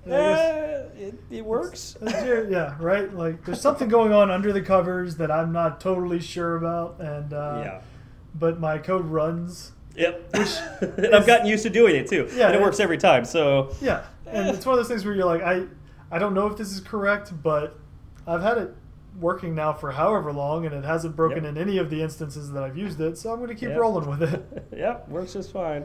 Yeah, 0.08 0.16
eh, 0.16 1.06
it, 1.06 1.14
it 1.30 1.44
works. 1.44 1.96
That's 2.00 2.24
your- 2.26 2.50
yeah, 2.50 2.74
right. 2.80 3.12
Like, 3.12 3.44
there's 3.44 3.60
something 3.60 3.88
going 3.88 4.12
on 4.12 4.30
under 4.30 4.52
the 4.52 4.62
covers 4.62 5.16
that 5.16 5.30
I'm 5.30 5.52
not 5.52 5.80
totally 5.80 6.20
sure 6.20 6.56
about, 6.56 7.00
and 7.00 7.32
uh, 7.32 7.62
yeah. 7.64 7.80
but 8.34 8.58
my 8.60 8.78
code 8.78 9.06
runs. 9.06 9.72
Yep. 9.96 10.36
Which 10.36 10.56
and 10.80 11.14
I've 11.14 11.26
gotten 11.26 11.46
used 11.46 11.64
to 11.64 11.70
doing 11.70 11.96
it 11.96 12.06
too. 12.08 12.28
Yeah, 12.34 12.46
and 12.46 12.54
it 12.54 12.60
it- 12.60 12.64
works 12.64 12.80
every 12.80 12.98
time. 12.98 13.24
So 13.24 13.74
Yeah, 13.80 14.04
and 14.26 14.48
it's 14.48 14.64
one 14.64 14.74
of 14.74 14.78
those 14.78 14.88
things 14.88 15.04
where 15.04 15.14
you're 15.14 15.24
like, 15.26 15.42
I, 15.42 15.64
I 16.10 16.18
don't 16.18 16.34
know 16.34 16.46
if 16.46 16.56
this 16.56 16.72
is 16.72 16.80
correct, 16.80 17.32
but 17.42 17.78
I've 18.26 18.42
had 18.42 18.58
it 18.58 18.74
working 19.18 19.54
now 19.54 19.72
for 19.72 19.90
however 19.90 20.32
long, 20.32 20.64
and 20.66 20.74
it 20.74 20.84
hasn't 20.84 21.16
broken 21.16 21.42
Yep. 21.44 21.56
in 21.56 21.58
any 21.58 21.78
of 21.78 21.90
the 21.90 22.00
instances 22.00 22.52
that 22.52 22.62
I've 22.62 22.76
used 22.78 23.00
it, 23.00 23.18
so 23.18 23.30
I'm 23.32 23.38
going 23.38 23.48
to 23.48 23.54
keep 23.56 23.70
Yep. 23.70 23.78
rolling 23.78 24.08
with 24.08 24.22
it. 24.22 24.68
yep, 24.76 25.08
works 25.08 25.32
just 25.32 25.52
fine. 25.52 25.84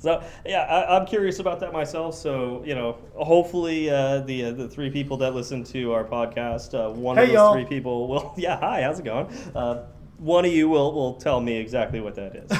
So 0.00 0.22
yeah, 0.46 0.62
I, 0.62 0.96
I'm 0.98 1.06
curious 1.06 1.38
about 1.38 1.60
that 1.60 1.72
myself. 1.72 2.14
So 2.16 2.62
you 2.64 2.74
know, 2.74 2.96
hopefully 3.14 3.88
uh, 3.90 4.20
the 4.20 4.46
uh, 4.46 4.50
the 4.52 4.66
three 4.68 4.90
people 4.90 5.16
that 5.18 5.34
listen 5.34 5.62
to 5.64 5.92
our 5.92 6.04
podcast, 6.04 6.74
uh, 6.74 6.90
one 6.90 7.16
of 7.18 7.26
those 7.26 7.34
y'all. 7.34 7.52
three 7.52 7.66
people 7.66 8.08
will. 8.08 8.34
Yeah, 8.38 8.58
hi, 8.58 8.82
how's 8.82 8.98
it 8.98 9.04
going? 9.04 9.26
Uh, 9.54 9.84
one 10.18 10.44
of 10.44 10.52
you 10.52 10.68
will 10.68 10.92
will 10.92 11.14
tell 11.14 11.40
me 11.40 11.56
exactly 11.56 12.00
what 12.00 12.14
that 12.16 12.34
is. 12.34 12.50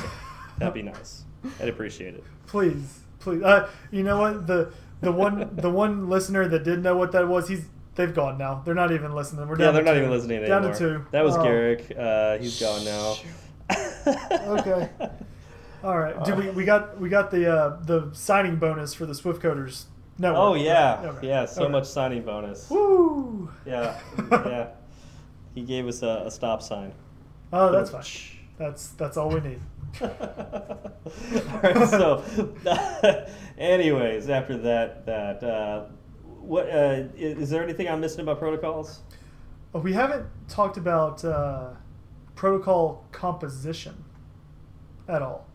That'd 0.58 0.74
be 0.74 0.82
nice. 0.82 1.24
I'd 1.60 1.68
appreciate 1.70 2.14
it. 2.14 2.22
please, 2.46 3.00
please. 3.18 3.42
Uh, 3.42 3.68
you 3.90 4.02
know 4.02 4.20
what? 4.20 4.46
The 4.46 4.72
the 5.00 5.10
one 5.10 5.56
the 5.56 5.70
one 5.70 6.08
listener 6.10 6.46
that 6.48 6.62
didn't 6.64 6.82
know 6.82 6.96
what 6.96 7.12
that 7.12 7.26
was, 7.26 7.48
he's 7.48 7.64
they've 7.94 8.14
gone 8.14 8.36
now. 8.36 8.60
They're 8.66 8.74
not 8.74 8.92
even 8.92 9.14
listening. 9.14 9.48
We're 9.48 9.56
down 9.56 9.68
Yeah, 9.68 9.72
they're 9.72 9.82
not 9.84 9.92
two. 9.92 9.98
even 10.00 10.10
listening 10.10 10.40
Down 10.44 10.58
anymore. 10.64 10.72
to 10.74 10.78
two. 10.78 11.06
That 11.12 11.24
was 11.24 11.36
Oh. 11.38 11.42
Garrick. 11.42 11.90
Uh, 11.98 12.36
he's 12.36 12.60
gone 12.60 12.84
now. 12.84 13.14
Okay. 14.58 14.90
All 15.82 15.98
right. 15.98 16.22
Did 16.24 16.36
we 16.36 16.50
we 16.50 16.64
got 16.64 17.00
we 17.00 17.08
got 17.08 17.30
the 17.30 17.50
uh, 17.52 17.80
the 17.84 18.10
signing 18.12 18.56
bonus 18.56 18.92
for 18.94 19.06
the 19.06 19.14
Swift 19.14 19.40
Coders 19.42 19.84
network? 20.18 20.40
Oh 20.40 20.54
yeah, 20.54 21.14
yeah. 21.22 21.44
So 21.46 21.62
Okay. 21.64 21.72
much 21.72 21.86
signing 21.86 22.22
bonus. 22.22 22.68
Woo! 22.70 23.50
Yeah, 23.64 23.98
yeah. 24.30 24.68
He 25.54 25.62
gave 25.62 25.86
us 25.86 26.02
a, 26.02 26.24
a 26.26 26.30
stop 26.30 26.62
sign. 26.62 26.92
Oh, 27.52 27.72
that's 27.72 27.90
fine. 27.90 28.04
That's 28.58 28.88
that's 28.90 29.16
all 29.16 29.30
we 29.30 29.40
need. 29.40 29.60
All 30.02 30.08
right. 31.62 31.88
So, 31.88 32.22
anyways, 33.58 34.28
after 34.28 34.56
that, 34.58 35.06
that 35.06 35.42
uh, 35.42 35.86
what 36.40 36.66
uh, 36.68 37.04
is, 37.16 37.38
is 37.38 37.50
there 37.50 37.62
anything 37.62 37.88
I'm 37.88 38.00
missing 38.00 38.20
about 38.20 38.38
protocols? 38.38 39.00
Oh, 39.74 39.80
we 39.80 39.92
haven't 39.94 40.26
talked 40.48 40.76
about 40.76 41.24
uh, 41.24 41.70
protocol 42.34 43.04
composition 43.12 44.04
at 45.08 45.22
all. 45.22 45.46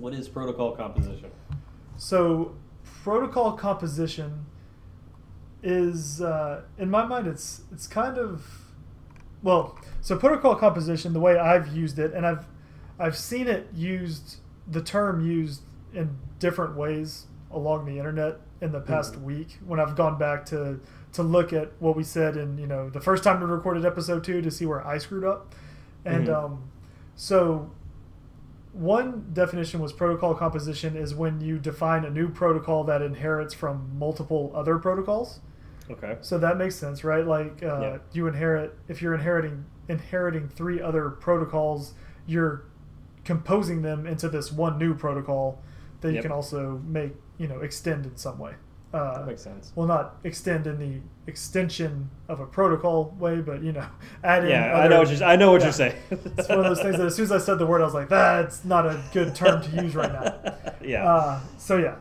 What 0.00 0.14
is 0.14 0.28
protocol 0.28 0.72
composition? 0.72 1.30
So, 1.98 2.54
protocol 3.04 3.52
composition 3.52 4.46
is, 5.62 6.22
uh, 6.22 6.62
in 6.78 6.90
my 6.90 7.04
mind, 7.04 7.26
it's 7.26 7.62
it's 7.70 7.86
kind 7.86 8.16
of, 8.16 8.46
well, 9.42 9.78
so 10.00 10.16
protocol 10.16 10.56
composition, 10.56 11.12
the 11.12 11.20
way 11.20 11.36
I've 11.38 11.68
used 11.68 11.98
it, 11.98 12.14
and 12.14 12.26
I've 12.26 12.46
I've 12.98 13.16
seen 13.16 13.46
it 13.46 13.68
used, 13.74 14.36
the 14.66 14.80
term 14.82 15.24
used 15.26 15.62
in 15.94 16.16
different 16.38 16.76
ways 16.76 17.26
along 17.50 17.84
the 17.84 17.98
internet 17.98 18.38
in 18.62 18.72
the 18.72 18.80
past 18.80 19.14
Mhm. 19.14 19.22
week 19.24 19.58
when 19.66 19.80
I've 19.80 19.96
gone 19.96 20.18
back 20.18 20.46
to 20.46 20.80
to 21.12 21.22
look 21.22 21.52
at 21.52 21.72
what 21.80 21.96
we 21.96 22.04
said 22.04 22.36
in 22.36 22.56
you 22.56 22.66
know 22.66 22.88
the 22.88 23.00
first 23.00 23.22
time 23.24 23.40
we 23.40 23.46
recorded 23.46 23.84
episode 23.84 24.24
two 24.24 24.40
to 24.40 24.50
see 24.50 24.64
where 24.64 24.86
I 24.86 24.96
screwed 24.96 25.24
up, 25.24 25.54
and 26.06 26.28
Mhm. 26.28 26.34
um, 26.44 26.62
so 27.16 27.70
one 28.80 29.26
definition 29.34 29.78
was 29.78 29.92
protocol 29.92 30.34
composition 30.34 30.96
is 30.96 31.14
when 31.14 31.42
you 31.42 31.58
define 31.58 32.02
a 32.02 32.10
new 32.10 32.30
protocol 32.30 32.82
that 32.84 33.02
inherits 33.02 33.52
from 33.52 33.90
multiple 33.98 34.50
other 34.54 34.78
protocols. 34.78 35.40
Okay. 35.90 36.16
So 36.22 36.38
that 36.38 36.56
makes 36.56 36.76
sense, 36.76 37.04
right? 37.04 37.26
Like 37.26 37.62
uh, 37.62 37.80
Yeah. 37.80 37.98
you 38.12 38.26
inherit 38.26 38.74
if 38.88 39.02
you're 39.02 39.12
inheriting 39.14 39.66
inheriting 39.88 40.48
three 40.48 40.80
other 40.80 41.10
protocols, 41.10 41.92
you're 42.26 42.64
composing 43.24 43.82
them 43.82 44.06
into 44.06 44.30
this 44.30 44.50
one 44.50 44.78
new 44.78 44.94
protocol 44.94 45.60
that 46.00 46.14
you 46.14 46.22
can 46.22 46.32
also 46.32 46.80
make 46.86 47.12
you 47.36 47.48
know 47.48 47.60
extend 47.60 48.06
in 48.06 48.16
some 48.16 48.38
way. 48.38 48.54
Uh, 48.92 49.22
makes 49.26 49.42
sense. 49.42 49.70
well, 49.76 49.86
not 49.86 50.16
extend 50.24 50.66
in 50.66 50.76
the 50.78 51.00
extension 51.30 52.10
of 52.28 52.40
a 52.40 52.46
protocol 52.46 53.14
way, 53.20 53.40
but 53.40 53.62
you 53.62 53.70
know, 53.72 53.86
add 54.24 54.42
in. 54.44 54.50
Yeah, 54.50 54.76
I 54.76 54.88
know 54.88 54.98
what 55.00 55.10
you're. 55.10 55.22
I 55.28 55.36
know 55.36 55.52
what 55.52 55.60
Yeah. 55.60 55.66
you're 55.66 55.72
saying. 55.72 55.96
It's 56.10 56.48
one 56.48 56.58
of 56.58 56.64
those 56.64 56.80
things 56.82 56.96
that 56.96 57.06
as 57.06 57.14
soon 57.14 57.24
as 57.26 57.32
I 57.32 57.38
said 57.38 57.58
the 57.60 57.66
word, 57.66 57.82
I 57.82 57.84
was 57.84 57.94
like, 57.94 58.08
that's 58.08 58.64
not 58.64 58.86
a 58.86 59.00
good 59.12 59.34
term 59.34 59.62
to 59.62 59.82
use 59.82 59.94
right 59.94 60.12
now. 60.12 60.72
yeah. 60.84 61.08
Uh, 61.08 61.40
so 61.56 61.76
yeah, 61.76 61.96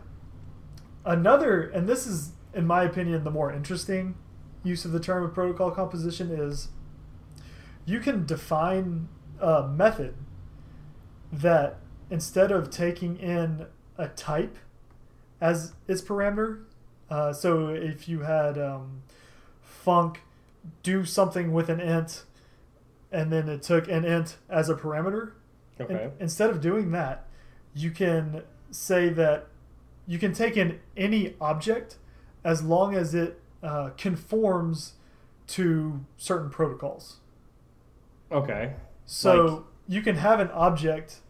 another, 1.05 1.69
and 1.69 1.87
this 1.87 2.07
is, 2.07 2.31
in 2.53 2.65
my 2.65 2.83
opinion, 2.83 3.23
the 3.23 3.31
more 3.31 3.51
interesting 3.53 4.15
use 4.63 4.83
of 4.83 4.91
the 4.91 4.99
term 4.99 5.23
of 5.23 5.33
protocol 5.33 5.71
composition 5.71 6.31
is 6.31 6.69
you 7.85 7.99
can 7.99 8.25
define 8.25 9.07
a 9.39 9.67
method 9.67 10.15
that 11.31 11.77
instead 12.09 12.51
of 12.51 12.69
taking 12.69 13.15
in 13.17 13.67
a 13.97 14.07
type 14.07 14.57
as 15.39 15.73
its 15.87 16.01
parameter, 16.01 16.63
uh, 17.09 17.33
so 17.33 17.69
if 17.69 18.07
you 18.07 18.21
had 18.21 18.57
um, 18.57 19.01
func 19.85 20.17
do 20.83 21.05
something 21.05 21.51
with 21.51 21.69
an 21.69 21.79
int, 21.79 22.23
and 23.11 23.31
then 23.31 23.49
it 23.49 23.63
took 23.63 23.87
an 23.87 24.05
int 24.05 24.37
as 24.49 24.69
a 24.69 24.75
parameter, 24.75 25.31
in- 25.79 25.85
okay. 25.85 26.11
instead 26.19 26.49
of 26.49 26.61
doing 26.61 26.91
that, 26.91 27.25
you 27.73 27.91
can 27.91 28.43
say 28.71 29.09
that 29.09 29.47
you 30.05 30.19
can 30.19 30.33
take 30.33 30.57
in 30.57 30.79
any 30.97 31.35
object 31.39 31.97
as 32.43 32.63
long 32.63 32.95
as 32.95 33.13
it 33.13 33.39
uh, 33.63 33.89
conforms 33.97 34.93
to 35.47 36.05
certain 36.17 36.49
protocols. 36.49 37.17
Okay. 38.31 38.73
So 39.05 39.45
Like- 39.45 39.63
you 39.87 40.01
can 40.01 40.15
have 40.15 40.39
an 40.39 40.49
object 40.51 41.21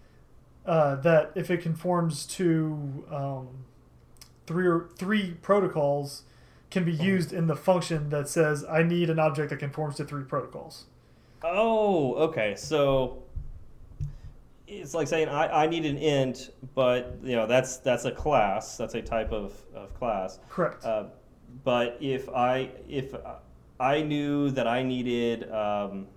uh, 0.66 0.96
that, 0.98 1.32
if 1.36 1.50
it 1.50 1.62
conforms 1.62 2.26
to 2.28 3.06
um, 3.10 3.48
three 4.50 4.66
or 4.66 4.90
three 4.98 5.36
protocols, 5.44 6.24
can 6.72 6.84
be 6.84 6.92
used 6.92 7.32
in 7.32 7.46
the 7.46 7.56
function 7.56 8.10
that 8.10 8.28
says 8.28 8.66
I 8.66 8.82
need 8.82 9.12
an 9.12 9.20
object 9.20 9.52
that 9.52 9.58
conforms 9.58 9.98
to 9.98 10.06
three 10.06 10.24
protocols. 10.24 10.86
Oh, 11.44 12.16
okay. 12.16 12.56
So 12.58 13.22
it's 14.68 14.96
like 14.96 15.08
saying 15.08 15.30
I, 15.30 15.66
I 15.66 15.68
need 15.68 15.86
an 15.86 15.98
int, 15.98 16.50
but 16.74 17.20
you 17.24 17.36
know 17.36 17.46
that's 17.46 17.78
that's 17.78 18.06
a 18.06 18.12
class. 18.12 18.76
That's 18.76 18.96
a 18.96 19.04
type 19.04 19.32
of, 19.32 19.54
of 19.76 19.94
class. 19.94 20.40
Correct. 20.50 20.84
Uh, 20.84 21.06
but 21.64 21.98
if 22.02 22.28
I 22.30 22.72
if 22.90 23.14
I 23.80 24.02
knew 24.02 24.50
that 24.50 24.66
I 24.66 24.82
needed 24.82 25.52
um, 25.52 26.08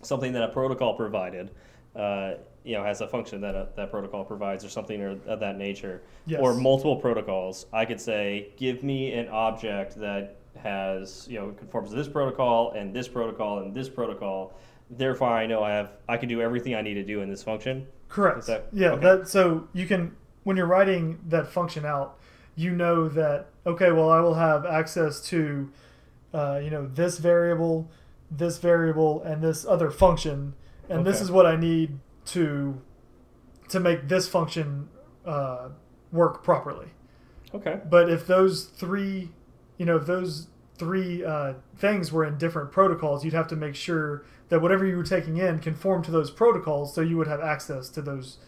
something 0.00 0.32
that 0.32 0.42
a 0.42 0.48
protocol 0.48 0.94
provided, 0.94 1.50
uh, 1.94 2.34
you 2.64 2.74
know, 2.76 2.84
has 2.84 3.00
a 3.00 3.08
function 3.08 3.40
that 3.40 3.54
a, 3.54 3.68
that 3.76 3.90
protocol 3.90 4.24
provides 4.24 4.64
or 4.64 4.68
something 4.68 5.00
or 5.00 5.18
of 5.26 5.40
that 5.40 5.56
nature, 5.56 6.02
Yes. 6.26 6.40
or 6.40 6.54
multiple 6.54 6.96
protocols, 6.96 7.66
I 7.72 7.84
could 7.84 8.00
say, 8.00 8.48
give 8.56 8.82
me 8.82 9.12
an 9.12 9.28
object 9.28 9.96
that 9.96 10.36
has 10.62 11.26
you 11.30 11.38
know 11.38 11.50
conforms 11.52 11.90
to 11.90 11.96
this 11.96 12.08
protocol 12.08 12.72
and 12.72 12.94
this 12.94 13.08
protocol 13.08 13.60
and 13.60 13.74
this 13.74 13.88
protocol. 13.88 14.52
Therefore, 14.90 15.28
I 15.28 15.46
know 15.46 15.62
I 15.62 15.70
have 15.72 15.92
I 16.08 16.16
can 16.16 16.28
do 16.28 16.40
everything 16.40 16.74
I 16.74 16.82
need 16.82 16.94
to 16.94 17.04
do 17.04 17.22
in 17.22 17.30
this 17.30 17.42
function. 17.42 17.86
Correct. 18.08 18.46
That- 18.46 18.68
yeah. 18.72 18.92
okay. 18.92 19.02
That 19.02 19.28
so 19.28 19.68
you 19.72 19.86
can 19.86 20.14
when 20.44 20.56
you're 20.56 20.66
writing 20.66 21.18
that 21.28 21.48
function 21.48 21.84
out, 21.86 22.18
you 22.54 22.72
know 22.72 23.08
that 23.08 23.46
okay. 23.66 23.90
Well, 23.92 24.10
I 24.10 24.20
will 24.20 24.34
have 24.34 24.66
access 24.66 25.20
to 25.28 25.70
uh, 26.34 26.60
you 26.62 26.70
know, 26.70 26.86
this 26.86 27.18
variable, 27.18 27.90
this 28.30 28.58
variable, 28.58 29.22
and 29.22 29.42
this 29.42 29.66
other 29.66 29.90
function, 29.90 30.54
and 30.88 31.04
this 31.06 31.20
is 31.20 31.30
what 31.30 31.44
I 31.46 31.56
need 31.56 31.98
to 32.26 32.80
to 33.68 33.80
make 33.80 34.08
this 34.08 34.28
function 34.28 34.88
uh, 35.24 35.68
work 36.12 36.42
properly. 36.44 36.88
Okay. 37.54 37.80
But 37.88 38.10
if 38.10 38.26
those 38.26 38.64
three, 38.64 39.30
you 39.78 39.86
know, 39.86 39.96
if 39.96 40.06
those 40.06 40.48
three 40.78 41.24
uh, 41.24 41.54
things 41.76 42.12
were 42.12 42.24
in 42.24 42.38
different 42.38 42.70
protocols, 42.70 43.24
you'd 43.24 43.34
have 43.34 43.48
to 43.48 43.56
make 43.56 43.74
sure 43.74 44.24
that 44.48 44.60
whatever 44.60 44.84
you 44.84 44.96
were 44.96 45.04
taking 45.04 45.38
in 45.38 45.58
conformed 45.58 46.04
to 46.04 46.10
those 46.10 46.30
protocols, 46.30 46.94
so 46.94 47.00
you 47.00 47.16
would 47.16 47.28
have 47.28 47.40
access 47.40 47.88
to 47.90 48.02
those 48.02 48.38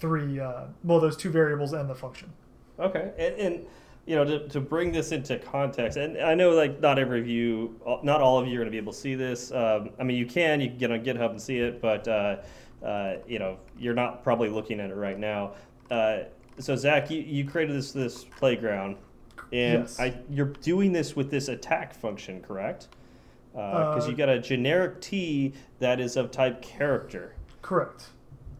three, 0.00 0.40
uh, 0.40 0.64
well, 0.82 0.98
those 1.00 1.16
two 1.16 1.30
variables 1.30 1.72
and 1.72 1.88
the 1.88 1.94
function. 1.94 2.32
Okay, 2.78 3.12
and, 3.18 3.34
and 3.36 3.66
you 4.06 4.16
know 4.16 4.24
to, 4.24 4.48
to 4.48 4.60
bring 4.60 4.90
this 4.90 5.12
into 5.12 5.38
context, 5.38 5.96
and 5.96 6.18
I 6.18 6.34
know 6.34 6.50
like 6.50 6.80
not 6.80 6.98
every 6.98 7.20
of 7.20 7.28
you, 7.28 7.78
not 8.02 8.20
all 8.20 8.38
of 8.38 8.48
you 8.48 8.54
are 8.54 8.58
going 8.58 8.66
to 8.66 8.72
be 8.72 8.78
able 8.78 8.92
to 8.92 8.98
see 8.98 9.14
this. 9.14 9.52
Um, 9.52 9.90
I 10.00 10.02
mean, 10.02 10.16
you 10.16 10.26
can, 10.26 10.60
you 10.60 10.70
can 10.70 10.78
get 10.78 10.90
on 10.90 11.04
GitHub 11.04 11.30
and 11.30 11.40
see 11.40 11.58
it, 11.58 11.80
but 11.80 12.08
uh, 12.08 12.36
uh, 12.84 13.14
you 13.26 13.38
know 13.38 13.56
you're 13.78 13.94
not 13.94 14.22
probably 14.24 14.48
looking 14.48 14.80
at 14.80 14.90
it 14.90 14.96
right 14.96 15.18
now. 15.18 15.52
Uh, 15.90 16.20
so 16.58 16.76
Zach, 16.76 17.10
you, 17.10 17.20
you 17.20 17.44
created 17.46 17.74
this 17.76 17.92
this 17.92 18.24
playground, 18.24 18.96
and 19.52 19.82
Yes. 19.82 19.98
I 20.00 20.14
you're 20.30 20.46
doing 20.62 20.92
this 20.92 21.14
with 21.16 21.30
this 21.30 21.48
attack 21.48 21.94
function, 21.94 22.40
correct? 22.42 22.88
Because 23.52 24.06
Uh, 24.06 24.10
you 24.10 24.16
got 24.16 24.28
a 24.30 24.38
generic 24.40 25.00
T 25.00 25.52
that 25.78 26.00
is 26.00 26.16
of 26.16 26.30
type 26.30 26.62
character, 26.62 27.34
Correct. 27.60 28.08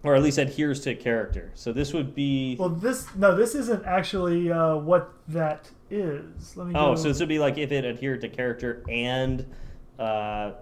or 0.03 0.15
at 0.15 0.23
least 0.23 0.37
adheres 0.39 0.81
to 0.81 0.95
character. 0.95 1.51
So 1.55 1.73
this 1.73 1.95
would 1.95 2.15
be. 2.15 2.57
Well, 2.59 2.69
this 2.69 3.07
no, 3.17 3.35
this 3.35 3.55
isn't 3.55 3.85
actually 3.87 4.53
uh, 4.53 4.77
what 4.77 5.13
that 5.29 5.71
is. 5.91 6.57
Let 6.57 6.67
me. 6.67 6.75
Oh, 6.77 6.91
go- 6.91 6.97
so 6.97 7.09
this 7.09 7.21
would 7.21 7.29
be 7.31 7.39
like 7.39 7.57
if 7.57 7.73
it 7.73 7.85
adhered 7.87 8.21
to 8.21 8.29
character 8.29 8.85
and 8.89 9.47
uh, 9.99 10.53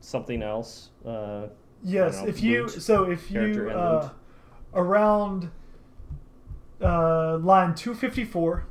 something 0.00 0.42
else. 0.42 0.90
Yes, 1.82 2.20
know, 2.20 2.28
if 2.28 2.42
you 2.42 2.68
so 2.68 3.04
if 3.04 3.30
you 3.30 3.70
uh, 3.70 4.10
around 4.74 5.50
uh, 6.82 7.38
line 7.38 7.74
two 7.74 7.94
fifty 7.94 8.24
four 8.24 8.66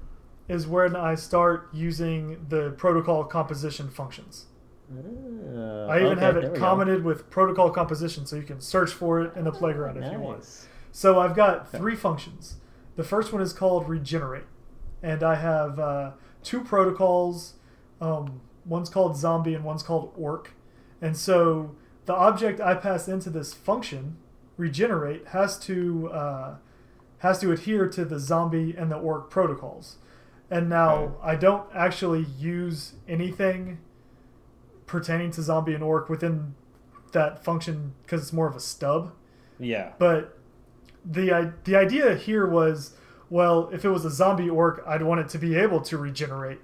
is 0.47 0.67
when 0.67 0.95
I 0.95 1.15
start 1.15 1.69
using 1.73 2.45
the 2.49 2.71
protocol 2.71 3.23
composition 3.25 3.89
functions. 3.89 4.45
uh, 4.91 5.87
I 5.87 5.99
even 5.99 6.13
okay, 6.13 6.21
have 6.21 6.37
it 6.37 6.43
we 6.43 6.49
go. 6.49 6.55
commented 6.55 7.03
with 7.03 7.29
protocol 7.29 7.69
composition, 7.69 8.25
so 8.25 8.35
you 8.37 8.43
can 8.43 8.61
search 8.61 8.91
for 8.91 9.21
it 9.21 9.35
in 9.35 9.43
the 9.43 9.51
playground 9.51 9.97
if 10.01 10.11
you 10.11 10.19
want. 10.19 10.45
So 10.91 11.19
I've 11.19 11.35
got 11.35 11.69
three 11.71 11.95
functions. 11.95 12.55
The 12.95 13.03
first 13.03 13.31
one 13.33 13.41
is 13.41 13.53
called 13.53 13.87
regenerate, 13.87 14.45
and 15.03 15.21
I 15.23 15.35
have 15.35 15.79
uh, 15.79 16.11
two 16.43 16.61
protocols. 16.61 17.53
Um, 17.99 18.41
one's 18.65 18.89
called 18.89 19.17
zombie 19.17 19.53
and 19.53 19.63
one's 19.63 19.83
called 19.83 20.13
orc. 20.17 20.53
And 21.01 21.15
so 21.15 21.75
the 22.07 22.15
object 22.15 22.59
I 22.59 22.73
pass 22.73 23.07
into 23.07 23.29
this 23.29 23.53
function, 23.53 24.17
regenerate, 24.57 25.27
has 25.27 25.57
to 25.59 26.09
uh, 26.11 26.55
has 27.19 27.39
to 27.39 27.51
adhere 27.51 27.87
to 27.89 28.03
the 28.05 28.19
zombie 28.19 28.75
and 28.75 28.91
the 28.91 28.97
orc 28.97 29.29
protocols. 29.29 29.97
And 30.49 30.69
now. 30.69 31.15
I 31.21 31.35
don't 31.35 31.67
actually 31.75 32.23
use 32.23 32.93
anything 33.07 33.79
pertaining 34.85 35.31
to 35.31 35.41
zombie 35.41 35.73
and 35.73 35.83
orc 35.83 36.09
within 36.09 36.55
that 37.11 37.43
function 37.43 37.93
because 38.03 38.21
it's 38.21 38.33
more 38.33 38.47
of 38.47 38.55
a 38.55 38.59
stub. 38.59 39.11
Yeah. 39.59 39.91
But 39.99 40.37
the 41.05 41.53
the 41.65 41.75
idea 41.75 42.15
here 42.15 42.47
was, 42.47 42.95
well, 43.29 43.69
if 43.73 43.83
it 43.83 43.89
was 43.89 44.05
a 44.05 44.09
zombie 44.09 44.49
orc, 44.49 44.83
I'd 44.87 45.01
want 45.03 45.19
it 45.21 45.29
to 45.29 45.37
be 45.37 45.55
able 45.55 45.81
to 45.81 45.97
regenerate, 45.97 46.59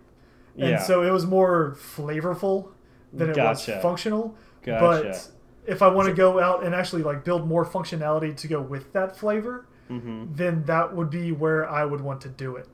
and 0.58 0.70
Yeah. 0.72 0.82
so 0.82 1.04
it 1.04 1.12
was 1.12 1.26
more 1.26 1.76
flavorful 1.78 2.70
than 3.12 3.30
it 3.32 3.36
Gotcha. 3.36 3.74
was 3.74 3.82
functional. 3.82 4.36
Gotcha. 4.64 5.03
But 5.03 5.30
if 5.72 5.82
I 5.82 5.88
want 5.88 6.07
to 6.09 6.14
go 6.14 6.39
out 6.39 6.64
and 6.64 6.74
actually 6.76 7.03
like 7.03 7.24
build 7.24 7.47
more 7.47 7.66
functionality 7.66 8.36
to 8.38 8.47
go 8.47 8.61
with 8.61 8.91
that 8.93 9.16
flavor, 9.18 9.68
hmm 9.88 10.26
then 10.34 10.64
that 10.66 10.95
would 10.95 11.09
be 11.09 11.32
where 11.32 11.70
I 11.70 11.84
would 11.86 12.01
want 12.01 12.22
to 12.22 12.30
do 12.30 12.55
it 12.55 12.68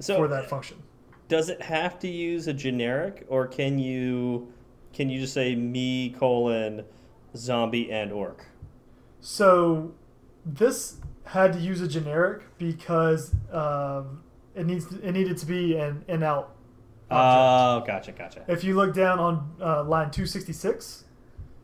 So 0.00 0.16
for 0.16 0.28
that 0.28 0.48
function. 0.48 0.82
does 1.28 1.48
it 1.50 1.60
have 1.62 1.98
to 2.00 2.08
use 2.08 2.46
a 2.48 2.52
generic, 2.54 3.24
or 3.28 3.46
can 3.46 3.78
you 3.78 4.52
can 4.92 5.10
you 5.10 5.20
just 5.20 5.34
say 5.34 5.54
me 5.54 6.10
colon 6.18 6.84
zombie 7.36 7.90
and 7.92 8.12
orc? 8.12 8.44
So 9.20 9.92
this 10.44 10.98
had 11.24 11.52
to 11.54 11.58
use 11.58 11.80
a 11.80 11.88
generic 11.88 12.42
because 12.58 13.34
um, 13.52 14.22
it 14.54 14.66
needs 14.66 14.92
it 14.92 15.12
needed 15.12 15.36
to 15.38 15.46
be 15.46 15.76
an 15.76 16.04
inout 16.08 16.46
object. 17.10 17.10
Oh, 17.10 17.82
gotcha, 17.86 18.12
gotcha. 18.12 18.44
If 18.48 18.64
you 18.64 18.74
look 18.74 18.94
down 18.94 19.18
on 19.18 19.50
uh, 19.60 19.82
line 19.84 20.10
266, 20.10 21.04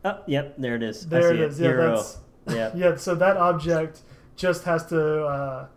Oh, 0.03 0.19
yep, 0.27 0.55
there 0.57 0.75
it 0.75 0.83
is. 0.83 1.05
I 1.05 1.09
there 1.09 1.33
it 1.33 1.39
is. 1.39 1.59
Yeah, 1.59 1.67
Hero. 1.67 1.95
that's 1.95 2.17
Yeah. 2.55 2.71
yeah. 2.75 2.95
So 2.95 3.15
that 3.15 3.37
object 3.37 4.01
just 4.35 4.63
has 4.63 4.85
to 4.87 5.25
uh, 5.25 5.67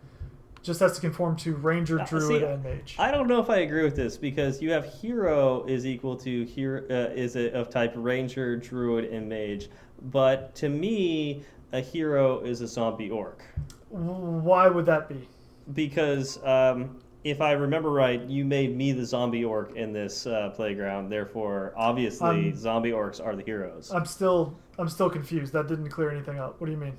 just 0.62 0.81
has 0.81 0.95
to 0.95 1.01
conform 1.01 1.37
to 1.37 1.55
ranger, 1.57 2.01
Uh, 2.01 2.07
druid, 2.07 2.41
see, 2.41 2.43
and 2.47 2.62
mage. 2.64 2.97
I 2.99 3.11
don't 3.11 3.29
know 3.29 3.41
if 3.41 3.51
I 3.51 3.59
agree 3.59 3.85
with 3.85 3.97
this 3.97 4.16
because 4.16 4.62
you 4.62 4.72
have 4.72 4.87
hero 4.87 5.64
is 5.66 5.85
equal 5.87 6.16
to 6.18 6.45
hero 6.47 6.83
uh, 6.89 7.12
is 7.14 7.37
it 7.37 7.53
of 7.55 7.68
type 7.68 7.93
ranger, 7.97 8.57
druid, 8.57 9.05
and 9.12 9.29
mage, 9.29 9.68
but 10.11 10.55
to 10.57 10.68
me 10.70 11.45
a 11.72 11.81
hero 11.81 12.41
is 12.41 12.61
a 12.62 12.66
zombie 12.66 13.11
orc 13.11 13.43
Why 13.91 14.68
would 14.68 14.87
that 14.87 15.09
be? 15.09 15.29
because 15.75 16.43
um, 16.45 16.99
if 17.25 17.41
I 17.41 17.53
remember 17.53 17.91
right, 17.91 18.22
you 18.29 18.45
made 18.45 18.77
me 18.77 18.93
the 18.93 19.05
zombie 19.05 19.45
orc 19.45 19.75
in 19.77 19.93
this 19.93 20.27
uh, 20.27 20.51
playground. 20.55 21.09
Therefore, 21.09 21.72
obviously, 21.77 22.29
I'm- 22.29 22.55
zombie 22.57 22.91
orcs 22.91 23.25
are 23.25 23.35
the 23.35 23.43
heroes. 23.43 23.91
I'm 23.93 24.05
still 24.07 24.57
I'm 24.79 24.89
still 24.89 25.09
confused. 25.11 25.53
That 25.55 25.66
didn't 25.68 25.89
clear 25.91 26.11
anything 26.11 26.39
up. 26.39 26.61
What 26.61 26.66
do 26.66 26.72
you 26.72 26.79
mean? 26.79 26.97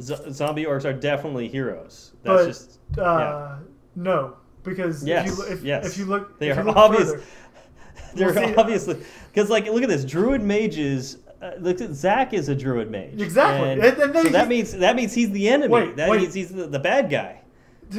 Z- 0.00 0.30
zombie 0.32 0.64
orcs 0.64 0.84
are 0.84 0.92
definitely 0.92 1.48
heroes. 1.48 2.12
That's 2.22 2.42
But, 2.42 2.46
just 2.46 2.78
Uh, 2.98 3.56
No, 3.96 4.36
because 4.64 5.04
Yes, 5.04 5.30
if 5.30 5.38
you, 5.48 5.54
if, 5.54 5.62
yes. 5.62 5.86
if 5.86 5.98
you 5.98 6.04
look, 6.06 6.38
They 6.38 6.50
are 6.50 6.64
look 6.64 6.76
obvious- 6.76 7.10
further- 7.12 7.22
they're 8.14 8.32
Well, 8.34 8.60
obviously 8.60 8.96
because 9.32 9.50
like 9.50 9.66
look 9.66 9.82
at 9.82 9.88
this 9.88 10.04
druid 10.04 10.42
mages. 10.42 11.18
Uh, 11.40 11.52
look 11.58 11.80
at 11.80 11.90
Zach 11.92 12.32
is 12.32 12.48
a 12.48 12.54
druid 12.54 12.90
mage. 12.90 13.20
Exactly. 13.20 13.70
and, 13.72 13.82
And- 13.84 13.98
and 14.02 14.14
so 14.14 14.28
that 14.30 14.48
means 14.48 14.72
that 14.72 14.96
means 14.96 15.14
he's 15.14 15.30
the 15.30 15.48
enemy. 15.48 15.72
Wait, 15.72 15.96
that 15.96 16.08
wait. 16.10 16.22
means 16.22 16.34
he's 16.34 16.50
the, 16.50 16.66
the 16.66 16.78
bad 16.78 17.08
guy. 17.08 17.40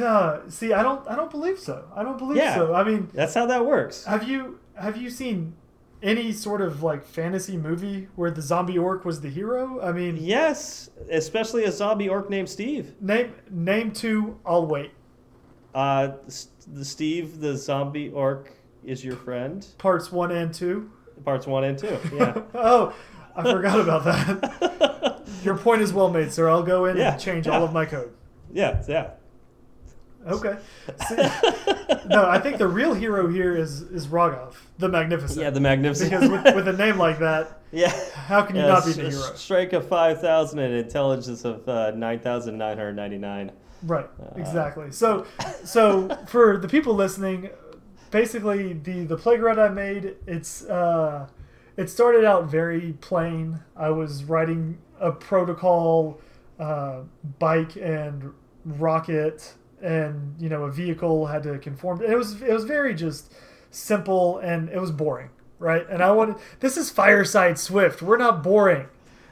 Uh, 0.00 0.40
see, 0.48 0.72
I 0.72 0.82
don't 0.82 1.06
I 1.08 1.14
don't 1.16 1.30
believe 1.30 1.58
so. 1.58 1.84
I 1.94 2.02
don't 2.02 2.18
believe 2.18 2.38
Yeah. 2.38 2.54
so. 2.54 2.74
I 2.74 2.84
mean, 2.84 3.08
That's 3.14 3.34
how 3.34 3.46
that 3.46 3.64
works. 3.66 4.04
have 4.04 4.28
you 4.28 4.58
have 4.78 4.96
you 4.96 5.10
seen 5.10 5.54
any 6.02 6.30
sort 6.32 6.60
of 6.60 6.82
like 6.82 7.04
fantasy 7.04 7.56
movie 7.56 8.08
where 8.16 8.30
the 8.30 8.42
zombie 8.42 8.78
orc 8.78 9.04
was 9.04 9.20
the 9.20 9.28
hero? 9.30 9.80
I 9.82 9.92
mean, 9.92 10.16
Yes, 10.20 10.90
especially 11.10 11.64
a 11.64 11.72
zombie 11.72 12.08
orc 12.08 12.28
named 12.30 12.48
Steve. 12.48 12.94
name 13.00 13.32
name 13.50 13.92
two. 13.92 14.38
I'll 14.44 14.66
wait. 14.66 14.92
Uh, 15.74 16.12
the 16.72 16.84
Steve, 16.84 17.40
the 17.40 17.56
zombie 17.56 18.08
orc, 18.10 18.50
is 18.84 19.04
your 19.04 19.16
friend. 19.16 19.66
Parts 19.78 20.10
one 20.10 20.30
and 20.32 20.52
two. 20.52 20.90
Parts 21.24 21.46
one 21.46 21.64
and 21.64 21.78
two. 21.78 21.98
Yeah. 22.12 22.42
oh, 22.54 22.94
I 23.34 23.42
forgot 23.42 23.80
about 23.80 24.04
that. 24.04 25.22
Your 25.44 25.56
point 25.56 25.80
is 25.82 25.92
well 25.92 26.08
made, 26.08 26.32
sir. 26.32 26.48
I'll 26.48 26.62
go 26.62 26.86
in 26.86 26.96
Yeah, 26.96 27.12
and 27.12 27.20
change 27.20 27.46
yeah. 27.46 27.52
all 27.56 27.62
of 27.64 27.72
my 27.72 27.84
code. 27.84 28.10
yeah. 28.52 28.82
Yeah. 28.88 29.10
Okay. 30.26 30.56
See- 31.08 31.16
no, 32.08 32.26
I 32.28 32.38
think 32.38 32.58
the 32.58 32.66
real 32.68 32.94
hero 32.94 33.28
here 33.28 33.56
is 33.56 33.82
is 33.82 34.08
Raghav, 34.08 34.54
the 34.78 34.88
Magnificent. 34.88 35.40
Yeah. 35.40 35.50
The 35.50 35.60
magnificent. 35.60 36.10
because 36.10 36.28
with, 36.28 36.54
with 36.54 36.68
a 36.68 36.72
name 36.72 36.98
like 36.98 37.18
that, 37.20 37.60
yeah. 37.72 37.92
how 38.14 38.42
can 38.42 38.56
you 38.56 38.62
Yeah, 38.62 38.68
not 38.68 38.84
be 38.86 38.92
the 38.92 39.02
hero? 39.10 39.34
Strike 39.34 39.72
of 39.72 39.86
five 39.88 40.20
thousand 40.20 40.58
and 40.60 40.74
intelligence 40.74 41.44
of 41.44 41.68
uh, 41.68 41.92
nine 41.92 42.18
thousand 42.20 42.58
nine 42.58 42.76
hundred 42.76 42.94
ninety 42.96 43.18
nine. 43.18 43.52
Right, 43.82 44.08
Uh, 44.20 44.34
exactly. 44.40 44.90
So, 44.90 45.26
so 45.62 46.08
for 46.26 46.56
the 46.56 46.66
people 46.68 46.94
listening, 46.94 47.50
basically 48.10 48.72
the 48.72 49.04
the 49.04 49.16
playground 49.16 49.60
I 49.60 49.68
made, 49.68 50.16
it's 50.26 50.64
uh, 50.64 51.28
it 51.76 51.90
started 51.90 52.24
out 52.24 52.46
very 52.50 52.94
plain. 53.00 53.60
I 53.76 53.90
was 53.90 54.24
writing 54.24 54.78
a 54.98 55.12
protocol, 55.12 56.20
uh, 56.58 57.00
bike 57.38 57.76
and 57.76 58.32
rocket, 58.64 59.54
and 59.82 60.34
you 60.38 60.48
know 60.48 60.64
a 60.64 60.72
vehicle 60.72 61.26
had 61.26 61.42
to 61.44 61.58
conform. 61.58 62.02
It 62.02 62.16
was 62.16 62.42
it 62.42 62.52
was 62.52 62.64
very 62.64 62.94
just 62.94 63.32
simple 63.70 64.38
and 64.38 64.68
it 64.68 64.80
was 64.80 64.90
boring, 64.90 65.30
right? 65.58 65.86
And 65.90 66.02
I 66.02 66.10
wanted 66.12 66.36
this 66.60 66.76
is 66.76 66.90
Fireside 66.90 67.58
Swift. 67.58 68.02
We're 68.02 68.16
not 68.16 68.42
boring. 68.42 68.86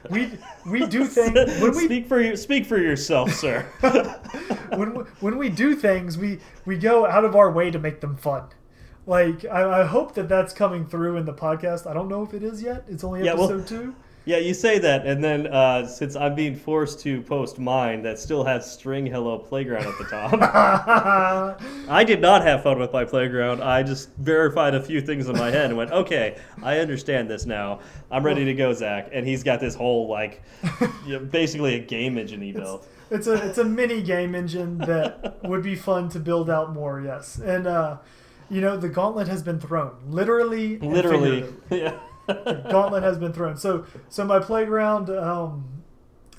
We 0.09 0.31
we 0.65 0.85
do 0.85 1.05
things 1.17 1.33
when 1.61 1.75
we 1.75 1.85
speak 1.85 2.07
for 2.07 2.21
you. 2.21 2.35
Speak 2.35 2.65
for 2.65 2.77
yourself, 2.77 3.33
sir. 3.33 3.65
when 4.75 4.93
we, 4.93 5.03
when 5.19 5.37
we 5.37 5.49
do 5.49 5.75
things, 5.75 6.17
we 6.17 6.39
we 6.65 6.77
go 6.77 7.05
out 7.05 7.25
of 7.25 7.35
our 7.35 7.51
way 7.51 7.71
to 7.71 7.79
make 7.79 8.01
them 8.01 8.15
fun. 8.15 8.43
Like 9.07 9.45
I, 9.45 9.81
I 9.81 9.85
hope 9.85 10.15
that 10.15 10.29
that's 10.29 10.53
coming 10.53 10.85
through 10.85 11.17
in 11.17 11.25
the 11.25 11.33
podcast. 11.33 11.87
I 11.89 11.93
don't 11.93 12.07
know 12.07 12.23
if 12.23 12.33
it 12.33 12.43
is 12.43 12.61
yet. 12.61 12.85
It's 12.87 13.03
only 13.03 13.23
Yeah, 13.23 13.33
well- 13.33 13.51
episode 13.51 13.67
two. 13.67 13.95
Yeah, 14.25 14.37
you 14.37 14.55
say 14.55 14.79
that, 14.79 15.05
and 15.05 15.23
then 15.23 15.45
uh, 15.45 15.85
since 15.85 16.15
I'm 16.15 16.33
being 16.33 16.55
forced 16.55 16.99
to 17.01 17.21
post 17.21 17.59
mine 17.59 18.01
that 18.01 18.17
still 18.17 18.43
has 18.43 18.69
string 18.69 19.05
hello 19.05 19.37
playground 19.37 19.85
at 19.85 19.97
the 19.99 20.05
top, 20.05 20.33
I 21.87 22.03
did 22.03 22.21
not 22.21 22.41
have 22.41 22.63
fun 22.63 22.79
with 22.79 22.91
my 22.91 23.05
playground. 23.05 23.61
I 23.61 23.83
just 23.83 24.09
verified 24.15 24.73
a 24.73 24.81
few 24.81 24.99
things 24.99 25.29
in 25.29 25.37
my 25.37 25.51
head 25.51 25.65
and 25.65 25.77
went, 25.77 25.91
okay, 25.91 26.37
I 26.63 26.79
understand 26.79 27.29
this 27.29 27.45
now. 27.45 27.81
I'm 28.09 28.25
ready 28.25 28.45
to 28.45 28.53
go, 28.55 28.73
Zach. 28.73 29.09
And 29.13 29.27
he's 29.27 29.43
got 29.43 29.59
this 29.59 29.75
whole, 29.75 30.07
like, 30.07 30.41
you 31.05 31.13
know, 31.13 31.19
basically 31.19 31.75
a 31.75 31.79
game 31.79 32.17
engine 32.17 32.41
he 32.41 32.51
built. 32.51 32.87
it's 33.11 33.27
a 33.27 33.33
it's 33.47 33.59
a 33.59 33.63
mini 33.63 34.01
game 34.01 34.33
engine 34.33 34.79
that 34.79 35.37
would 35.43 35.61
be 35.61 35.75
fun 35.75 36.09
to 36.09 36.19
build 36.19 36.49
out 36.49 36.73
more. 36.73 36.99
Yes, 36.99 37.37
and 37.37 37.67
uh, 37.67 37.97
you 38.49 38.59
know 38.59 38.75
the 38.75 38.89
gauntlet 38.89 39.27
has 39.27 39.43
been 39.43 39.59
thrown, 39.59 39.95
literally. 40.07 40.79
Literally. 40.79 41.45
Yeah. 41.69 41.99
The 42.27 42.65
gauntlet 42.71 43.03
has 43.03 43.17
been 43.17 43.33
thrown. 43.33 43.57
So 43.57 43.85
so 44.09 44.25
my 44.25 44.39
playground, 44.39 45.09
um, 45.09 45.83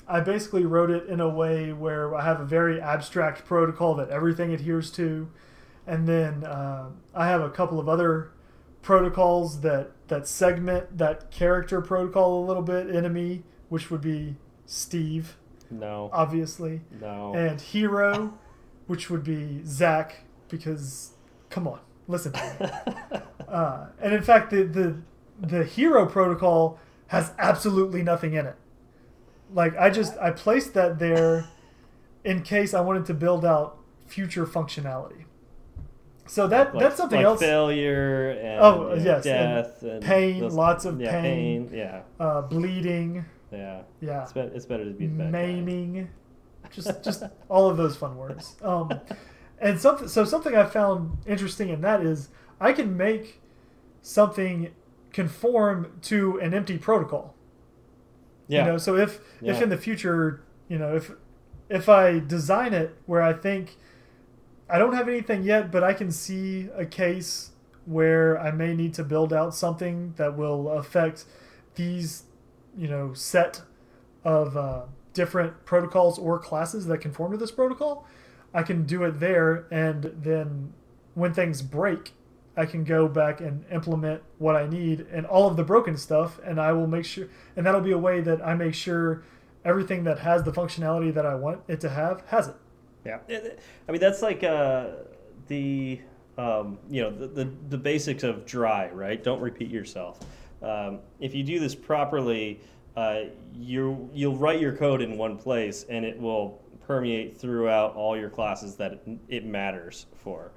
I 0.07 0.19
basically 0.21 0.65
wrote 0.65 0.89
it 0.89 1.07
in 1.07 1.19
a 1.19 1.29
way 1.29 1.73
where 1.73 2.15
I 2.15 2.23
have 2.23 2.39
a 2.39 2.45
very 2.45 2.79
abstract 2.81 3.45
protocol 3.45 3.95
that 3.95 4.09
everything 4.09 4.53
adheres 4.53 4.91
to, 4.91 5.29
and 5.85 6.07
then 6.07 6.43
uh, 6.43 6.89
I 7.13 7.27
have 7.27 7.41
a 7.41 7.49
couple 7.49 7.79
of 7.79 7.87
other 7.89 8.31
protocols 8.81 9.61
that 9.61 9.91
that 10.07 10.27
segment 10.27 10.97
that 10.97 11.29
character 11.31 11.81
protocol 11.81 12.43
a 12.43 12.45
little 12.45 12.63
bit. 12.63 12.93
Enemy, 12.93 13.43
which 13.69 13.91
would 13.91 14.01
be 14.01 14.35
Steve, 14.65 15.35
No. 15.69 16.09
obviously 16.13 16.81
No. 17.01 17.33
and 17.33 17.59
hero, 17.59 18.37
which 18.87 19.09
would 19.09 19.23
be 19.23 19.61
Zach, 19.65 20.23
because 20.49 21.11
come 21.49 21.67
on, 21.67 21.79
listen 22.07 22.31
to 22.33 22.57
me. 22.59 23.19
Uh, 23.47 23.87
and 24.01 24.13
in 24.13 24.21
fact, 24.21 24.49
the, 24.49 24.63
the 24.65 24.93
the 25.39 25.63
hero 25.63 26.05
protocol 26.05 26.79
has 27.07 27.31
absolutely 27.39 28.03
nothing 28.03 28.33
in 28.33 28.45
it. 28.45 28.55
Like 29.53 29.77
I 29.77 29.89
just 29.89 30.17
I 30.17 30.31
placed 30.31 30.73
that 30.73 30.99
there 30.99 31.45
in 32.23 32.41
case 32.43 32.73
I 32.73 32.81
wanted 32.81 33.05
to 33.05 33.13
build 33.13 33.45
out 33.45 33.77
future 34.05 34.45
functionality. 34.45 35.23
So 36.25 36.47
that 36.47 36.73
Like- 36.75 36.83
that's 36.83 36.97
something 36.97 37.17
like 37.17 37.25
else. 37.25 37.39
failure 37.39 38.31
and 38.31 38.59
Oh, 38.61 38.89
know, 38.89 38.93
yes, 38.95 39.23
death 39.23 39.81
and, 39.83 40.03
pain, 40.03 40.49
lots 40.49 40.83
of 40.83 40.99
yeah, 40.99 41.21
pain. 41.21 41.69
Yeah, 41.71 42.01
Uh, 42.19 42.41
bleeding, 42.41 43.23
yeah. 43.51 43.83
yeah, 44.01 44.23
It's, 44.23 44.33
be- 44.33 44.39
it's 44.41 44.65
better 44.65 44.83
to 44.83 44.91
be 44.91 45.07
the 45.07 45.13
bad 45.13 45.31
guy. 45.31 45.31
maiming, 45.31 46.09
just 46.71 47.01
just 47.03 47.23
all 47.47 47.69
of 47.69 47.77
those 47.77 47.95
fun 47.95 48.17
words. 48.17 48.57
Um, 48.61 48.91
and 49.59 49.79
something 49.79 50.09
so 50.09 50.25
something 50.25 50.53
I 50.53 50.65
found 50.65 51.19
interesting 51.25 51.69
in 51.69 51.79
that 51.81 52.01
is 52.01 52.27
I 52.59 52.73
can 52.73 52.97
make 52.97 53.41
something 54.01 54.71
conform 55.13 55.99
to 56.03 56.39
an 56.39 56.53
empty 56.53 56.77
protocol. 56.77 57.33
Yeah. 58.47 58.65
You 58.65 58.71
know, 58.71 58.77
so 58.77 58.95
if 58.95 59.19
if 59.41 59.61
in 59.61 59.69
the 59.69 59.77
future, 59.77 60.41
you 60.67 60.77
know, 60.77 60.95
if 60.95 61.11
if 61.69 61.89
I 61.89 62.19
design 62.19 62.73
it 62.73 62.95
where 63.05 63.21
I 63.21 63.33
think 63.33 63.75
I 64.69 64.77
don't 64.77 64.93
have 64.93 65.07
anything 65.07 65.43
yet, 65.43 65.71
but 65.71 65.83
I 65.83 65.93
can 65.93 66.11
see 66.11 66.69
a 66.75 66.85
case 66.85 67.51
where 67.85 68.37
I 68.39 68.51
may 68.51 68.75
need 68.75 68.93
to 68.95 69.03
build 69.03 69.31
out 69.31 69.55
something 69.55 70.13
that 70.17 70.37
will 70.37 70.69
affect 70.69 71.25
these, 71.75 72.23
you 72.77 72.87
know, 72.87 73.13
set 73.13 73.61
of 74.25 74.57
uh, 74.57 74.81
different 75.13 75.65
protocols 75.65 76.19
or 76.19 76.37
classes 76.37 76.85
that 76.87 76.97
conform 76.99 77.31
to 77.31 77.37
this 77.37 77.51
protocol. 77.51 78.05
I 78.53 78.63
can 78.63 78.83
do 78.83 79.03
it 79.03 79.19
there, 79.19 79.67
and 79.71 80.03
then 80.03 80.73
when 81.13 81.33
things 81.33 81.61
break, 81.61 82.13
I 82.57 82.65
can 82.65 82.83
go 82.83 83.07
back 83.07 83.39
and 83.39 83.63
implement 83.71 84.23
what 84.39 84.55
I 84.55 84.67
need 84.67 85.05
and 85.11 85.25
all 85.27 85.47
of 85.47 85.55
the 85.55 85.63
broken 85.63 85.95
stuff, 85.95 86.39
and 86.43 86.59
I 86.59 86.73
will 86.73 86.87
make 86.87 87.05
sure, 87.05 87.27
and 87.55 87.65
that'll 87.65 87.81
be 87.81 87.91
a 87.91 87.97
way 87.97 88.19
that 88.21 88.45
I 88.45 88.55
make 88.55 88.73
sure 88.73 89.23
everything 89.63 90.03
that 90.05 90.19
has 90.19 90.43
the 90.43 90.51
functionality 90.51 91.13
that 91.13 91.25
I 91.25 91.35
want 91.35 91.61
it 91.67 91.79
to 91.81 91.89
have 91.89 92.23
has 92.27 92.47
it. 92.47 92.55
Yeah, 93.05 93.19
I 93.87 93.91
mean 93.91 94.01
that's 94.01 94.21
like 94.21 94.43
uh, 94.43 94.87
the 95.47 96.01
um, 96.37 96.79
you 96.89 97.03
know 97.03 97.11
the, 97.11 97.27
the 97.27 97.51
the 97.69 97.77
basics 97.77 98.23
of 98.23 98.45
dry, 98.45 98.89
right? 98.89 99.23
Don't 99.23 99.39
repeat 99.39 99.69
yourself. 99.69 100.19
Um, 100.61 100.99
if 101.19 101.35
you 101.35 101.43
do 101.43 101.59
this 101.59 101.75
properly, 101.75 102.59
uh, 102.95 103.25
you 103.53 104.09
you'll 104.13 104.35
write 104.35 104.59
your 104.59 104.75
code 104.75 105.01
in 105.01 105.17
one 105.17 105.37
place, 105.37 105.85
and 105.87 106.03
it 106.03 106.19
will 106.19 106.61
permeate 106.85 107.37
throughout 107.37 107.95
all 107.95 108.17
your 108.17 108.29
classes 108.29 108.75
that 108.77 108.93
it, 108.93 109.07
it 109.27 109.45
matters 109.45 110.07
for. 110.23 110.51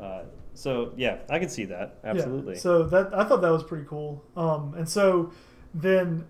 Uh, 0.00 0.22
so 0.54 0.92
yeah, 0.96 1.18
I 1.30 1.38
can 1.38 1.48
see 1.48 1.64
that 1.66 1.96
absolutely. 2.04 2.54
Yeah. 2.54 2.60
So 2.60 2.82
that 2.84 3.14
I 3.14 3.24
thought 3.24 3.40
that 3.42 3.50
was 3.52 3.62
pretty 3.64 3.86
cool. 3.88 4.22
Um, 4.36 4.74
and 4.76 4.88
so 4.88 5.32
then 5.74 6.26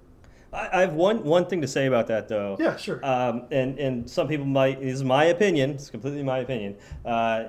I, 0.52 0.68
I 0.72 0.80
have 0.82 0.92
one 0.94 1.24
one 1.24 1.46
thing 1.46 1.60
to 1.62 1.68
say 1.68 1.86
about 1.86 2.06
that 2.08 2.28
though. 2.28 2.56
yeah, 2.60 2.76
sure. 2.76 3.04
Um, 3.04 3.44
and 3.50 3.78
and 3.78 4.08
some 4.08 4.28
people 4.28 4.46
might 4.46 4.80
this 4.80 4.94
is 4.94 5.04
my 5.04 5.24
opinion. 5.26 5.70
It's 5.70 5.90
completely 5.90 6.22
my 6.22 6.38
opinion. 6.38 6.76
Uh, 7.04 7.44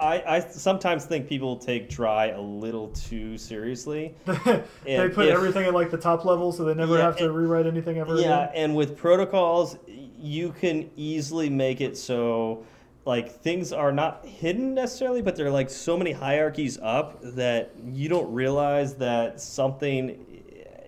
I, 0.00 0.22
I 0.36 0.40
sometimes 0.40 1.06
think 1.06 1.28
people 1.28 1.56
take 1.56 1.88
dry 1.90 2.26
a 2.28 2.40
little 2.40 2.86
too 2.90 3.36
seriously. 3.36 4.14
they 4.26 4.62
and 4.86 5.12
put 5.12 5.26
if- 5.26 5.34
everything 5.34 5.64
at 5.66 5.74
like 5.74 5.90
the 5.90 5.96
top 5.98 6.24
level, 6.24 6.52
so 6.52 6.64
they 6.64 6.74
never 6.74 6.96
Yeah, 6.98 7.02
have 7.02 7.16
to 7.16 7.24
and- 7.24 7.34
rewrite 7.36 7.66
anything 7.66 7.98
ever 7.98 8.14
Yeah, 8.14 8.44
again. 8.44 8.50
and 8.54 8.76
with 8.76 8.96
protocols, 8.96 9.76
you 10.16 10.52
can 10.52 10.88
easily 10.96 11.50
make 11.50 11.80
it 11.80 11.96
so 11.96 12.64
like 13.08 13.40
things 13.40 13.72
are 13.72 13.90
not 13.90 14.26
hidden 14.26 14.74
necessarily, 14.74 15.22
but 15.22 15.34
they're 15.34 15.50
like 15.50 15.70
so 15.70 15.96
many 15.96 16.12
hierarchies 16.12 16.78
up 16.82 17.18
that 17.22 17.72
you 17.90 18.06
don't 18.06 18.30
realize 18.30 18.96
that 18.96 19.40
something, 19.40 20.42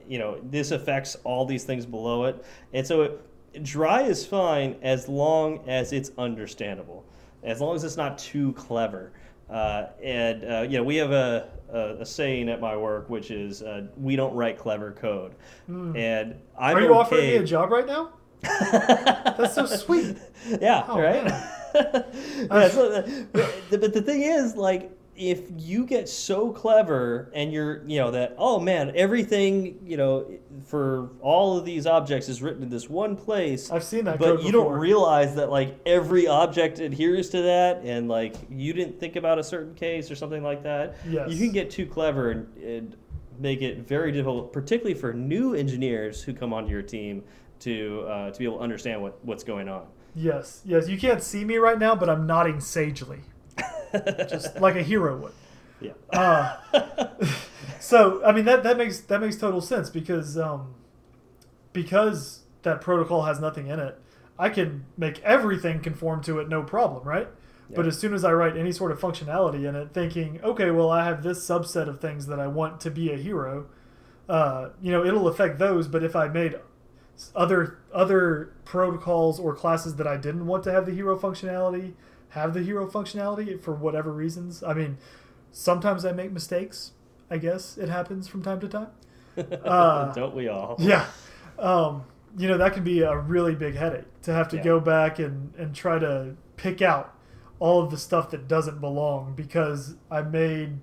you 0.07 0.18
know, 0.18 0.39
this 0.43 0.71
affects 0.71 1.16
all 1.25 1.47
these 1.47 1.64
things 1.64 1.87
below 1.87 2.25
it. 2.25 2.45
And 2.75 2.87
so 2.87 3.03
it, 3.03 3.64
dry 3.64 4.03
is 4.03 4.27
fine 4.27 4.77
as 4.83 5.09
long 5.09 5.66
as 5.66 5.95
it's 5.95 6.11
understandable, 6.18 7.07
as 7.43 7.59
long 7.62 7.75
as 7.75 7.85
it's 7.85 7.97
not 7.97 8.18
too 8.18 8.53
clever. 8.53 9.12
Uh, 9.49 9.87
and 10.03 10.45
uh, 10.45 10.61
you 10.61 10.77
know, 10.77 10.85
we 10.85 10.97
have 10.97 11.12
a, 11.12 11.49
a, 11.73 12.03
a 12.03 12.07
saying 12.07 12.51
at 12.51 12.61
my 12.61 12.77
work, 12.77 13.09
which 13.09 13.31
is 13.31 13.62
uh, 13.62 13.87
we 13.97 14.14
don't 14.14 14.35
write 14.35 14.59
clever 14.59 14.93
code. 14.93 15.37
And 15.97 16.35
I'm. 16.59 16.77
Are 16.77 16.81
you 16.83 16.89
okay. 16.89 16.99
offering 16.99 17.27
me 17.29 17.37
a 17.37 17.45
job 17.45 17.73
right 17.73 17.87
now? 17.87 18.12
That's 18.43 19.55
so 19.55 19.64
sweet. 19.64 20.18
Yeah, 20.61 20.85
Oh, 20.87 21.01
right. 21.01 21.57
yeah, 22.51 22.68
so, 22.68 23.03
but, 23.33 23.71
the- 23.71 23.79
but 23.79 23.93
the 23.93 24.03
thing 24.03 24.23
is, 24.23 24.57
like, 24.57 24.93
if 25.21 25.43
you 25.55 25.85
get 25.85 26.09
so 26.09 26.51
clever 26.51 27.31
and 27.35 27.53
you're, 27.53 27.87
you 27.87 27.99
know, 27.99 28.11
that 28.11 28.35
oh 28.39 28.59
man, 28.59 28.91
everything, 28.95 29.79
you 29.85 29.99
know, 29.99 30.27
for 30.64 31.11
all 31.21 31.59
of 31.59 31.66
these 31.66 31.87
objects 31.87 32.29
is 32.31 32.41
written 32.41 32.62
in 32.62 32.71
this 32.71 32.89
one 32.89 33.16
place. 33.16 33.71
I've 33.71 33.85
seen 33.85 34.07
that 34.07 34.18
but 34.18 34.43
you 34.43 34.51
don't 34.51 34.73
realize 34.73 35.35
that 35.35 35.51
like 35.51 35.79
every 35.85 36.27
object 36.27 36.79
adheres 36.79 37.29
to 37.31 37.43
that, 37.43 37.83
and 37.85 38.09
like 38.09 38.35
you 38.49 38.73
didn't 38.73 38.99
think 38.99 39.16
about 39.16 39.39
a 39.39 39.45
certain 39.45 39.75
case 39.75 40.11
or 40.11 40.14
something 40.14 40.43
like 40.43 40.62
that. 40.62 40.97
Yes. 41.07 41.31
You 41.31 41.37
can 41.37 41.53
get 41.53 41.71
too 41.71 41.85
clever 41.85 42.31
and, 42.31 42.57
and 42.57 42.97
make 43.39 43.61
it 43.61 43.87
very 43.87 44.12
difficult, 44.12 44.55
particularly 44.55 44.99
for 44.99 45.12
new 45.12 45.55
engineers 45.55 46.23
who 46.23 46.33
come 46.33 46.55
onto 46.55 46.71
your 46.71 46.83
team 46.83 47.23
to 47.61 48.07
uh, 48.09 48.31
to 48.31 48.39
be 48.39 48.47
able 48.47 48.57
to 48.57 48.62
understand 48.62 49.03
what, 49.03 49.23
what's 49.25 49.45
going 49.45 49.68
on. 49.68 49.87
Yes, 50.14 50.62
yes. 50.64 50.88
You 50.88 50.98
can't 50.98 51.22
see 51.22 51.44
me 51.44 51.56
right 51.56 51.78
now, 51.78 51.94
but 51.94 52.08
I'm 52.08 52.26
nodding 52.26 52.61
sagely, 52.61 53.20
just 54.28 54.56
like 54.61 54.76
a 54.76 54.82
hero 54.82 55.16
would. 55.16 55.32
Yeah. 55.80 55.92
Uh, 56.12 56.56
so 57.80 58.22
I 58.24 58.32
mean 58.32 58.44
that 58.44 58.62
that 58.64 58.76
makes 58.76 59.00
that 59.00 59.20
makes 59.20 59.36
total 59.36 59.61
sense 59.61 59.88
because 59.88 60.36
um, 60.36 60.74
because 61.72 62.40
that 62.62 62.80
protocol 62.80 63.22
has 63.22 63.40
nothing 63.40 63.68
in 63.68 63.78
it, 63.78 63.98
I 64.38 64.48
can 64.48 64.84
make 64.96 65.20
everything 65.22 65.80
conform 65.80 66.22
to 66.24 66.38
it 66.40 66.48
no 66.48 66.62
problem, 66.62 67.06
right? 67.06 67.28
But 67.74 67.86
as 67.86 67.98
soon 67.98 68.14
as 68.14 68.24
I 68.24 68.32
write 68.32 68.56
any 68.56 68.72
sort 68.72 68.90
of 68.90 69.00
functionality 69.00 69.68
in 69.68 69.76
it, 69.76 69.92
thinking, 69.92 70.40
okay, 70.42 70.70
well, 70.70 70.90
I 70.90 71.04
have 71.04 71.22
this 71.22 71.38
subset 71.38 71.88
of 71.88 72.00
things 72.00 72.26
that 72.26 72.40
I 72.40 72.46
want 72.46 72.80
to 72.80 72.90
be 72.90 73.12
a 73.12 73.16
hero, 73.16 73.66
uh, 74.28 74.70
you 74.82 74.90
know, 74.90 75.04
it'll 75.04 75.28
affect 75.28 75.58
those. 75.58 75.86
But 75.86 76.02
if 76.02 76.16
I 76.16 76.28
made 76.28 76.58
other 77.35 77.79
other 77.93 78.53
protocols 78.64 79.39
or 79.41 79.55
classes 79.55 79.97
that 79.97 80.07
I 80.07 80.16
didn't 80.16 80.47
want 80.47 80.64
to 80.64 80.73
have 80.73 80.87
the 80.87 80.93
hero 80.93 81.18
functionality 81.18 81.95
have 82.31 82.55
the 82.55 82.62
hero 82.62 82.89
functionality 82.89 83.61
for 83.61 83.73
whatever 83.75 84.12
reasons, 84.12 84.62
I 84.62 84.73
mean, 84.73 84.99
sometimes 85.51 86.05
I 86.05 86.12
make 86.12 86.31
mistakes. 86.31 86.93
I 87.29 87.39
guess 87.39 87.77
it 87.77 87.89
happens 87.89 88.29
from 88.29 88.43
time 88.43 88.61
to 88.61 88.68
time. 88.68 88.89
Uh, 89.64 90.12
Don't 90.12 90.35
we 90.35 90.49
all? 90.49 90.77
yeah. 90.79 91.07
Um, 91.59 92.05
you 92.39 92.47
know, 92.49 92.59
that 92.59 92.73
can 92.75 92.85
be 92.85 93.03
a 93.03 93.16
really 93.16 93.55
big 93.55 93.75
headache 93.75 94.05
to 94.23 94.33
have 94.33 94.49
to 94.51 94.57
Yeah. 94.57 94.62
go 94.64 94.81
back 94.81 95.18
and, 95.18 95.53
and 95.57 95.75
try 95.75 95.99
to 95.99 96.37
pick 96.57 96.81
out 96.83 97.14
all 97.59 97.83
of 97.83 97.91
the 97.91 97.97
stuff 97.97 98.31
that 98.31 98.47
doesn't 98.49 98.81
belong 98.81 99.35
because 99.35 99.95
I 100.11 100.23
made 100.23 100.79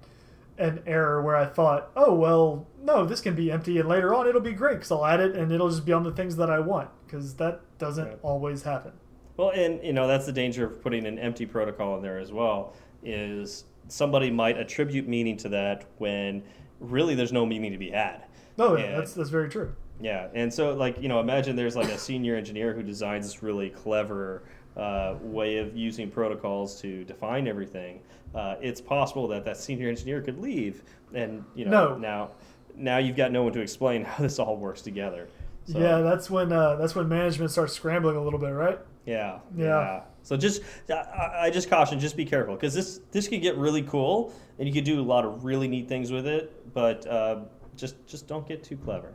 an 0.58 0.82
error 0.86 1.22
where 1.22 1.36
I 1.36 1.45
thought, 1.45 1.91
oh, 1.95 2.14
well, 2.14 2.68
no, 2.84 3.05
this 3.05 3.22
can 3.22 3.36
be 3.36 3.51
empty 3.51 3.78
and 3.80 3.88
later 3.88 4.14
on 4.16 4.28
it'll 4.28 4.41
be 4.41 4.53
great 4.53 4.76
because 4.76 4.91
I'll 4.91 5.05
add 5.05 5.20
it 5.20 5.36
and 5.36 5.51
it'll 5.51 5.70
just 5.70 5.86
be 5.86 5.93
on 5.93 6.03
the 6.03 6.12
things 6.12 6.36
that 6.38 6.49
I 6.49 6.60
want 6.60 6.89
because 7.05 7.36
that 7.36 7.62
doesn't 7.78 8.08
Right. 8.08 8.20
always 8.24 8.64
happen. 8.64 8.93
Well, 9.36 9.51
and 9.51 9.84
you 9.84 9.93
know 9.93 10.08
that's 10.08 10.26
the 10.26 10.32
danger 10.32 10.66
of 10.66 10.82
putting 10.82 11.05
an 11.05 11.20
empty 11.20 11.45
protocol 11.45 11.97
in 11.97 12.01
there 12.01 12.18
as 12.18 12.32
well. 12.32 12.74
Is 13.03 13.66
somebody 13.88 14.32
might 14.32 14.58
attribute 14.58 15.08
meaning 15.08 15.38
to 15.38 15.49
that 15.49 15.86
when 15.99 16.43
really 16.80 17.14
there's 17.14 17.32
no 17.34 17.45
meaning 17.45 17.72
to 17.72 17.78
be 17.78 17.91
had. 17.91 18.24
No, 18.58 18.76
yeah, 18.76 18.86
And- 18.86 18.97
that's 18.99 19.14
that's 19.14 19.30
very 19.30 19.49
true. 19.49 19.74
Yeah, 20.01 20.28
and 20.34 20.51
so 20.53 20.74
like 20.74 20.99
you 21.01 21.08
know, 21.08 21.20
imagine 21.20 21.55
there's 21.55 21.76
like 21.76 21.89
a 21.89 21.97
senior 21.97 22.36
engineer 22.36 22.74
who 22.74 22.82
designs 22.84 23.26
this 23.28 23.43
really 23.43 23.70
clever 23.70 24.43
uh, 24.76 25.16
way 25.22 25.58
of 25.58 25.76
using 25.76 26.10
protocols 26.10 26.80
to 26.82 27.03
define 27.03 27.47
everything. 27.47 27.99
Uh, 28.36 28.55
it's 28.61 28.82
possible 28.82 29.28
that 29.30 29.45
that 29.45 29.57
senior 29.57 29.89
engineer 29.89 30.21
could 30.21 30.39
leave, 30.39 30.84
and 31.13 31.43
you 31.55 31.65
know 31.65 31.89
No. 31.93 31.97
now 31.97 32.30
now 32.75 32.97
you've 32.99 33.15
got 33.17 33.32
no 33.32 33.43
one 33.43 33.53
to 33.53 33.59
explain 33.61 34.03
how 34.05 34.21
this 34.23 34.39
all 34.39 34.57
works 34.57 34.82
together. 34.82 35.28
So, 35.65 35.80
yeah, 35.80 35.99
that's 35.99 36.30
when 36.30 36.51
uh, 36.51 36.75
that's 36.75 36.95
when 36.95 37.07
management 37.09 37.51
starts 37.51 37.73
scrambling 37.73 38.15
a 38.15 38.23
little 38.23 38.39
bit, 38.39 38.49
right? 38.49 38.80
yeah, 39.05 39.39
Yeah. 39.55 40.01
So 40.23 40.36
just 40.38 40.61
I, 40.89 41.45
I 41.45 41.49
just 41.49 41.69
caution, 41.69 41.99
just 41.99 42.15
be 42.17 42.25
careful 42.25 42.55
because 42.55 42.73
this 42.73 42.99
this 43.11 43.28
could 43.28 43.41
get 43.41 43.57
really 43.57 43.82
cool, 43.84 44.34
and 44.59 44.67
you 44.67 44.73
could 44.73 44.84
do 44.84 44.99
a 44.99 45.03
lot 45.03 45.25
of 45.25 45.43
really 45.45 45.67
neat 45.67 45.88
things 45.88 46.11
with 46.11 46.28
it, 46.28 46.73
but 46.73 47.05
uh, 47.07 47.39
just 47.75 48.05
just 48.07 48.28
don't 48.28 48.47
get 48.47 48.63
too 48.63 48.78
clever. 48.78 49.13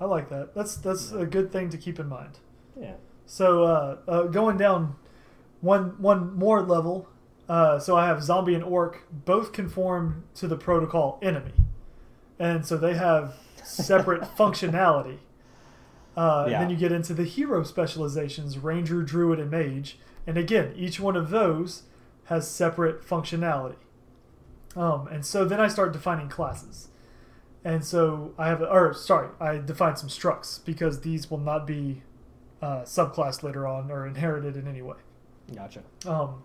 I 0.00 0.04
like 0.06 0.28
that. 0.30 0.54
That's 0.54 0.76
that's 0.76 1.12
a 1.12 1.26
good 1.26 1.50
thing 1.52 1.68
to 1.70 1.78
keep 1.78 1.98
in 2.00 2.08
mind. 2.08 2.38
Yeah. 2.80 2.94
So 3.26 3.64
uh, 3.64 3.96
uh, 4.08 4.22
going 4.24 4.56
down 4.56 4.96
one 5.60 6.00
one 6.00 6.36
more 6.36 6.62
level. 6.62 7.08
Uh, 7.48 7.78
so 7.78 7.96
I 7.96 8.06
have 8.06 8.22
zombie 8.22 8.54
and 8.54 8.64
orc 8.64 9.02
both 9.10 9.52
conform 9.52 10.24
to 10.36 10.48
the 10.48 10.56
protocol 10.56 11.18
enemy, 11.22 11.52
and 12.38 12.64
so 12.64 12.76
they 12.76 12.94
have 12.94 13.34
separate 13.62 14.22
functionality. 14.38 15.18
Uh, 16.16 16.46
Yeah. 16.48 16.54
And 16.54 16.62
then 16.64 16.70
you 16.70 16.76
get 16.76 16.92
into 16.92 17.12
the 17.14 17.24
hero 17.24 17.62
specializations: 17.62 18.58
ranger, 18.58 19.02
druid, 19.02 19.38
and 19.40 19.50
mage. 19.50 19.98
And 20.26 20.38
again, 20.38 20.72
each 20.74 20.98
one 21.00 21.16
of 21.16 21.28
those 21.30 21.82
has 22.26 22.48
separate 22.50 23.06
functionality. 23.06 23.76
Um, 24.74 25.06
and 25.08 25.24
so 25.26 25.44
then 25.44 25.60
I 25.60 25.68
start 25.68 25.92
defining 25.92 26.28
classes. 26.30 26.88
And 27.62 27.84
so 27.84 28.32
I 28.38 28.48
have, 28.48 28.62
or 28.62 28.92
sorry, 28.94 29.28
I 29.40 29.58
define 29.58 29.96
some 29.96 30.08
structs 30.08 30.64
because 30.64 31.00
these 31.02 31.30
will 31.30 31.38
not 31.38 31.66
be 31.66 32.02
uh, 32.62 32.82
subclassed 32.82 33.42
later 33.42 33.66
on 33.66 33.90
or 33.90 34.06
inherited 34.06 34.56
in 34.56 34.66
any 34.66 34.80
way. 34.82 34.96
Gotcha. 35.54 35.82
Um, 36.06 36.42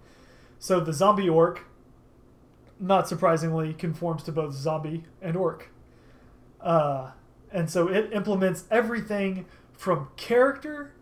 so 0.59 0.79
the 0.79 0.93
zombie 0.93 1.29
orc, 1.29 1.65
not 2.79 3.07
surprisingly, 3.07 3.73
conforms 3.73 4.23
to 4.23 4.31
both 4.31 4.53
zombie 4.53 5.05
and 5.21 5.35
orc. 5.35 5.69
Uh, 6.61 7.11
and 7.51 7.69
so 7.69 7.87
it 7.87 8.11
implements 8.13 8.65
everything 8.69 9.45
from 9.73 10.09
character 10.17 10.93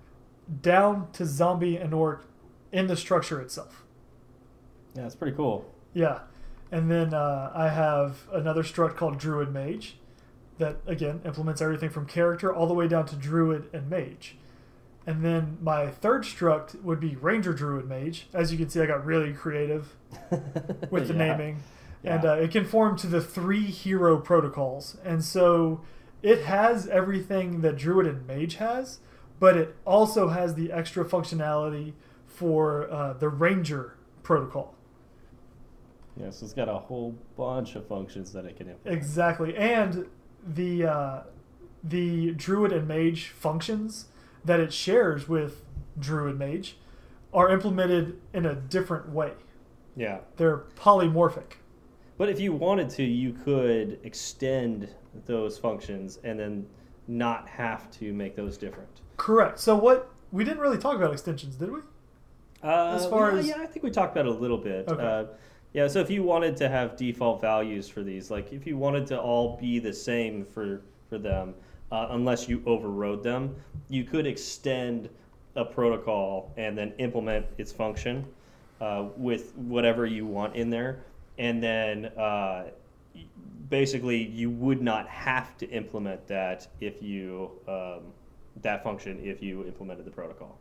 down 0.61 1.11
to 1.11 1.25
zombie 1.25 1.75
and 1.75 1.93
orc 1.93 2.25
in 2.71 2.87
the 2.87 2.95
structure 2.95 3.41
itself. 3.41 3.83
Yeah, 4.95 5.05
it's 5.05 5.15
pretty 5.15 5.35
cool. 5.35 5.65
Yeah. 5.93 6.19
And 6.71 6.91
then 6.91 7.13
uh, 7.13 7.51
I 7.55 7.69
have 7.69 8.27
another 8.31 8.63
struct 8.63 8.95
called 8.95 9.17
Druid 9.17 9.51
Mage 9.51 9.97
that, 10.57 10.77
again, 10.85 11.21
implements 11.25 11.61
everything 11.61 11.89
from 11.89 12.05
character 12.05 12.53
all 12.53 12.67
the 12.67 12.73
way 12.73 12.87
down 12.87 13.05
to 13.07 13.15
Druid 13.15 13.69
and 13.73 13.89
Mage. 13.89 14.37
And 15.07 15.23
then 15.23 15.57
my 15.61 15.87
third 15.87 16.23
struct 16.23 16.81
would 16.83 16.99
be 16.99 17.15
Ranger 17.15 17.53
Druid 17.53 17.87
Mage. 17.87 18.27
As 18.33 18.51
you 18.51 18.57
can 18.57 18.69
see, 18.69 18.81
I 18.81 18.85
got 18.85 19.05
really 19.05 19.33
creative 19.33 19.95
with 20.91 21.07
the 21.07 21.13
Yeah. 21.13 21.31
naming. 21.37 21.63
And 22.03 22.23
uh, 22.25 22.33
it 22.33 22.51
conformed 22.51 22.99
to 22.99 23.07
the 23.07 23.21
three 23.21 23.65
hero 23.65 24.17
protocols. 24.19 24.97
And 25.03 25.23
so 25.23 25.81
it 26.21 26.43
has 26.43 26.87
everything 26.87 27.61
that 27.61 27.77
Druid 27.77 28.05
and 28.05 28.27
Mage 28.27 28.55
has, 28.55 28.99
but 29.39 29.57
it 29.57 29.75
also 29.85 30.27
has 30.29 30.55
the 30.55 30.71
extra 30.71 31.03
functionality 31.05 31.93
for 32.27 32.89
uh, 32.91 33.13
the 33.13 33.29
Ranger 33.29 33.95
protocol. 34.23 34.75
Yeah, 36.17 36.31
so 36.31 36.45
it's 36.45 36.53
got 36.53 36.67
a 36.69 36.77
whole 36.77 37.15
bunch 37.37 37.75
of 37.75 37.87
functions 37.87 38.33
that 38.33 38.45
it 38.45 38.57
can 38.57 38.69
implement. 38.69 38.97
Exactly, 38.97 39.55
and 39.55 40.07
the 40.45 40.85
uh, 40.85 41.21
the 41.83 42.31
druid 42.31 42.71
and 42.71 42.87
mage 42.87 43.27
functions 43.29 44.05
that 44.47 44.59
it 44.59 44.73
shares 44.73 45.27
with 45.27 45.63
druid 45.99 46.39
mage 46.39 46.77
are 47.33 47.49
implemented 47.49 48.19
in 48.33 48.45
a 48.45 48.55
different 48.55 49.09
way. 49.09 49.33
Yeah. 49.95 50.19
They're 50.37 50.63
polymorphic. 50.75 51.53
But 52.17 52.29
if 52.29 52.39
you 52.39 52.53
wanted 52.53 52.89
to, 52.91 53.03
you 53.03 53.33
could 53.33 53.99
extend 54.03 54.89
those 55.25 55.57
functions 55.57 56.19
and 56.23 56.39
then 56.39 56.65
not 57.07 57.47
have 57.47 57.91
to 57.91 58.13
make 58.13 58.35
those 58.35 58.57
different. 58.57 58.89
Correct. 59.17 59.59
So 59.59 59.75
what 59.75 60.11
we 60.31 60.43
didn't 60.43 60.59
really 60.59 60.77
talk 60.77 60.95
about 60.95 61.11
extensions, 61.11 61.55
did 61.55 61.71
we? 61.71 61.79
Uh, 62.63 62.95
As 62.95 63.05
far 63.05 63.31
yeah, 63.31 63.37
as- 63.37 63.47
yeah, 63.47 63.55
I 63.59 63.65
think 63.65 63.83
we 63.83 63.91
talked 63.91 64.15
about 64.15 64.25
it 64.25 64.35
a 64.35 64.39
little 64.39 64.57
bit. 64.57 64.87
Okay. 64.87 65.03
Uh, 65.03 65.25
yeah, 65.73 65.87
so 65.87 65.99
if 65.99 66.09
you 66.09 66.23
wanted 66.23 66.55
to 66.57 66.69
have 66.69 66.95
default 66.95 67.39
values 67.41 67.87
for 67.87 68.01
these, 68.01 68.31
like 68.31 68.51
if 68.51 68.65
you 68.65 68.77
wanted 68.77 69.05
to 69.07 69.19
all 69.19 69.57
be 69.57 69.77
the 69.79 69.93
same 69.93 70.45
for 70.45 70.81
for 71.09 71.17
them, 71.17 71.53
uh, 71.91 72.07
unless 72.11 72.49
you 72.49 72.61
overrode 72.65 73.23
them, 73.23 73.55
you 73.89 74.03
could 74.03 74.27
extend 74.27 75.09
a 75.55 75.65
protocol 75.65 76.53
and 76.57 76.77
then 76.77 76.93
implement 76.97 77.45
its 77.57 77.71
function 77.71 78.25
uh, 78.81 79.05
with 79.15 79.55
whatever 79.55 80.05
you 80.05 80.25
want 80.25 80.55
in 80.55 80.69
there, 80.69 81.03
and 81.39 81.61
then 81.61 82.05
uh, 82.17 82.65
basically 83.69 84.21
you 84.21 84.49
would 84.49 84.81
not 84.81 85.07
have 85.07 85.57
to 85.57 85.69
implement 85.69 86.27
that 86.27 86.67
if 86.79 87.01
you 87.01 87.51
um, 87.67 88.01
that 88.61 88.83
function 88.83 89.19
if 89.23 89.41
you 89.41 89.65
implemented 89.65 90.05
the 90.05 90.11
protocol. 90.11 90.57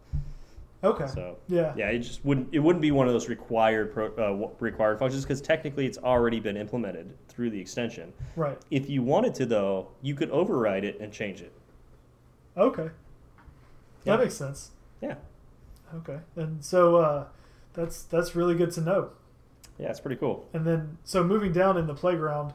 Okay. 0.87 1.07
So 1.09 1.37
yeah. 1.49 1.73
yeah, 1.77 1.89
it 1.89 1.99
just 1.99 2.25
wouldn't 2.25 2.49
it 2.53 2.61
wouldn't 2.61 2.81
be 2.83 2.91
one 2.93 3.07
of 3.07 3.13
those 3.13 3.29
required 3.29 3.93
pro, 3.93 4.07
uh, 4.17 4.51
required 4.61 4.99
functions 4.99 5.25
because 5.25 5.41
technically 5.41 5.85
it's 5.87 5.99
already 5.99 6.39
been 6.39 6.57
implemented 6.57 7.13
through 7.29 7.51
the 7.51 7.61
extension. 7.61 8.13
Right. 8.37 8.59
If 8.71 8.89
you 8.89 9.03
wanted 9.03 9.35
to 9.37 9.47
though, 9.47 9.89
you 10.03 10.15
could 10.15 10.31
override 10.31 10.85
it 10.85 11.01
and 11.01 11.13
change 11.13 11.41
it. 11.41 11.53
Okay. 12.57 12.91
Yeah. 14.05 14.17
That 14.17 14.23
makes 14.23 14.35
sense. 14.35 14.71
Yeah, 15.03 15.17
Okay. 15.95 16.19
And 16.37 16.65
so 16.65 16.97
uh, 16.97 17.27
that's 17.75 18.05
that's 18.05 18.35
really 18.35 18.55
good 18.55 18.71
to 18.73 18.81
know. 18.81 19.11
yeah, 19.79 19.91
it's 19.91 20.01
pretty 20.01 20.17
cool. 20.17 20.49
And 20.55 20.65
then, 20.67 20.99
so 21.05 21.23
moving 21.23 21.53
down 21.53 21.77
in 21.77 21.87
the 21.87 21.95
playground, 21.95 22.55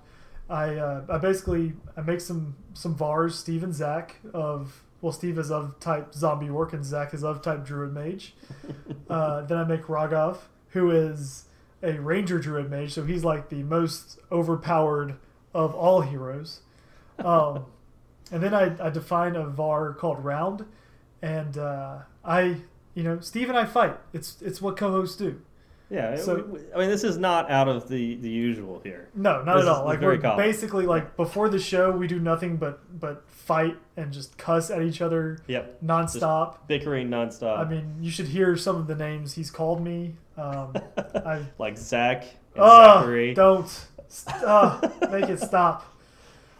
I 0.50 0.76
uh, 0.76 1.04
I 1.10 1.18
basically 1.18 1.74
I 1.96 2.02
make 2.02 2.22
some 2.22 2.56
some 2.74 2.96
vars. 2.96 3.38
Steve 3.38 3.64
and 3.64 3.74
Zach 3.74 4.18
of 4.34 4.84
well, 5.02 5.12
Steve 5.12 5.38
is 5.38 5.52
of 5.52 5.80
type 5.80 6.14
zombie 6.14 6.50
orc 6.50 6.74
and 6.74 6.86
Zach 6.86 7.14
is 7.14 7.24
of 7.24 7.42
type 7.42 7.66
druid 7.66 7.94
mage. 7.94 8.36
uh, 9.10 9.42
then 9.42 9.58
I 9.58 9.64
make 9.64 9.84
Raghav, 9.84 10.38
who 10.70 10.92
is 10.92 11.46
a 11.84 11.94
ranger 12.00 12.40
druid 12.40 12.70
mage, 12.70 12.94
so 12.94 13.04
he's 13.04 13.24
like 13.24 13.50
the 13.50 13.64
most 13.64 14.20
overpowered 14.32 15.16
of 15.54 15.74
all 15.74 16.02
heroes. 16.02 16.62
Um, 17.20 17.66
and 18.32 18.42
then 18.42 18.54
I, 18.54 18.76
I 18.86 18.90
define 18.90 19.36
a 19.36 19.46
var 19.46 19.94
called 19.94 20.24
round, 20.24 20.66
and 21.22 21.58
uh, 21.58 22.00
I 22.24 22.58
you 22.94 23.04
know 23.04 23.20
Steve 23.20 23.50
and 23.50 23.58
I 23.58 23.66
fight. 23.66 23.98
It's 24.14 24.42
it's 24.42 24.62
what 24.62 24.78
co-hosts 24.78 25.18
do. 25.18 25.42
Yeah, 25.92 26.16
So- 26.16 26.58
I 26.74 26.80
mean 26.80 26.90
this 26.90 27.04
is 27.04 27.18
not 27.18 27.52
out 27.52 27.68
of 27.68 27.90
the 27.90 28.16
the 28.16 28.30
usual 28.30 28.80
here. 28.84 29.10
No, 29.14 29.44
not 29.44 29.56
This 29.58 29.66
at 29.66 29.70
all. 29.72 29.86
Like 29.86 30.00
we're 30.00 30.18
common. 30.18 30.38
basically 30.38 30.86
like 30.86 31.18
before 31.18 31.50
the 31.50 31.60
show, 31.60 31.92
we 31.92 32.08
do 32.08 32.18
nothing 32.20 32.56
but 32.56 32.80
but 33.00 33.24
fight 33.30 33.78
and 33.98 34.14
just 34.14 34.38
cuss 34.38 34.70
at 34.72 34.82
each 34.84 35.02
other 35.02 35.40
Yep, 35.48 35.82
nonstop. 35.84 36.56
bickering 36.68 37.10
nonstop. 37.10 37.60
I 37.60 37.70
mean, 37.70 37.98
you 38.00 38.10
should 38.10 38.28
hear 38.28 38.56
some 38.56 38.78
of 38.78 38.88
the 38.88 38.96
names 38.96 39.34
he's 39.34 39.52
called 39.52 39.84
me. 39.84 40.16
Um, 40.38 40.74
I 40.98 41.42
like 41.58 41.78
Zach 41.78 42.24
and 42.56 42.64
oh, 42.64 43.00
Zachary. 43.02 43.34
don't 43.34 43.86
oh, 44.30 44.80
make 45.12 45.30
it 45.30 45.40
stop. 45.42 45.88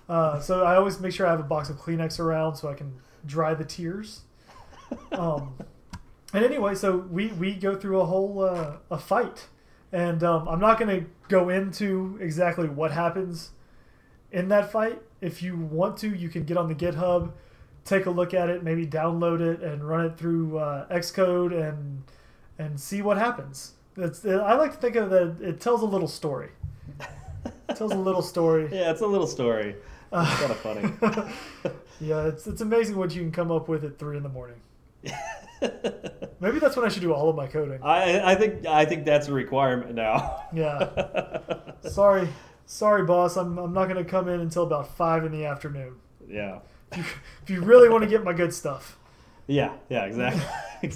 Uh, 0.10 0.42
so 0.42 0.66
I 0.66 0.76
always 0.76 1.00
make 1.00 1.14
sure 1.14 1.26
I 1.26 1.32
have 1.32 1.40
a 1.40 1.44
box 1.44 1.70
of 1.70 1.78
Kleenex 1.78 2.20
around 2.20 2.58
so 2.58 2.68
I 2.68 2.74
can 2.74 2.92
dry 3.26 3.54
the 3.54 3.64
tears. 3.64 4.22
Um, 5.14 5.54
and 6.34 6.46
anyway, 6.46 6.76
so 6.76 6.98
we 6.98 7.28
we 7.28 7.54
go 7.56 7.76
through 7.76 8.00
a 8.02 8.06
whole 8.06 8.44
uh, 8.44 8.78
a 8.90 8.98
fight, 8.98 9.48
and 9.92 10.24
um, 10.24 10.48
I'm 10.48 10.60
not 10.60 10.80
going 10.80 11.02
to 11.02 11.10
go 11.28 11.50
into 11.50 12.18
exactly 12.22 12.70
what 12.70 12.92
happens 12.92 13.52
in 14.32 14.48
that 14.50 14.72
fight. 14.72 15.02
If 15.20 15.44
you 15.44 15.58
want 15.58 15.98
to, 15.98 16.10
you 16.10 16.30
can 16.30 16.44
get 16.46 16.58
on 16.58 16.68
the 16.68 16.76
GitHub, 16.76 17.32
take 17.86 18.06
a 18.06 18.10
look 18.10 18.34
at 18.34 18.50
it, 18.50 18.64
maybe 18.64 18.88
download 18.88 19.42
it 19.42 19.62
and 19.62 19.88
run 19.88 20.06
it 20.06 20.18
through 20.18 20.58
uh, 20.58 20.88
Xcode 20.88 21.54
and 21.54 22.04
and 22.58 22.80
see 22.80 23.02
what 23.02 23.18
happens. 23.18 23.74
It's, 23.98 24.26
I 24.26 24.54
like 24.54 24.72
to 24.72 24.78
think 24.78 24.96
of 24.96 25.10
that 25.10 25.38
it 25.42 25.60
tells 25.60 25.82
a 25.82 25.86
little 25.86 26.08
story. 26.08 26.50
It 27.70 27.76
tells 27.76 27.92
a 27.92 27.98
little 27.98 28.22
story. 28.22 28.70
Yeah, 28.72 28.92
it's 28.92 29.02
a 29.02 29.08
little 29.08 29.28
story. 29.28 29.76
It's 30.14 30.40
kind 30.42 30.52
of 30.52 30.58
funny. 30.58 31.74
yeah, 32.02 32.28
it's 32.28 32.46
it's 32.46 32.60
amazing 32.60 32.98
what 32.98 33.16
you 33.16 33.22
can 33.22 33.32
come 33.32 33.50
up 33.50 33.70
with 33.70 33.86
at 33.86 33.98
three 33.98 34.18
in 34.18 34.24
the 34.24 34.30
morning. 34.30 34.58
Maybe 36.40 36.58
that's 36.60 36.76
when 36.76 36.86
I 36.86 36.90
should 36.90 37.02
do 37.04 37.14
all 37.14 37.30
of 37.30 37.36
my 37.36 37.48
coding. 37.48 37.80
I 37.84 38.32
I 38.32 38.36
think 38.36 38.66
I 38.66 38.86
think 38.86 39.06
that's 39.06 39.28
a 39.28 39.34
requirement 39.34 39.94
now. 39.96 40.44
Yeah. 40.54 40.90
Sorry, 41.84 42.28
sorry, 42.66 43.04
boss. 43.06 43.38
I'm 43.38 43.58
I'm 43.58 43.74
not 43.74 43.88
gonna 43.88 44.04
come 44.04 44.28
in 44.28 44.40
until 44.42 44.64
about 44.64 44.96
five 44.98 45.24
in 45.26 45.32
the 45.32 45.46
afternoon. 45.46 45.96
yeah. 46.28 46.60
If 46.92 46.98
you, 46.98 47.04
if 47.44 47.50
you 47.50 47.62
really 47.62 47.88
want 47.88 48.04
to 48.04 48.10
get 48.10 48.22
my 48.24 48.34
good 48.34 48.54
stuff. 48.54 48.98
Yeah, 49.48 49.74
yeah, 49.90 50.04
exactly. 50.06 50.44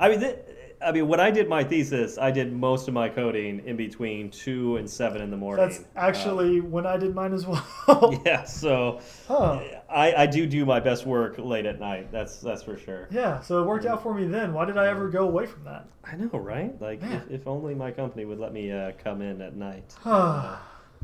I 0.00 0.08
mean, 0.08 0.20
th- 0.20 0.38
I 0.84 0.92
mean, 0.92 1.08
when 1.08 1.20
I 1.20 1.30
did 1.30 1.48
my 1.48 1.64
thesis, 1.64 2.18
I 2.18 2.30
did 2.30 2.52
most 2.52 2.88
of 2.88 2.94
my 2.94 3.08
coding 3.08 3.62
in 3.66 3.76
between 3.76 4.30
two 4.30 4.76
and 4.76 4.88
seven 4.88 5.22
in 5.22 5.30
the 5.30 5.36
morning. 5.36 5.66
That's 5.66 5.84
actually 5.96 6.60
when 6.60 6.86
I 6.86 6.96
did 6.96 7.14
mine 7.14 7.32
as 7.32 7.46
well. 7.46 7.64
Uh, 7.88 8.16
yeah. 8.26 8.44
So 8.44 9.00
Huh. 9.28 9.60
I, 9.88 10.12
I 10.14 10.26
do 10.26 10.46
do 10.46 10.64
my 10.66 10.80
best 10.80 11.06
work 11.06 11.36
late 11.38 11.66
at 11.66 11.80
night. 11.80 12.12
That's 12.12 12.40
that's 12.40 12.62
for 12.62 12.76
sure. 12.76 13.08
Yeah, 13.10 13.40
so 13.40 13.62
it 13.62 13.66
worked 13.66 13.86
out 13.86 14.02
for 14.02 14.12
me 14.14 14.26
then. 14.26 14.52
Why 14.52 14.64
did 14.64 14.76
I 14.76 14.88
ever 14.88 15.08
go 15.08 15.24
away 15.28 15.46
from 15.46 15.64
that? 15.64 15.86
I 16.04 16.16
know, 16.16 16.28
right? 16.38 16.78
Like, 16.80 17.02
if, 17.02 17.30
if 17.30 17.46
only 17.46 17.74
my 17.74 17.90
company 17.90 18.24
would 18.24 18.38
let 18.38 18.52
me 18.52 18.70
uh, 18.70 18.92
come 19.02 19.22
in 19.22 19.40
at 19.40 19.56
night. 19.56 19.94
yeah, 20.06 20.56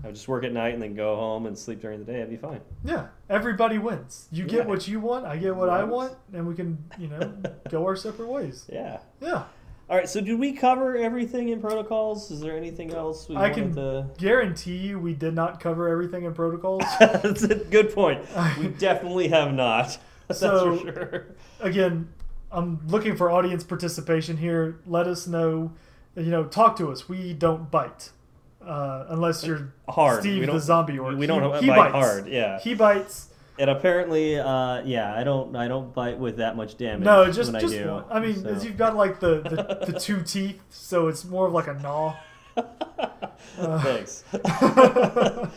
I 0.02 0.06
would 0.06 0.14
just 0.14 0.28
work 0.28 0.44
at 0.44 0.52
night 0.52 0.74
and 0.74 0.82
then 0.82 0.94
go 0.94 1.14
home 1.16 1.46
and 1.46 1.56
sleep 1.56 1.80
during 1.80 1.98
the 2.04 2.04
day. 2.04 2.20
I'd 2.20 2.28
be 2.30 2.36
fine. 2.36 2.60
Yeah, 2.84 3.06
everybody 3.30 3.78
wins. 3.78 4.28
You 4.32 4.44
Yeah. 4.44 4.50
get 4.50 4.66
what 4.66 4.86
you 4.88 5.00
want, 5.00 5.24
I 5.24 5.36
get 5.36 5.54
what 5.56 5.68
I 5.70 5.84
want, 5.84 6.14
and 6.34 6.46
we 6.46 6.54
can, 6.54 6.76
you 6.98 7.08
know, 7.08 7.32
go 7.70 7.84
our 7.86 7.96
separate 7.96 8.28
ways. 8.28 8.66
Yeah. 8.72 8.98
Yeah. 9.20 9.44
All 9.90 9.96
right. 9.96 10.08
So, 10.08 10.20
did 10.20 10.38
we 10.38 10.52
cover 10.52 10.96
everything 10.96 11.48
in 11.48 11.60
protocols? 11.60 12.30
Is 12.30 12.40
there 12.40 12.56
anything 12.56 12.94
else 12.94 13.28
we 13.28 13.36
I 13.36 13.50
can 13.50 13.74
to? 13.74 14.06
guarantee 14.18 14.76
you 14.76 15.00
we 15.00 15.14
did 15.14 15.34
not 15.34 15.58
cover 15.58 15.88
everything 15.88 16.24
in 16.24 16.32
protocols. 16.32 16.84
That's 17.00 17.42
a 17.42 17.56
good 17.56 17.92
point. 17.92 18.24
We 18.60 18.68
definitely 18.78 19.26
have 19.28 19.52
not. 19.52 19.98
That's 20.28 20.38
So- 20.38 20.76
for 20.76 20.92
sure. 20.92 21.26
Again, 21.58 22.08
I'm 22.52 22.86
looking 22.86 23.16
for 23.16 23.32
audience 23.32 23.64
participation 23.64 24.36
here. 24.36 24.78
Let 24.86 25.08
us 25.08 25.26
know, 25.26 25.72
you 26.16 26.22
know, 26.30 26.44
talk 26.44 26.76
to 26.76 26.92
us. 26.92 27.08
We 27.08 27.32
don't 27.32 27.68
bite. 27.70 28.10
Uh, 28.64 29.06
unless 29.08 29.44
you're 29.44 29.72
Hard. 29.88 30.20
Steve 30.20 30.46
the 30.46 30.58
zombie 30.60 30.98
orc. 31.00 31.16
We 31.16 31.26
don't 31.26 31.54
He- 31.56 31.62
he 31.62 31.66
bite 31.66 31.90
bites. 31.92 31.94
hard. 31.94 32.28
Yeah. 32.28 32.60
he 32.60 32.74
bites. 32.74 33.29
And 33.60 33.68
apparently, 33.68 34.38
uh, 34.38 34.80
yeah, 34.86 35.14
I 35.14 35.22
don't. 35.22 35.54
I 35.54 35.68
don't 35.68 35.92
bite 35.92 36.18
with 36.18 36.38
that 36.38 36.56
much 36.56 36.78
damage. 36.78 37.04
No, 37.04 37.30
just 37.30 37.52
when 37.52 37.60
just 37.60 37.74
I 37.74 37.82
do. 37.82 38.02
I 38.10 38.18
mean, 38.18 38.42
so. 38.42 38.58
you've 38.62 38.78
got 38.78 38.96
like 38.96 39.20
the, 39.20 39.42
the, 39.42 39.86
the 39.92 40.00
two 40.00 40.22
teeth, 40.22 40.62
so 40.70 41.08
it's 41.08 41.26
more 41.26 41.46
of 41.46 41.52
like 41.52 41.66
a 41.66 41.74
gnaw. 41.74 42.16
Thanks. 43.56 44.24
but 44.32 45.52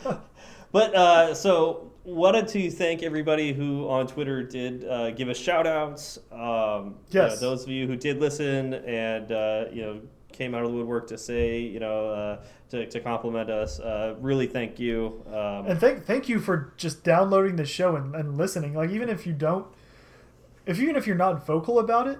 uh, 0.75 1.33
so 1.33 1.93
wanted 2.03 2.49
to 2.49 2.69
thank 2.69 3.03
everybody 3.03 3.53
who 3.53 3.87
on 3.87 4.05
Twitter 4.05 4.43
did 4.43 4.85
uh, 4.85 5.11
give 5.11 5.29
us 5.29 5.37
shout 5.37 5.65
outs. 5.65 6.19
Um, 6.29 6.39
you 6.39 6.41
know, 6.41 6.93
Yes. 7.11 7.39
those 7.39 7.63
of 7.63 7.69
you 7.69 7.87
who 7.87 7.95
did 7.95 8.19
listen 8.19 8.73
and 8.73 9.31
uh, 9.31 9.65
you 9.71 9.81
know 9.81 10.01
came 10.33 10.53
out 10.55 10.63
of 10.63 10.71
the 10.71 10.77
woodwork 10.77 11.07
to 11.07 11.17
say 11.17 11.59
you 11.61 11.79
know 11.79 12.09
uh, 12.09 12.43
to, 12.71 12.85
to 12.87 12.99
compliment 12.99 13.49
us. 13.49 13.79
Uh, 13.79 14.15
really 14.19 14.47
thank 14.47 14.79
you. 14.79 15.23
Um, 15.27 15.67
And 15.67 15.79
thank 15.79 16.05
thank 16.05 16.27
you 16.27 16.39
for 16.39 16.73
just 16.77 17.03
downloading 17.03 17.55
the 17.55 17.65
show 17.65 17.95
and, 17.95 18.15
and 18.15 18.37
listening. 18.37 18.73
Like 18.73 18.89
even 18.89 19.09
if 19.09 19.25
you 19.27 19.33
don't, 19.33 19.67
if 20.65 20.79
even 20.79 20.95
if 20.95 21.05
you're 21.07 21.15
not 21.15 21.45
vocal 21.45 21.79
about 21.79 22.07
it, 22.07 22.19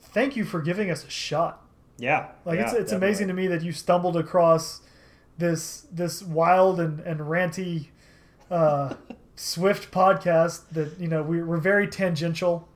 thank 0.00 0.36
you 0.36 0.44
for 0.44 0.60
giving 0.60 0.90
us 0.90 1.04
a 1.04 1.10
shot. 1.10 1.62
yeah, 1.98 2.28
Like 2.44 2.58
yeah, 2.58 2.64
it's 2.64 2.72
it's 2.72 2.90
definitely. 2.90 3.06
amazing 3.08 3.28
to 3.28 3.34
me 3.34 3.46
that 3.48 3.62
you 3.62 3.72
stumbled 3.72 4.16
across 4.16 4.80
this 5.38 5.86
this 5.90 6.22
wild 6.22 6.78
and 6.80 7.00
and 7.00 7.20
ranty 7.20 7.88
uh, 8.50 8.94
Swift 9.36 9.90
podcast 9.90 10.68
that 10.72 10.98
you 11.00 11.08
know 11.08 11.22
we, 11.22 11.42
we're 11.42 11.58
very 11.58 11.86
tangential. 11.88 12.68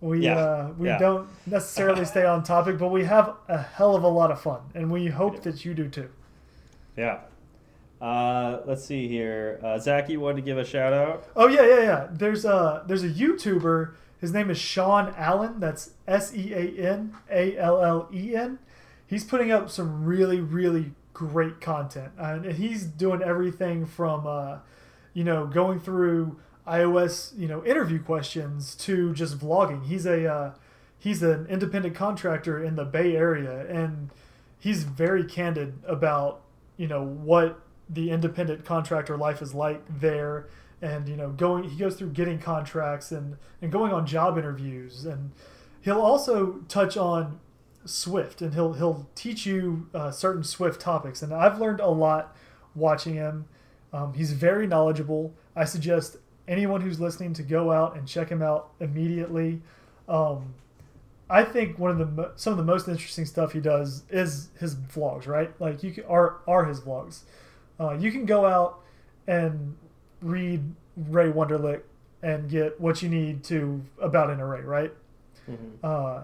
We 0.00 0.20
Yeah, 0.20 0.36
uh, 0.38 0.72
we 0.78 0.88
yeah. 0.88 0.98
don't 0.98 1.28
necessarily 1.46 2.04
stay 2.04 2.24
on 2.24 2.44
topic, 2.44 2.78
but 2.78 2.88
we 2.88 3.04
have 3.04 3.34
a 3.48 3.58
hell 3.60 3.96
of 3.96 4.04
a 4.04 4.08
lot 4.08 4.30
of 4.30 4.40
fun, 4.40 4.60
and 4.74 4.92
we 4.92 5.08
hope 5.08 5.42
that 5.42 5.64
you 5.64 5.74
do 5.74 5.88
too. 5.88 6.08
Yeah. 6.96 7.20
Uh, 8.00 8.60
let's 8.64 8.84
see 8.84 9.08
here. 9.08 9.58
Uh, 9.62 9.78
Zach, 9.78 10.08
you 10.08 10.20
wanted 10.20 10.36
to 10.36 10.42
give 10.42 10.56
a 10.56 10.64
shout 10.64 10.92
out? 10.92 11.24
Oh 11.34 11.48
yeah, 11.48 11.66
yeah, 11.66 11.80
yeah. 11.80 12.08
There's 12.12 12.44
a 12.44 12.84
there's 12.86 13.02
a 13.02 13.08
YouTuber. 13.08 13.92
His 14.20 14.32
name 14.32 14.50
is 14.50 14.58
Sean 14.58 15.14
Allen. 15.16 15.58
That's 15.58 15.90
S 16.06 16.32
E 16.34 16.52
A 16.52 16.90
N 16.92 17.16
A 17.30 17.56
L 17.56 17.82
L 17.82 18.08
E 18.12 18.36
N. 18.36 18.60
He's 19.06 19.24
putting 19.24 19.50
up 19.50 19.68
some 19.68 20.04
really 20.04 20.40
really 20.40 20.92
great 21.12 21.60
content, 21.60 22.12
and 22.16 22.44
he's 22.52 22.84
doing 22.84 23.20
everything 23.20 23.84
from 23.84 24.26
uh, 24.28 24.58
you 25.12 25.24
know 25.24 25.46
going 25.46 25.80
through 25.80 26.38
iOS 26.68 27.38
you 27.38 27.48
know 27.48 27.64
interview 27.64 28.02
questions 28.02 28.74
to 28.76 29.12
just 29.14 29.38
vlogging. 29.38 29.86
He's 29.86 30.06
a 30.06 30.32
uh, 30.32 30.54
he's 30.98 31.22
an 31.22 31.46
independent 31.46 31.94
contractor 31.94 32.62
in 32.62 32.76
the 32.76 32.84
Bay 32.84 33.16
Area, 33.16 33.66
and 33.68 34.10
he's 34.58 34.84
very 34.84 35.24
candid 35.24 35.78
about 35.86 36.42
you 36.76 36.86
know 36.86 37.04
what 37.04 37.60
the 37.88 38.10
independent 38.10 38.64
contractor 38.64 39.16
life 39.16 39.40
is 39.40 39.54
like 39.54 39.82
there. 39.88 40.48
And 40.80 41.08
you 41.08 41.16
know 41.16 41.30
going 41.30 41.64
he 41.64 41.76
goes 41.76 41.96
through 41.96 42.10
getting 42.10 42.38
contracts 42.38 43.10
and 43.10 43.36
and 43.60 43.72
going 43.72 43.92
on 43.92 44.06
job 44.06 44.38
interviews. 44.38 45.04
And 45.04 45.32
he'll 45.80 46.00
also 46.00 46.60
touch 46.68 46.96
on 46.96 47.40
swift 47.84 48.42
and 48.42 48.54
he'll 48.54 48.74
he'll 48.74 49.08
teach 49.14 49.46
you 49.46 49.88
uh, 49.94 50.10
certain 50.10 50.44
swift 50.44 50.80
topics. 50.80 51.22
And 51.22 51.32
i've 51.32 51.58
learned 51.60 51.80
a 51.80 51.88
lot 51.88 52.36
watching 52.74 53.14
him. 53.14 53.46
Um, 53.92 54.14
he's 54.14 54.32
very 54.32 54.66
knowledgeable. 54.66 55.34
I 55.56 55.64
suggest 55.64 56.18
anyone 56.48 56.80
who's 56.80 56.98
listening 56.98 57.32
to 57.34 57.42
go 57.42 57.70
out 57.70 57.96
and 57.96 58.08
check 58.08 58.28
him 58.28 58.42
out 58.42 58.70
immediately 58.80 59.60
um, 60.08 60.54
I 61.30 61.44
think 61.44 61.78
one 61.78 61.90
of 61.90 62.16
the 62.16 62.32
some 62.36 62.52
of 62.52 62.56
the 62.56 62.64
most 62.64 62.88
interesting 62.88 63.26
stuff 63.26 63.52
he 63.52 63.60
does 63.60 64.02
is 64.08 64.48
his 64.58 64.74
vlogs, 64.74 65.26
right? 65.26 65.50
Like 65.60 65.82
you 65.82 65.92
can, 65.92 66.04
are 66.04 66.38
are 66.46 66.64
his 66.64 66.80
vlogs. 66.80 67.20
Uh, 67.78 67.92
you 67.92 68.10
can 68.10 68.24
go 68.24 68.46
out 68.46 68.80
and 69.26 69.76
read 70.22 70.62
Ray 70.96 71.30
Wenderlich 71.30 71.82
and 72.22 72.48
get 72.48 72.80
what 72.80 73.02
you 73.02 73.08
need 73.08 73.44
to 73.44 73.84
about 74.00 74.30
an 74.30 74.40
array, 74.40 74.62
right? 74.62 74.92
Uh, 75.84 76.22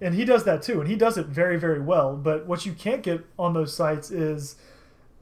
and 0.00 0.14
he 0.14 0.24
does 0.24 0.44
that 0.44 0.62
too, 0.62 0.80
and 0.80 0.88
he 0.88 0.96
does 0.96 1.18
it 1.18 1.26
very 1.26 1.58
very 1.58 1.80
well. 1.80 2.16
But 2.16 2.46
what 2.46 2.64
you 2.64 2.72
can't 2.72 3.02
get 3.02 3.24
on 3.38 3.52
those 3.52 3.74
sites 3.74 4.10
is 4.10 4.56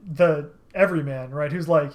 the 0.09 0.51
everyman, 0.73 1.31
right? 1.31 1.51
Who's 1.51 1.67
like, 1.67 1.91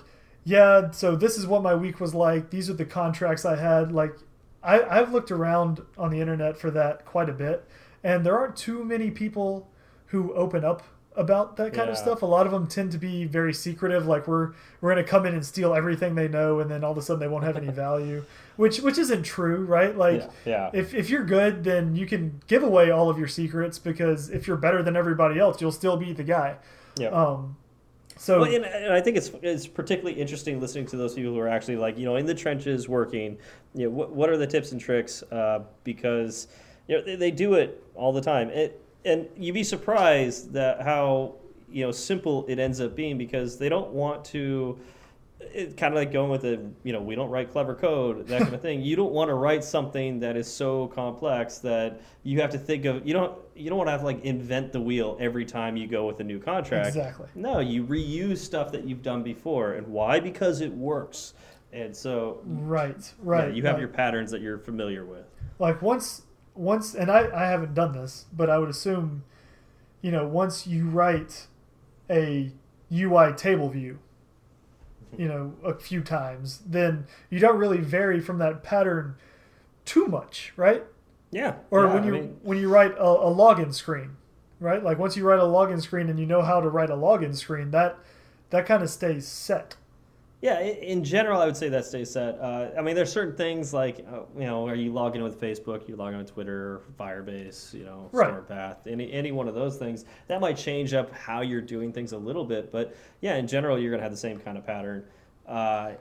yeah, 0.46 0.92
so 0.92 1.16
this 1.16 1.36
is 1.36 1.44
what 1.44 1.64
my 1.64 1.74
week 1.74 1.98
was 1.98 2.14
like. 2.14 2.50
These 2.50 2.70
are 2.70 2.74
the 2.74 2.84
contracts 2.84 3.44
I 3.44 3.56
had. 3.56 3.90
Like, 3.90 4.16
I, 4.62 4.80
I've 4.80 5.12
looked 5.12 5.32
around 5.32 5.82
on 5.98 6.10
the 6.12 6.20
internet 6.20 6.56
for 6.56 6.70
that 6.70 7.04
quite 7.04 7.28
a 7.28 7.32
bit, 7.32 7.68
and 8.04 8.24
there 8.24 8.38
aren't 8.38 8.54
too 8.54 8.84
many 8.84 9.10
people 9.10 9.68
who 10.06 10.32
open 10.34 10.64
up 10.64 10.84
about 11.16 11.56
that 11.56 11.74
kind 11.74 11.90
of 11.90 11.98
stuff. 11.98 12.22
A 12.22 12.26
lot 12.26 12.46
of 12.46 12.52
them 12.52 12.68
tend 12.68 12.92
to 12.92 12.98
be 12.98 13.24
very 13.24 13.52
secretive. 13.52 14.06
Like 14.06 14.28
we're 14.28 14.52
we're 14.80 14.90
gonna 14.90 15.02
come 15.02 15.26
in 15.26 15.34
and 15.34 15.44
steal 15.44 15.74
everything 15.74 16.14
they 16.14 16.28
know, 16.28 16.60
and 16.60 16.70
then 16.70 16.84
all 16.84 16.92
of 16.92 16.98
a 16.98 17.02
sudden 17.02 17.18
they 17.18 17.26
won't 17.26 17.42
have 17.42 17.56
any 17.56 17.72
value, 17.72 18.24
which 18.54 18.78
which 18.78 18.98
isn't 18.98 19.24
true, 19.24 19.64
right? 19.64 19.96
Like 19.96 20.30
yeah, 20.44 20.70
yeah. 20.70 20.70
if, 20.72 20.94
if 20.94 21.10
you're 21.10 21.24
good, 21.24 21.64
then 21.64 21.96
you 21.96 22.06
can 22.06 22.40
give 22.46 22.62
away 22.62 22.92
all 22.92 23.10
of 23.10 23.18
your 23.18 23.26
secrets 23.26 23.80
because 23.80 24.30
if 24.30 24.46
you're 24.46 24.56
better 24.56 24.80
than 24.80 24.94
everybody 24.94 25.40
else, 25.40 25.60
you'll 25.60 25.72
still 25.72 25.96
be 25.96 26.12
the 26.12 26.22
guy. 26.22 26.54
yeah. 26.96 27.08
Um, 27.08 27.56
so 28.16 28.40
Well, 28.40 28.54
and, 28.54 28.64
and 28.64 28.92
I 28.92 29.00
think 29.00 29.16
it's 29.16 29.30
it's 29.42 29.66
particularly 29.66 30.18
interesting 30.18 30.60
listening 30.60 30.86
to 30.86 30.96
those 30.96 31.14
people 31.14 31.32
who 31.32 31.38
are 31.38 31.48
actually 31.48 31.76
like 31.76 31.98
you 31.98 32.04
know 32.04 32.16
in 32.16 32.26
the 32.26 32.34
trenches 32.34 32.88
working. 32.88 33.36
You 33.74 33.84
know, 33.84 33.90
what 33.90 34.10
what 34.12 34.30
are 34.30 34.36
the 34.36 34.46
tips 34.46 34.72
and 34.72 34.80
tricks? 34.80 35.22
Uh, 35.24 35.60
because 35.84 36.48
you 36.88 36.96
know 36.96 37.04
they, 37.04 37.16
they 37.16 37.30
do 37.30 37.54
it 37.54 37.82
all 37.94 38.12
the 38.12 38.20
time. 38.22 38.48
It, 38.50 38.82
and 39.04 39.28
you'd 39.36 39.54
be 39.54 39.64
surprised 39.64 40.52
that 40.54 40.82
how 40.82 41.34
you 41.70 41.84
know 41.84 41.92
simple 41.92 42.46
it 42.48 42.58
ends 42.58 42.80
up 42.80 42.96
being 42.96 43.18
because 43.18 43.58
they 43.58 43.68
don't 43.68 43.90
want 43.90 44.24
to. 44.26 44.78
It's 45.38 45.74
kind 45.74 45.92
of 45.92 45.98
like 45.98 46.12
going 46.12 46.30
with 46.30 46.42
the 46.42 46.60
you 46.82 46.92
know 46.94 47.00
we 47.02 47.14
don't 47.14 47.28
write 47.28 47.52
clever 47.52 47.74
code 47.74 48.26
that 48.28 48.40
kind 48.42 48.54
of 48.54 48.62
thing. 48.62 48.80
You 48.80 48.96
don't 48.96 49.12
want 49.12 49.28
to 49.28 49.34
write 49.34 49.62
something 49.64 50.20
that 50.20 50.34
is 50.36 50.50
so 50.50 50.88
complex 50.88 51.58
that 51.58 52.00
you 52.22 52.40
have 52.40 52.50
to 52.50 52.58
think 52.58 52.86
of 52.86 53.06
you 53.06 53.12
don't 53.12 53.36
you 53.54 53.68
don't 53.68 53.76
want 53.78 53.88
to 53.88 53.92
have 53.92 54.00
to 54.00 54.06
like 54.06 54.24
invent 54.24 54.72
the 54.72 54.80
wheel 54.80 55.16
every 55.20 55.44
time 55.44 55.76
you 55.76 55.86
go 55.86 56.06
with 56.06 56.20
a 56.20 56.24
new 56.24 56.38
contract. 56.38 56.88
exactly. 56.88 57.26
No, 57.34 57.60
you 57.60 57.84
reuse 57.84 58.38
stuff 58.38 58.72
that 58.72 58.84
you've 58.88 59.02
done 59.02 59.22
before. 59.22 59.74
And 59.74 59.86
why? 59.88 60.20
Because 60.20 60.60
it 60.62 60.72
works. 60.72 61.34
And 61.72 61.94
so 61.94 62.40
Right, 62.44 62.96
yeah, 62.98 63.12
right. 63.22 63.54
you 63.54 63.62
have 63.64 63.74
right. 63.74 63.80
your 63.80 63.88
patterns 63.88 64.30
that 64.30 64.40
you're 64.40 64.58
familiar 64.58 65.04
with. 65.04 65.26
like 65.58 65.82
once 65.82 66.22
once 66.54 66.94
and 66.94 67.10
I, 67.10 67.28
I 67.34 67.46
haven't 67.48 67.74
done 67.74 67.92
this 67.92 68.24
but 68.32 68.48
i 68.48 68.56
would 68.56 68.70
assume 68.70 69.24
you 70.00 70.10
know 70.10 70.26
once 70.26 70.66
you 70.66 70.88
write 70.88 71.48
a 72.08 72.50
ui 72.90 73.32
table 73.34 73.68
view 73.68 73.98
you 75.16 75.28
know 75.28 75.54
a 75.64 75.74
few 75.74 76.02
times 76.02 76.62
then 76.66 77.06
you 77.30 77.38
don't 77.38 77.58
really 77.58 77.78
vary 77.78 78.20
from 78.20 78.38
that 78.38 78.62
pattern 78.62 79.14
too 79.84 80.06
much 80.06 80.52
right? 80.56 80.84
Yeah. 81.30 81.56
or 81.70 81.84
yeah, 81.84 81.94
when 81.94 82.02
I 82.02 82.06
you 82.06 82.12
mean, 82.12 82.36
when 82.42 82.58
you 82.58 82.68
write 82.68 82.92
a, 82.92 83.04
a 83.04 83.34
login 83.34 83.74
screen 83.74 84.16
right? 84.60 84.82
Like 84.82 84.98
once 84.98 85.16
you 85.16 85.24
write 85.24 85.38
a 85.38 85.42
login 85.42 85.80
screen 85.80 86.08
and 86.08 86.18
you 86.18 86.26
know 86.26 86.42
how 86.42 86.60
to 86.60 86.68
write 86.68 86.90
a 86.90 86.96
login 86.96 87.36
screen 87.36 87.70
that 87.72 87.98
that 88.50 88.66
kind 88.66 88.82
of 88.82 88.90
stays 88.90 89.26
set 89.26 89.76
yeah, 90.42 90.60
in 90.60 91.02
general, 91.02 91.40
I 91.40 91.46
would 91.46 91.56
say 91.56 91.70
that 91.70 91.86
stays 91.86 92.10
set. 92.10 92.38
Uh, 92.38 92.68
I 92.76 92.82
mean, 92.82 92.94
there's 92.94 93.10
certain 93.10 93.34
things 93.36 93.72
like, 93.72 94.06
uh, 94.10 94.20
you 94.36 94.44
know, 94.44 94.68
are 94.68 94.74
you 94.74 94.92
logging 94.92 95.22
in 95.22 95.24
with 95.24 95.40
Facebook, 95.40 95.88
you 95.88 95.96
log 95.96 96.12
in 96.12 96.18
with 96.18 96.30
Twitter, 96.32 96.82
Firebase, 97.00 97.72
you 97.72 97.84
know, 97.84 98.10
Right. 98.12 98.28
Any, 98.86 99.10
any 99.12 99.32
one 99.32 99.48
of 99.48 99.54
those 99.54 99.78
things. 99.78 100.04
That 100.28 100.40
might 100.40 100.56
change 100.58 100.92
up 100.92 101.10
how 101.12 101.40
you're 101.40 101.62
doing 101.62 101.90
things 101.90 102.12
a 102.12 102.18
little 102.18 102.44
bit. 102.44 102.70
But 102.70 102.94
yeah, 103.22 103.36
in 103.36 103.46
general, 103.46 103.78
you're 103.78 103.90
going 103.90 104.00
to 104.00 104.04
have 104.04 104.12
the 104.12 104.18
same 104.18 104.38
kind 104.38 104.58
of 104.58 104.66
pattern. 104.66 105.04
Uh, 105.46 105.92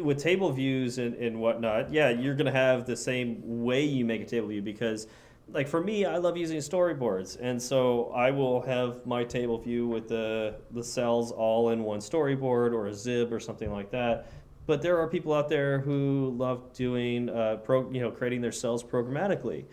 with 0.00 0.18
table 0.18 0.50
views 0.50 0.98
and, 0.98 1.14
and 1.14 1.38
whatnot, 1.38 1.92
yeah, 1.92 2.08
you're 2.10 2.34
going 2.34 2.46
to 2.46 2.52
have 2.52 2.86
the 2.86 2.96
same 2.96 3.62
way 3.62 3.84
you 3.84 4.04
make 4.04 4.22
a 4.22 4.26
table 4.26 4.48
view 4.48 4.62
because 4.62 5.06
like 5.52 5.68
for 5.68 5.82
me, 5.82 6.04
I 6.04 6.16
love 6.18 6.36
using 6.36 6.58
storyboards, 6.58 7.38
and 7.40 7.60
so 7.60 8.10
I 8.14 8.30
will 8.30 8.60
have 8.62 9.04
my 9.06 9.24
table 9.24 9.58
view 9.58 9.86
with 9.86 10.08
the 10.08 10.56
the 10.72 10.82
cells 10.84 11.32
all 11.32 11.70
in 11.70 11.82
one 11.84 12.00
storyboard 12.00 12.72
or 12.72 12.86
a 12.88 12.90
xib 12.92 13.32
or 13.32 13.40
something 13.40 13.70
like 13.70 13.90
that. 13.90 14.26
But 14.66 14.82
there 14.82 14.98
are 14.98 15.08
people 15.08 15.32
out 15.32 15.48
there 15.48 15.80
who 15.80 16.34
love 16.36 16.72
doing 16.72 17.28
uh, 17.28 17.56
pro, 17.56 17.90
you 17.90 18.00
know, 18.00 18.10
creating 18.10 18.40
their 18.40 18.52
cells 18.52 18.84
programmatically, 18.84 19.64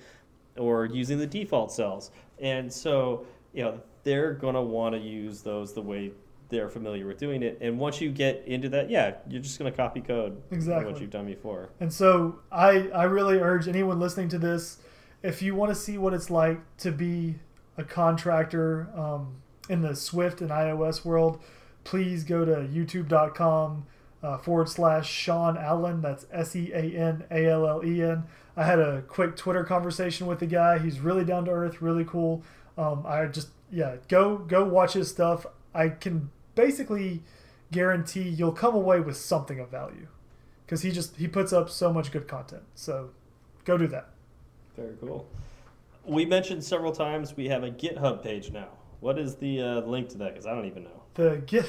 or 0.57 0.85
using 0.85 1.17
the 1.19 1.27
default 1.27 1.71
cells, 1.71 2.11
and 2.39 2.71
so 2.71 3.25
you 3.53 3.63
know 3.63 3.79
they're 4.03 4.33
gonna 4.33 4.61
want 4.61 4.95
to 4.95 5.01
use 5.01 5.41
those 5.41 5.73
the 5.73 5.81
way 5.81 6.11
they're 6.49 6.69
familiar 6.69 7.05
with 7.05 7.17
doing 7.17 7.43
it. 7.43 7.57
And 7.61 7.77
once 7.77 7.99
you 7.99 8.09
get 8.09 8.43
into 8.45 8.69
that, 8.69 8.89
yeah, 8.89 9.15
you're 9.27 9.41
just 9.41 9.57
gonna 9.59 9.71
copy 9.71 9.99
code 10.01 10.41
Exactly. 10.51 10.89
what 10.91 11.01
you've 11.01 11.09
done 11.09 11.25
before. 11.25 11.69
And 11.81 11.91
so 11.91 12.39
I, 12.51 12.87
I 12.89 13.03
really 13.03 13.39
urge 13.39 13.67
anyone 13.67 13.99
listening 13.99 14.29
to 14.29 14.37
this, 14.39 14.77
if 15.23 15.41
you 15.41 15.55
want 15.55 15.69
to 15.69 15.75
see 15.75 15.97
what 15.97 16.13
it's 16.13 16.29
like 16.29 16.59
to 16.77 16.91
be 16.91 17.35
a 17.77 17.83
contractor 17.83 18.89
um, 18.95 19.37
in 19.69 19.81
the 19.81 19.95
Swift 19.95 20.41
and 20.41 20.49
iOS 20.49 21.03
world, 21.03 21.41
please 21.83 22.23
go 22.23 22.45
to 22.45 22.67
youtube.com 22.67 23.85
uh, 24.23 24.37
forward 24.37 24.69
slash 24.69 25.09
Sean 25.09 25.57
Allen. 25.57 26.01
That's 26.01 26.25
S 26.31 26.55
E 26.55 26.71
A 26.73 26.81
N 26.81 27.23
A 27.31 27.47
L 27.47 27.67
L 27.67 27.85
E 27.85 28.01
N. 28.01 28.23
I 28.55 28.63
had 28.63 28.79
a 28.79 29.03
quick 29.03 29.35
Twitter 29.35 29.63
conversation 29.63 30.27
with 30.27 30.39
the 30.39 30.47
guy. 30.47 30.79
He's 30.79 30.99
really 30.99 31.23
down 31.23 31.45
to 31.45 31.51
earth, 31.51 31.81
really 31.81 32.05
cool. 32.05 32.43
Um, 32.77 33.03
I 33.05 33.25
just, 33.25 33.49
yeah, 33.71 33.97
go 34.07 34.37
go 34.37 34.65
watch 34.65 34.93
his 34.93 35.09
stuff. 35.09 35.45
I 35.73 35.89
can 35.89 36.31
basically 36.55 37.23
guarantee 37.71 38.27
you'll 38.27 38.51
come 38.51 38.73
away 38.73 38.99
with 38.99 39.17
something 39.17 39.59
of 39.59 39.69
value 39.69 40.07
because 40.65 40.81
he 40.81 40.91
just 40.91 41.15
he 41.17 41.27
puts 41.27 41.53
up 41.53 41.69
so 41.69 41.93
much 41.93 42.11
good 42.11 42.27
content. 42.27 42.63
So 42.75 43.11
go 43.65 43.77
do 43.77 43.87
that. 43.87 44.09
Very 44.77 44.95
cool. 45.01 45.27
We 46.05 46.25
mentioned 46.25 46.63
several 46.63 46.91
times 46.93 47.35
we 47.35 47.49
have 47.49 47.63
a 47.63 47.69
GitHub 47.71 48.23
page 48.23 48.51
now. 48.51 48.69
What 49.01 49.19
is 49.19 49.35
the 49.35 49.61
uh, 49.61 49.81
link 49.81 50.09
to 50.09 50.17
that? 50.19 50.33
Because 50.33 50.45
I 50.45 50.53
don't 50.55 50.65
even 50.65 50.83
know. 50.83 51.03
The 51.15 51.41
get 51.45 51.65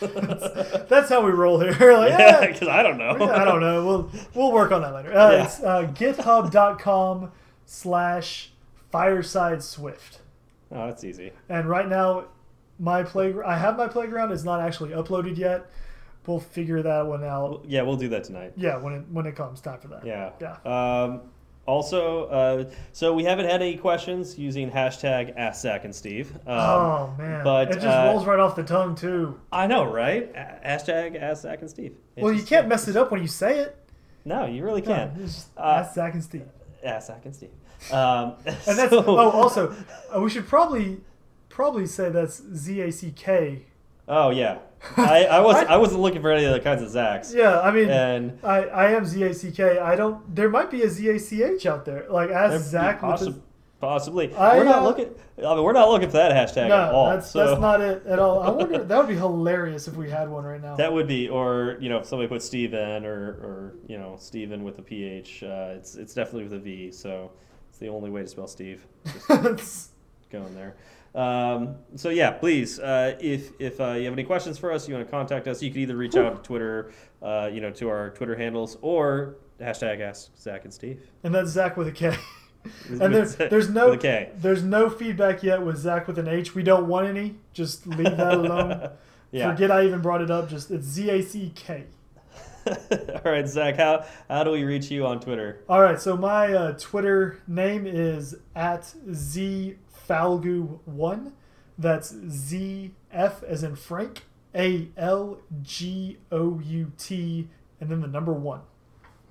that's, 0.00 0.88
that's 0.88 1.08
how 1.08 1.24
we 1.24 1.32
roll 1.32 1.58
here. 1.58 1.72
like, 1.96 2.10
yeah, 2.10 2.46
because 2.46 2.68
I 2.68 2.82
don't 2.82 2.98
know. 2.98 3.12
I 3.32 3.44
don't 3.44 3.60
know. 3.60 3.84
We'll 3.84 4.10
we'll 4.34 4.52
work 4.52 4.70
on 4.70 4.82
that 4.82 4.94
later. 4.94 5.12
Uh, 5.16 5.30
Yeah. 5.32 5.44
It's 5.44 5.60
uh, 5.62 5.82
GitHub.com 5.94 7.32
slash 7.64 8.52
Fireside 8.92 9.62
Swift. 9.62 10.20
Oh, 10.70 10.86
that's 10.86 11.04
easy. 11.04 11.32
And 11.48 11.68
right 11.68 11.88
now, 11.88 12.26
my 12.78 13.02
playground. 13.02 13.50
I 13.50 13.56
have 13.56 13.76
my 13.76 13.88
playground. 13.88 14.32
It's 14.32 14.44
not 14.44 14.60
actually 14.60 14.90
uploaded 14.90 15.36
yet. 15.36 15.70
We'll 16.26 16.40
figure 16.40 16.82
that 16.82 17.06
one 17.06 17.24
out. 17.24 17.64
Yeah, 17.66 17.82
we'll 17.82 17.96
do 17.96 18.08
that 18.10 18.24
tonight. 18.24 18.52
Yeah, 18.56 18.76
when 18.76 18.92
it 18.92 19.04
when 19.10 19.26
it 19.26 19.34
comes 19.36 19.60
time 19.60 19.80
for 19.80 19.88
that. 19.88 20.04
Yeah. 20.04 20.32
Yeah. 20.40 20.56
Um, 20.64 21.22
also, 21.70 22.24
uh, 22.26 22.70
so 22.92 23.14
we 23.14 23.24
haven't 23.24 23.46
had 23.46 23.62
any 23.62 23.76
questions 23.76 24.36
using 24.38 24.70
hashtag 24.70 25.34
Ask 25.36 25.62
Zach 25.62 25.84
and 25.84 25.94
Steve. 25.94 26.32
Um, 26.46 26.58
oh 26.58 27.14
man, 27.18 27.44
but, 27.44 27.68
it 27.70 27.74
just 27.74 27.86
uh, 27.86 28.10
rolls 28.12 28.26
right 28.26 28.40
off 28.40 28.56
the 28.56 28.62
tongue 28.64 28.94
too. 28.94 29.40
I 29.52 29.66
know, 29.66 29.84
right? 29.84 30.30
A- 30.34 30.68
hashtag 30.68 31.20
Ask 31.20 31.42
Zach 31.42 31.60
and 31.60 31.70
Steve. 31.70 31.94
It 32.16 32.22
Well, 32.24 32.32
you 32.32 32.42
can't 32.42 32.66
mess 32.68 32.88
it 32.88 32.96
up 32.96 33.10
when 33.12 33.22
you 33.22 33.28
say 33.28 33.60
it. 33.60 33.76
No, 34.24 34.44
you 34.46 34.64
really 34.64 34.82
can't. 34.82 35.16
just 35.16 35.48
Uh, 35.56 35.80
ask 35.80 35.94
Zach 35.94 36.12
and 36.14 36.22
Steve. 36.24 36.46
Ask 36.84 37.06
Zach 37.06 37.24
and 37.24 37.34
Steve. 37.34 37.50
Um, 37.92 38.34
And 38.44 38.76
that's 38.78 38.90
so- 38.90 39.04
oh, 39.06 39.30
also 39.30 39.74
uh, 40.14 40.20
we 40.20 40.28
should 40.28 40.46
probably 40.48 41.00
probably 41.48 41.86
say 41.86 42.10
that's 42.10 42.42
Z 42.54 42.80
A 42.82 42.90
C 42.92 43.12
K. 43.12 43.66
Oh 44.12 44.30
yeah, 44.30 44.58
I, 44.96 45.24
I 45.26 45.40
was 45.40 45.56
I 45.68 45.76
wasn't 45.76 46.00
looking 46.00 46.20
for 46.20 46.32
any 46.32 46.44
other 46.44 46.58
kinds 46.60 46.82
of 46.82 46.88
Zachs. 46.88 47.32
Yeah, 47.32 47.60
I 47.60 47.70
mean, 47.70 47.88
And 47.88 48.38
I, 48.42 48.64
I 48.64 48.90
am 48.90 49.04
Z 49.04 49.22
A 49.22 49.32
C 49.32 49.52
K. 49.52 49.78
I 49.78 49.94
don't. 49.94 50.34
There 50.34 50.48
might 50.50 50.68
be 50.70 50.82
a 50.82 50.88
Z 50.88 51.08
A 51.08 51.18
C 51.18 51.42
H 51.44 51.64
out 51.66 51.84
there. 51.84 52.06
Like 52.10 52.30
ask 52.30 52.60
Zach 52.64 53.00
possi- 53.00 53.40
possibly. 53.80 54.34
I, 54.34 54.58
we're 54.58 54.64
not 54.64 54.80
uh, 54.80 54.84
looking. 54.84 55.14
I 55.38 55.54
mean, 55.54 55.62
we're 55.62 55.72
not 55.72 55.88
looking 55.90 56.08
for 56.08 56.16
that 56.16 56.32
hashtag 56.32 56.68
No, 56.68 56.74
at 56.82 56.92
all. 56.92 57.10
that's 57.10 57.30
so 57.30 57.46
that's 57.46 57.60
not 57.60 57.80
it 57.80 58.04
at 58.04 58.18
all. 58.18 58.42
I 58.42 58.50
wonder 58.58 58.82
that 58.82 58.98
would 58.98 59.08
be 59.08 59.14
hilarious 59.14 59.86
if 59.86 59.94
we 59.94 60.10
had 60.10 60.28
one 60.28 60.44
right 60.44 60.60
now. 60.60 60.74
that 60.74 60.92
would 60.92 61.06
be, 61.06 61.28
or 61.28 61.76
you 61.80 61.88
know, 61.88 61.98
if 61.98 62.06
somebody 62.06 62.28
put 62.28 62.42
Steven 62.42 63.06
or 63.06 63.14
or 63.46 63.74
you 63.86 63.96
know 63.96 64.16
Steven 64.18 64.64
with 64.64 64.78
a 64.80 64.82
ph. 64.82 65.44
Uh, 65.44 65.74
it's 65.76 65.94
it's 65.94 66.14
definitely 66.14 66.42
with 66.44 66.54
a 66.54 66.58
V. 66.58 66.90
So 66.90 67.30
it's 67.68 67.78
the 67.78 67.88
only 67.88 68.10
way 68.10 68.22
to 68.22 68.26
spell 68.28 68.48
Steve. 68.48 68.84
Just 69.28 69.90
going 70.32 70.52
there. 70.56 70.74
Um, 71.14 71.76
so 71.96 72.10
yeah, 72.10 72.30
please, 72.30 72.78
uh, 72.78 73.16
if 73.20 73.50
if 73.58 73.80
uh, 73.80 73.92
you 73.92 74.04
have 74.04 74.12
any 74.12 74.24
questions 74.24 74.58
for 74.58 74.72
us, 74.72 74.88
you 74.88 74.94
want 74.94 75.06
to 75.06 75.10
contact 75.10 75.48
us, 75.48 75.62
you 75.62 75.70
can 75.70 75.80
either 75.80 75.96
reach 75.96 76.16
out 76.16 76.36
to 76.36 76.42
Twitter, 76.46 76.92
uh, 77.22 77.50
you 77.52 77.60
know, 77.60 77.70
to 77.72 77.88
our 77.88 78.10
Twitter 78.10 78.36
handles, 78.36 78.76
or 78.80 79.36
hashtag 79.60 80.00
Ask 80.00 80.30
Zach 80.38 80.64
and 80.64 80.72
Steve. 80.72 81.00
and 81.24 81.34
that's 81.34 81.50
Zach 81.50 81.76
with 81.76 81.88
a 81.88 81.92
K. 81.92 82.14
And 82.90 83.14
there, 83.14 83.24
there's 83.24 83.70
no 83.70 83.88
with 83.88 84.00
a 84.00 84.02
K. 84.02 84.32
there's 84.36 84.62
no 84.62 84.90
feedback 84.90 85.42
yet 85.42 85.62
with 85.62 85.78
Zach 85.78 86.06
with 86.06 86.18
an 86.18 86.28
H. 86.28 86.54
We 86.54 86.62
don't 86.62 86.88
want 86.88 87.06
any. 87.06 87.36
Just 87.54 87.86
leave 87.86 88.16
that 88.16 88.34
alone. 88.34 88.90
Yeah. 89.32 89.52
Forget 89.52 89.70
I 89.70 89.86
even 89.86 90.00
brought 90.00 90.20
it 90.22 90.30
up. 90.30 90.48
Just 90.50 90.70
it's 90.72 90.84
Z 90.84 91.08
A 91.08 91.22
C 91.22 91.52
K. 91.54 91.84
All 92.66 93.32
right, 93.32 93.48
Zach. 93.48 93.76
How 93.76 94.04
how 94.28 94.42
do 94.44 94.50
we 94.50 94.64
reach 94.64 94.90
you 94.90 95.06
on 95.06 95.20
Twitter? 95.20 95.62
All 95.68 95.80
right, 95.80 96.00
so 96.00 96.16
my 96.16 96.52
uh, 96.52 96.72
Twitter 96.78 97.38
name 97.46 97.86
is 97.86 98.34
at 98.54 98.92
zfalgout1. 100.10 101.32
That's 101.78 102.14
Z 102.28 102.92
F 103.10 103.42
as 103.42 103.62
in 103.62 103.76
Frank, 103.76 104.24
A 104.54 104.88
L 104.96 105.38
G 105.62 106.18
O 106.30 106.60
U 106.62 106.92
T, 106.98 107.48
and 107.80 107.90
then 107.90 108.00
the 108.00 108.08
number 108.08 108.32
one. 108.32 108.60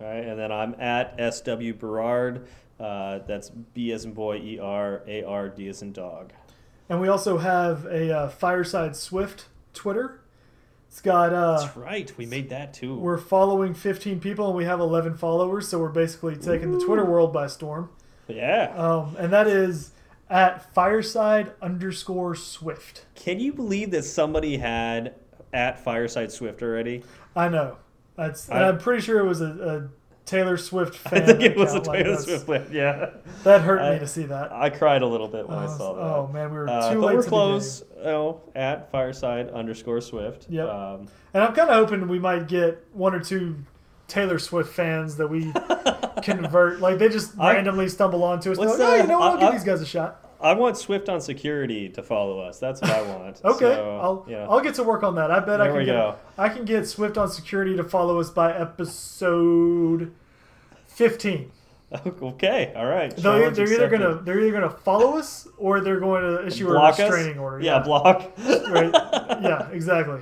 All 0.01 0.07
right, 0.07 0.23
and 0.23 0.39
then 0.39 0.51
I'm 0.51 0.75
at 0.79 1.15
SW 1.33 1.73
Berard. 1.77 2.47
Uh, 2.79 3.19
that's 3.27 3.49
B 3.49 3.91
as 3.91 4.05
in 4.05 4.13
boy, 4.13 4.37
E 4.37 4.57
R 4.59 5.03
A 5.05 5.23
R 5.23 5.49
D 5.49 5.67
as 5.67 5.81
in 5.81 5.91
dog. 5.91 6.31
And 6.87 6.99
we 6.99 7.07
also 7.07 7.37
have 7.37 7.85
a 7.85 8.11
uh, 8.11 8.29
Fireside 8.29 8.95
Swift 8.95 9.45
Twitter. 9.73 10.21
It's 10.87 11.01
got 11.01 11.31
uh, 11.33 11.59
That's 11.59 11.77
right. 11.77 12.11
We 12.17 12.25
made 12.25 12.49
that 12.49 12.73
too. 12.73 12.95
we're 12.95 13.19
following 13.19 13.75
15 13.75 14.19
people 14.19 14.47
and 14.47 14.55
we 14.55 14.65
have 14.65 14.79
11 14.79 15.17
followers, 15.17 15.67
so 15.67 15.77
we're 15.77 15.89
basically 15.89 16.35
taking 16.35 16.71
the 16.71 16.83
Twitter 16.83 17.05
world 17.05 17.31
by 17.31 17.45
storm. 17.45 17.89
yeah. 18.27 18.73
Um, 18.75 19.15
and 19.19 19.31
that 19.31 19.45
is 19.45 19.91
at 20.29 20.73
Fireside 20.73 21.51
underscore 21.61 22.35
Swift. 22.35 23.05
Can 23.15 23.39
you 23.39 23.53
believe 23.53 23.91
that 23.91 24.03
somebody 24.03 24.57
had 24.57 25.15
at 25.53 25.79
Fireside 25.83 26.31
Swift 26.31 26.61
already? 26.61 27.03
I 27.35 27.49
know. 27.49 27.77
That's. 28.15 28.49
I- 28.49 28.67
I'm 28.67 28.77
pretty 28.77 29.01
sure 29.01 29.19
it 29.19 29.27
was 29.27 29.41
a, 29.41 29.45
a 29.45 29.89
Taylor 30.25 30.57
Swift 30.57 30.95
fan. 31.09 31.23
I 31.23 31.25
think 31.25 31.41
it 31.41 31.57
was 31.57 31.73
a 31.73 31.77
account, 31.77 31.87
like, 31.87 32.03
Taylor 32.03 32.17
Swift. 32.17 32.47
one, 32.47 32.67
Yeah. 32.71 33.09
That 33.43 33.61
hurt 33.61 33.79
I- 33.81 33.93
me 33.93 33.99
to 33.99 34.07
see 34.07 34.23
that. 34.25 34.51
I 34.51 34.69
cried 34.69 35.01
a 35.01 35.07
little 35.07 35.27
bit 35.27 35.47
when 35.49 35.57
I 35.57 35.65
Oh, 35.65 35.77
saw 35.77 35.93
that. 35.95 36.01
oh, 36.01 36.29
man, 36.31 36.51
we 36.51 36.57
were 36.59 36.69
Uh, 36.69 36.93
too 36.93 36.99
but 37.01 37.07
late 37.07 37.15
we're 37.15 37.21
to 37.21 37.25
the 37.25 37.29
close. 37.29 37.83
Oh, 38.03 38.41
at 38.55 38.91
Fireside 38.91 39.49
underscore 39.49 40.01
Swift. 40.01 40.45
Yep. 40.49 40.69
Um, 40.69 41.07
And 41.33 41.43
I'm 41.43 41.53
kind 41.53 41.69
of 41.69 41.75
hoping 41.75 42.07
we 42.07 42.19
might 42.19 42.47
get 42.47 42.83
one 42.93 43.13
or 43.15 43.19
two 43.19 43.55
Taylor 44.09 44.39
Swift 44.39 44.73
fans 44.73 45.15
that 45.17 45.27
we 45.27 45.51
convert. 46.23 46.79
Like 46.81 46.97
they 46.97 47.09
just 47.09 47.39
I- 47.39 47.53
randomly 47.53 47.87
stumble 47.89 48.23
onto 48.23 48.51
us. 48.51 48.57
Like, 48.57 48.69
oh, 48.69 48.95
you 48.95 49.07
know 49.07 49.19
what? 49.19 49.31
I'll 49.31 49.37
I- 49.37 49.39
give 49.39 49.49
I- 49.49 49.51
these 49.53 49.63
guys 49.63 49.81
a 49.81 49.85
shot. 49.85 50.25
I 50.41 50.53
want 50.53 50.77
Swift 50.77 51.09
on 51.09 51.19
security 51.19 51.89
to 51.89 52.01
follow 52.01 52.39
us. 52.39 52.59
That's 52.59 52.79
what 52.81 52.91
I 52.91 53.01
want. 53.01 53.41
Okay, 53.45 53.75
So, 53.75 53.99
I'll 54.01 54.25
yeah. 54.25 54.47
I'll 54.49 54.61
get 54.61 54.75
to 54.75 54.83
work 54.83 55.03
on 55.03 55.15
that. 55.15 55.31
I 55.31 55.41
bet 55.41 55.59
I 55.59 55.65
There 55.65 55.71
can 55.73 55.77
we 55.79 55.85
get 55.85 55.91
go. 55.91 56.15
I 56.37 56.47
can 56.47 56.63
get 56.63 56.87
Swift 56.87 57.17
on 57.17 57.29
security 57.29 57.75
to 57.75 57.83
follow 57.83 58.21
us 58.21 58.29
by 58.29 58.53
episode 58.53 60.13
fifteen. 60.87 61.51
okay. 62.21 62.71
All 62.75 62.85
right. 62.85 63.09
They're, 63.15 63.23
Challenge 63.23 63.57
they're 63.57 63.73
either 63.73 63.89
gonna 63.89 64.21
they're 64.21 64.39
either 64.39 64.51
gonna 64.53 64.69
follow 64.69 65.17
us 65.17 65.47
or 65.57 65.81
they're 65.81 65.99
going 65.99 66.21
to 66.21 66.47
issue 66.47 66.67
block 66.67 66.97
a 66.99 67.05
us? 67.05 67.11
restraining 67.11 67.39
order. 67.39 67.61
Yeah, 67.61 67.79
block. 67.79 68.31
right. 68.37 68.91
Yeah, 69.41 69.69
exactly. 69.71 70.21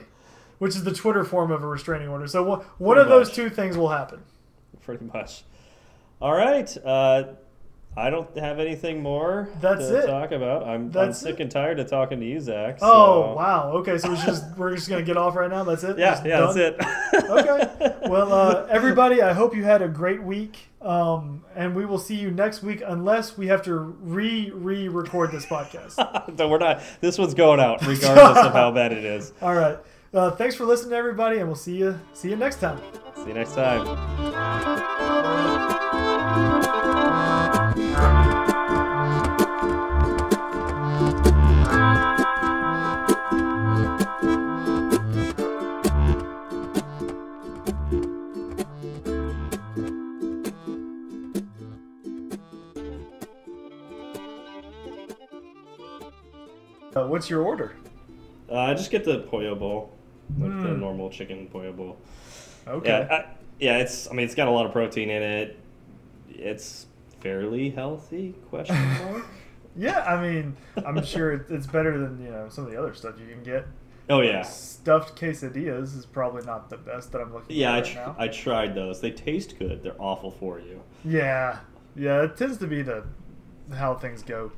Which 0.59 0.75
is 0.75 0.83
the 0.83 0.93
Twitter 0.93 1.23
form 1.23 1.51
of 1.51 1.63
a 1.63 1.67
restraining 1.67 2.07
order. 2.07 2.27
So 2.27 2.65
one, 2.77 2.97
of 2.97 3.07
those 3.07 3.31
two 3.31 3.49
things 3.49 3.77
will 3.77 3.89
happen. 3.89 4.23
Pretty 4.81 5.05
much. 5.05 5.43
All 6.19 6.33
right. 6.33 6.75
Uh, 6.83 7.23
I 7.97 8.11
don't 8.11 8.37
have 8.37 8.59
anything 8.59 9.01
more 9.01 9.49
That's 9.59 9.87
to 9.87 10.03
it. 10.03 10.05
talk 10.05 10.31
about. 10.31 10.63
I'm, 10.67 10.95
I'm 10.95 11.13
sick 11.13 11.39
it. 11.39 11.41
and 11.41 11.51
tired 11.51 11.79
of 11.79 11.89
talking 11.89 12.19
to 12.19 12.25
you, 12.27 12.39
Zach. 12.39 12.77
Oh 12.79 13.33
wow. 13.33 13.71
Okay, 13.77 13.97
so 13.97 14.11
we 14.11 14.15
should 14.17 14.25
just 14.27 14.55
we're 14.55 14.75
just 14.75 14.87
gonna 14.87 15.01
get 15.01 15.17
off 15.17 15.35
right 15.35 15.49
now. 15.49 15.63
That's 15.63 15.83
it. 15.83 15.97
Yeah, 15.97 16.11
Just 16.11 16.25
yeah, 16.25 16.39
done? 16.39 16.55
that's 16.55 17.13
it. 17.13 17.29
okay. 17.31 17.95
Well, 18.07 18.31
uh, 18.31 18.67
everybody, 18.69 19.23
I 19.23 19.33
hope 19.33 19.55
you 19.55 19.63
had 19.63 19.81
a 19.81 19.87
great 19.87 20.21
week. 20.21 20.59
Um, 20.79 21.43
and 21.55 21.75
we 21.75 21.85
will 21.85 21.97
see 21.97 22.15
you 22.15 22.29
next 22.29 22.61
week, 22.61 22.83
unless 22.85 23.35
we 23.35 23.47
have 23.47 23.63
to 23.63 23.73
re 23.75 24.51
re 24.53 24.87
record 24.89 25.31
this 25.31 25.47
podcast. 25.47 25.95
so 26.37 26.47
we're 26.47 26.59
not. 26.59 26.83
This 27.01 27.17
one's 27.17 27.33
going 27.33 27.59
out, 27.59 27.81
regardless 27.85 28.45
of 28.45 28.53
how 28.53 28.71
bad 28.71 28.91
it 28.91 29.03
is. 29.03 29.33
All 29.41 29.55
right. 29.55 29.79
Uh, 30.17 30.31
thanks 30.31 30.55
for 30.55 30.65
listening, 30.65 30.93
everybody, 30.93 31.37
and 31.37 31.45
we'll 31.45 31.55
see 31.55 31.75
you 31.75 31.99
see 32.13 32.31
you 32.31 32.35
next 32.35 32.59
time. 32.59 32.81
See 33.17 33.27
you 33.27 33.33
next 33.35 33.53
time. 33.53 33.85
Uh, 56.95 57.05
what's 57.05 57.29
your 57.29 57.43
order? 57.43 57.75
Uh, 58.49 58.61
I 58.61 58.73
just 58.73 58.89
get 58.89 59.05
the 59.05 59.19
pollo 59.19 59.53
bowl 59.53 59.96
normal 60.77 61.09
chicken 61.09 61.47
pollo 61.47 61.71
bowl. 61.73 61.97
Okay. 62.67 62.89
Yeah, 62.89 63.15
I, 63.15 63.25
yeah. 63.59 63.77
It's. 63.77 64.09
I 64.09 64.13
mean, 64.13 64.25
it's 64.25 64.35
got 64.35 64.47
a 64.47 64.51
lot 64.51 64.65
of 64.65 64.71
protein 64.71 65.09
in 65.09 65.21
it. 65.23 65.57
It's 66.29 66.85
fairly 67.21 67.69
healthy? 67.69 68.35
Question 68.49 68.75
mark. 69.03 69.25
Yeah, 69.75 69.99
I 70.03 70.21
mean, 70.21 70.55
I'm 70.85 71.03
sure 71.03 71.33
it's 71.49 71.67
better 71.67 71.97
than 71.97 72.23
you 72.23 72.31
know 72.31 72.49
some 72.49 72.65
of 72.65 72.71
the 72.71 72.77
other 72.77 72.93
stuff 72.93 73.15
you 73.19 73.27
can 73.27 73.43
get. 73.43 73.65
Oh 74.09 74.21
yeah. 74.21 74.41
Stuffed 74.41 75.19
quesadillas 75.19 75.95
is 75.97 76.05
probably 76.05 76.43
not 76.45 76.69
the 76.69 76.77
best 76.77 77.11
that 77.11 77.19
I'm 77.21 77.33
looking 77.33 77.55
Yeah, 77.57 77.73
I, 77.73 77.75
right 77.81 77.85
tr-. 77.85 77.99
I 78.21 78.27
tried 78.29 78.73
those. 78.75 79.01
They 79.01 79.11
taste 79.11 79.59
good. 79.59 79.83
They're 79.83 79.99
awful 80.01 80.31
for 80.31 80.59
you. 80.59 80.81
Yeah, 81.03 81.59
yeah, 81.95 82.23
it 82.23 82.37
tends 82.37 82.57
to 82.59 82.67
be 82.67 82.81
the 82.81 83.03
how 83.75 83.95
things 83.95 84.23
go. 84.23 84.51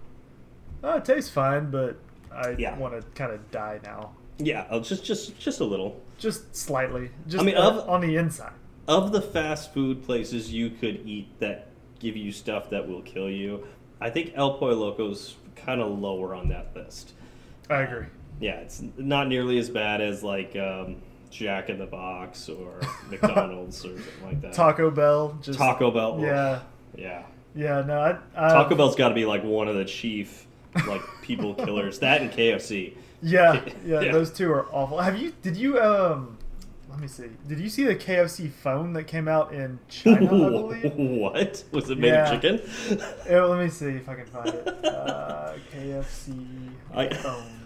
Oh, 0.83 0.97
it 0.97 1.05
tastes 1.05 1.31
fine, 1.31 1.71
but 1.71 1.97
I 2.31 2.51
Yeah. 2.59 2.77
want 2.77 2.93
to 2.93 3.01
kind 3.15 3.31
of 3.33 3.49
die 3.51 3.79
now, 3.83 4.11
Yeah, 4.37 4.65
just 4.81 5.03
just 5.03 5.37
just 5.39 5.59
a 5.61 5.65
little. 5.65 5.99
Just 6.19 6.55
slightly, 6.55 7.09
just 7.27 7.41
I 7.41 7.45
mean, 7.45 7.55
on- 7.57 7.77
of- 7.79 7.89
on 7.89 8.01
the 8.01 8.15
inside. 8.15 8.53
Of 8.87 9.11
the 9.11 9.21
fast 9.21 9.71
food 9.73 10.03
places 10.03 10.51
you 10.51 10.71
could 10.71 11.01
eat 11.05 11.27
that 11.39 11.67
give 11.99 12.17
you 12.17 12.31
stuff 12.31 12.69
that 12.71 12.87
will 12.87 13.01
kill 13.03 13.29
you, 13.29 13.67
I 14.01 14.09
think 14.09 14.31
El 14.35 14.57
Pollo 14.57 14.73
Loco's 14.75 15.35
kind 15.55 15.79
of 15.81 15.99
lower 15.99 16.33
on 16.33 16.49
that 16.49 16.71
list. 16.75 17.13
I 17.69 17.81
agree. 17.81 18.05
Yeah, 18.39 18.55
it's 18.61 18.81
not 18.97 19.27
nearly 19.27 19.59
as 19.59 19.69
bad 19.69 20.01
as 20.01 20.23
like 20.23 20.55
um, 20.55 20.95
Jack 21.29 21.69
in 21.69 21.77
the 21.77 21.85
Box 21.85 22.49
or 22.49 22.79
McDonald's 23.11 23.85
or 23.85 23.89
something 23.89 24.25
like 24.25 24.41
that. 24.41 24.53
Taco 24.53 24.89
Bell, 24.89 25.37
just 25.41 25.59
Taco 25.59 25.91
Bell. 25.91 26.17
Yeah, 26.21 26.61
Yeah. 26.95 27.23
yeah. 27.53 27.81
No, 27.85 27.99
I, 27.99 28.17
I, 28.35 28.49
Taco 28.49 28.73
Bell's 28.75 28.95
got 28.95 29.09
to 29.09 29.15
be 29.15 29.25
like 29.25 29.43
one 29.43 29.67
of 29.67 29.75
the 29.75 29.85
chief 29.85 30.47
like 30.87 31.01
people 31.21 31.53
killers. 31.53 31.99
That 31.99 32.21
and 32.21 32.31
KFC. 32.31 32.95
Yeah, 33.21 33.65
yeah, 33.85 33.99
Yeah. 34.01 34.11
those 34.13 34.31
two 34.31 34.49
are 34.51 34.65
awful. 34.71 34.99
Have 34.99 35.17
you? 35.19 35.33
Did 35.41 35.57
you? 35.57 35.79
Um, 35.81 36.37
let 36.89 36.99
me 36.99 37.07
see. 37.07 37.27
Did 37.47 37.59
you 37.59 37.69
see 37.69 37.83
the 37.83 37.95
KFC 37.95 38.49
phone 38.49 38.93
that 38.93 39.03
came 39.05 39.27
out 39.27 39.53
in 39.53 39.77
China? 39.89 40.25
I 40.25 40.27
believe. 40.29 40.93
what 40.95 41.63
was 41.71 41.89
it 41.89 41.97
made 41.99 42.07
Yeah. 42.09 42.31
of 42.31 42.41
chicken? 42.41 42.61
Eh, 43.27 43.39
let 43.41 43.59
me 43.63 43.69
see 43.69 43.87
if 43.89 44.07
I 44.09 44.15
can 44.15 44.25
find 44.25 44.47
it. 44.49 44.67
Uh, 44.85 45.53
KFC 45.73 46.69
I- 46.93 47.13
phone. 47.13 47.43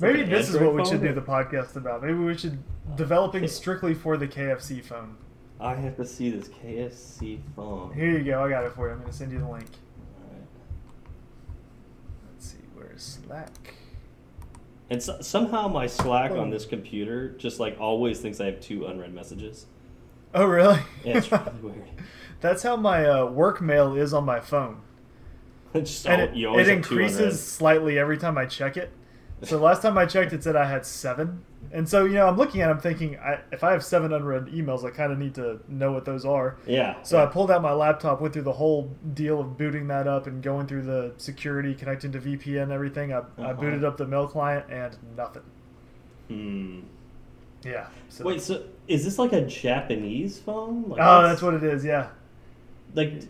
Like 0.00 0.12
Maybe 0.14 0.22
an 0.22 0.30
this 0.30 0.48
is 0.48 0.54
Android 0.56 0.74
what 0.76 0.82
we 0.84 0.90
should 0.90 1.02
do 1.02 1.12
the 1.12 1.20
podcast 1.20 1.76
about. 1.76 2.02
Maybe 2.02 2.14
we 2.14 2.34
should 2.34 2.58
developing 2.96 3.46
strictly 3.46 3.92
for 3.92 4.16
the 4.16 4.26
KFC 4.26 4.82
phone. 4.82 5.14
I 5.60 5.74
have 5.74 5.94
to 5.98 6.06
see 6.06 6.30
this 6.30 6.48
KFC 6.48 7.38
phone. 7.54 7.92
Here 7.92 8.10
you 8.16 8.24
go. 8.24 8.42
I 8.42 8.48
got 8.48 8.64
it 8.64 8.72
for 8.72 8.86
you. 8.88 8.94
I'm 8.94 9.00
gonna 9.00 9.12
send 9.12 9.30
you 9.30 9.40
the 9.40 9.44
link. 9.48 9.66
Alright. 10.24 10.46
Let's 12.32 12.46
see. 12.50 12.56
Where's 12.74 13.20
Slack? 13.26 13.74
And 14.90 15.00
so, 15.02 15.20
somehow 15.20 15.68
my 15.68 15.86
Slack 15.86 16.32
Oh. 16.32 16.40
on 16.40 16.50
this 16.50 16.66
computer 16.66 17.28
just 17.38 17.60
like 17.60 17.76
always 17.80 18.18
thinks 18.20 18.40
I 18.40 18.46
have 18.46 18.60
two 18.60 18.86
unread 18.86 19.14
messages. 19.14 19.66
Oh, 20.34 20.44
really? 20.46 20.78
Yeah, 21.04 21.18
it's 21.18 21.30
really 21.30 21.44
weird. 21.62 21.84
That's 22.40 22.62
how 22.62 22.76
my 22.76 23.06
uh, 23.06 23.26
work 23.26 23.60
mail 23.60 23.94
is 23.94 24.12
on 24.12 24.24
my 24.24 24.40
phone. 24.40 24.80
It's 25.72 25.90
just 25.92 26.06
and 26.08 26.20
al- 26.20 26.28
it, 26.28 26.34
you 26.34 26.48
always 26.48 26.66
it 26.66 26.76
have 26.78 26.84
two 26.84 26.94
unread. 26.94 27.10
increases 27.10 27.40
slightly 27.46 27.96
every 27.96 28.18
time 28.18 28.36
I 28.36 28.44
check 28.46 28.76
it. 28.76 28.90
So 29.42 29.58
last 29.58 29.80
time 29.82 29.96
I 29.96 30.04
checked, 30.06 30.32
it 30.34 30.42
said 30.42 30.54
I 30.54 30.66
had 30.66 30.84
seven, 30.84 31.44
and 31.72 31.88
so 31.88 32.04
you 32.04 32.14
know 32.14 32.26
I'm 32.28 32.36
looking 32.36 32.60
at, 32.60 32.68
it, 32.68 32.72
I'm 32.72 32.78
thinking, 32.80 33.18
I, 33.18 33.40
if 33.52 33.64
I 33.64 33.72
have 33.72 33.82
seven 33.82 34.12
unread 34.12 34.46
emails, 34.48 34.84
I 34.84 34.90
kind 34.90 35.10
of 35.12 35.18
need 35.18 35.34
to 35.36 35.60
know 35.66 35.92
what 35.92 36.04
those 36.04 36.26
are. 36.26 36.58
Yeah. 36.66 37.00
So 37.02 37.22
I 37.22 37.24
pulled 37.26 37.50
out 37.50 37.62
my 37.62 37.72
laptop, 37.72 38.20
went 38.20 38.34
through 38.34 38.42
the 38.42 38.52
whole 38.52 38.90
deal 39.14 39.40
of 39.40 39.56
booting 39.56 39.88
that 39.88 40.06
up 40.06 40.26
and 40.26 40.42
going 40.42 40.66
through 40.66 40.82
the 40.82 41.14
security, 41.16 41.74
connecting 41.74 42.12
to 42.12 42.18
VPN, 42.20 42.64
and 42.64 42.72
everything. 42.72 43.12
I, 43.14 43.16
I 43.16 43.20
Uh-huh. 43.20 43.52
booted 43.54 43.82
up 43.84 43.96
the 43.96 44.06
mail 44.06 44.26
client 44.28 44.66
and 44.70 44.94
nothing. 45.16 45.42
Hmm. 46.28 46.80
Yeah. 47.62 47.86
So. 48.10 48.24
Wait, 48.24 48.42
so 48.42 48.62
is 48.88 49.04
this 49.04 49.18
like 49.18 49.32
a 49.32 49.42
Japanese 49.46 50.38
phone? 50.38 50.84
Like, 50.88 51.00
Oh, 51.02 51.22
that's 51.22 51.40
what 51.42 51.54
it 51.54 51.64
is. 51.64 51.82
Yeah. 51.84 52.08
Like, 52.94 53.22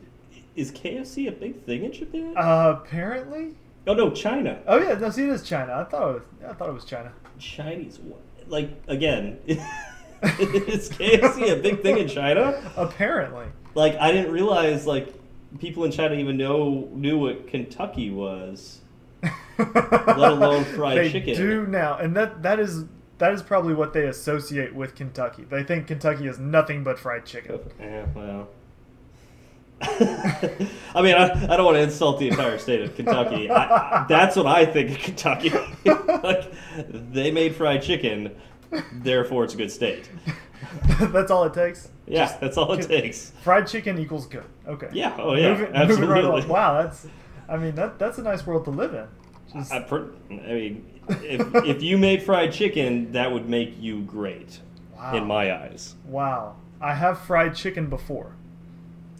is 0.56 0.72
KFC 0.72 1.28
a 1.28 1.32
big 1.32 1.62
thing 1.64 1.84
in 1.84 1.92
Japan? 1.92 2.34
Uh, 2.36 2.76
apparently. 2.82 3.54
Oh 3.91 3.95
no, 3.95 4.11
China. 4.11 4.61
Oh 4.66 4.78
yeah, 4.78 4.95
no, 4.95 5.11
see, 5.11 5.24
it 5.24 5.30
is 5.30 5.43
China. 5.43 5.74
I 5.74 5.84
thought 5.84 6.11
it 6.11 6.14
was. 6.14 6.22
I 6.49 6.53
thought 6.55 6.68
it 6.68 6.74
was 6.74 6.84
China. 6.84 7.12
Chinese. 7.38 7.99
Like 8.47 8.70
again, 8.86 9.38
is 9.47 10.91
KFC 10.91 11.53
a 11.53 11.57
big 11.57 11.82
thing 11.82 11.99
in 11.99 12.09
China? 12.09 12.72
Apparently. 12.76 13.47
Like 13.74 13.97
I 13.97 14.12
didn't 14.12 14.32
realize 14.32 14.86
like 14.86 15.12
people 15.59 15.84
in 15.84 15.91
China 15.91 16.14
even 16.14 16.36
know 16.36 16.88
knew 16.93 17.18
what 17.18 17.49
Kentucky 17.49 18.11
was. 18.11 18.80
Let 19.59 20.32
alone 20.32 20.64
fried 20.64 20.97
they 20.97 21.11
chicken. 21.11 21.36
do 21.36 21.66
now, 21.66 21.99
and 21.99 22.16
that 22.16 22.43
that 22.43 22.59
is 22.59 22.84
that 23.18 23.34
is 23.34 23.43
probably 23.43 23.74
what 23.74 23.93
they 23.93 24.07
associate 24.07 24.74
with 24.74 24.95
Kentucky. 24.95 25.45
They 25.45 25.62
think 25.62 25.86
Kentucky 25.86 26.26
is 26.26 26.38
nothing 26.38 26.82
but 26.84 26.99
fried 26.99 27.26
chicken. 27.26 27.61
Yeah, 27.78 28.07
well. 28.14 28.49
I 29.82 31.02
mean, 31.02 31.14
I, 31.14 31.30
I 31.52 31.56
don't 31.56 31.64
want 31.64 31.76
to 31.76 31.82
insult 31.82 32.18
the 32.18 32.28
entire 32.28 32.58
state 32.58 32.82
of 32.82 32.94
Kentucky. 32.94 33.50
I, 33.50 34.02
I- 34.02 34.06
that's 34.08 34.36
what 34.36 34.46
I 34.46 34.66
think 34.66 34.90
of 34.90 34.98
Kentucky. 34.98 35.50
like, 36.22 36.52
they 36.92 37.30
made 37.30 37.56
fried 37.56 37.82
chicken, 37.82 38.34
therefore 38.92 39.44
it's 39.44 39.54
a 39.54 39.56
good 39.56 39.70
state. 39.70 40.10
that's 41.00 41.30
all 41.30 41.44
it 41.44 41.54
takes. 41.54 41.88
Yeah, 42.06 42.26
Just 42.26 42.40
that's 42.40 42.56
all 42.58 42.72
it 42.72 42.86
takes. 42.86 43.30
Fried 43.42 43.66
chicken 43.66 43.98
equals 43.98 44.26
good. 44.26 44.44
Okay. 44.66 44.88
Yeah, 44.92 45.16
oh 45.18 45.34
yeah, 45.34 45.50
moving, 45.50 45.72
moving 45.72 46.08
right 46.08 46.24
absolutely. 46.24 46.50
Wow, 46.50 46.82
that's. 46.82 47.06
I 47.48 47.56
mean, 47.56 47.74
that 47.76 47.98
that's 47.98 48.18
a 48.18 48.22
nice 48.22 48.46
world 48.46 48.64
to 48.66 48.70
live 48.70 48.94
in. 48.94 49.08
Just, 49.52 49.72
I, 49.72 49.80
per, 49.80 50.10
I 50.30 50.34
mean, 50.34 51.00
if, 51.08 51.54
if 51.64 51.82
you 51.82 51.98
made 51.98 52.22
fried 52.22 52.52
chicken, 52.52 53.12
that 53.12 53.32
would 53.32 53.48
make 53.48 53.80
you 53.80 54.02
great 54.02 54.60
wow. 54.96 55.16
in 55.16 55.26
my 55.26 55.52
eyes. 55.52 55.96
Wow. 56.04 56.56
I 56.80 56.94
have 56.94 57.18
fried 57.20 57.54
chicken 57.54 57.86
before. 57.86 58.36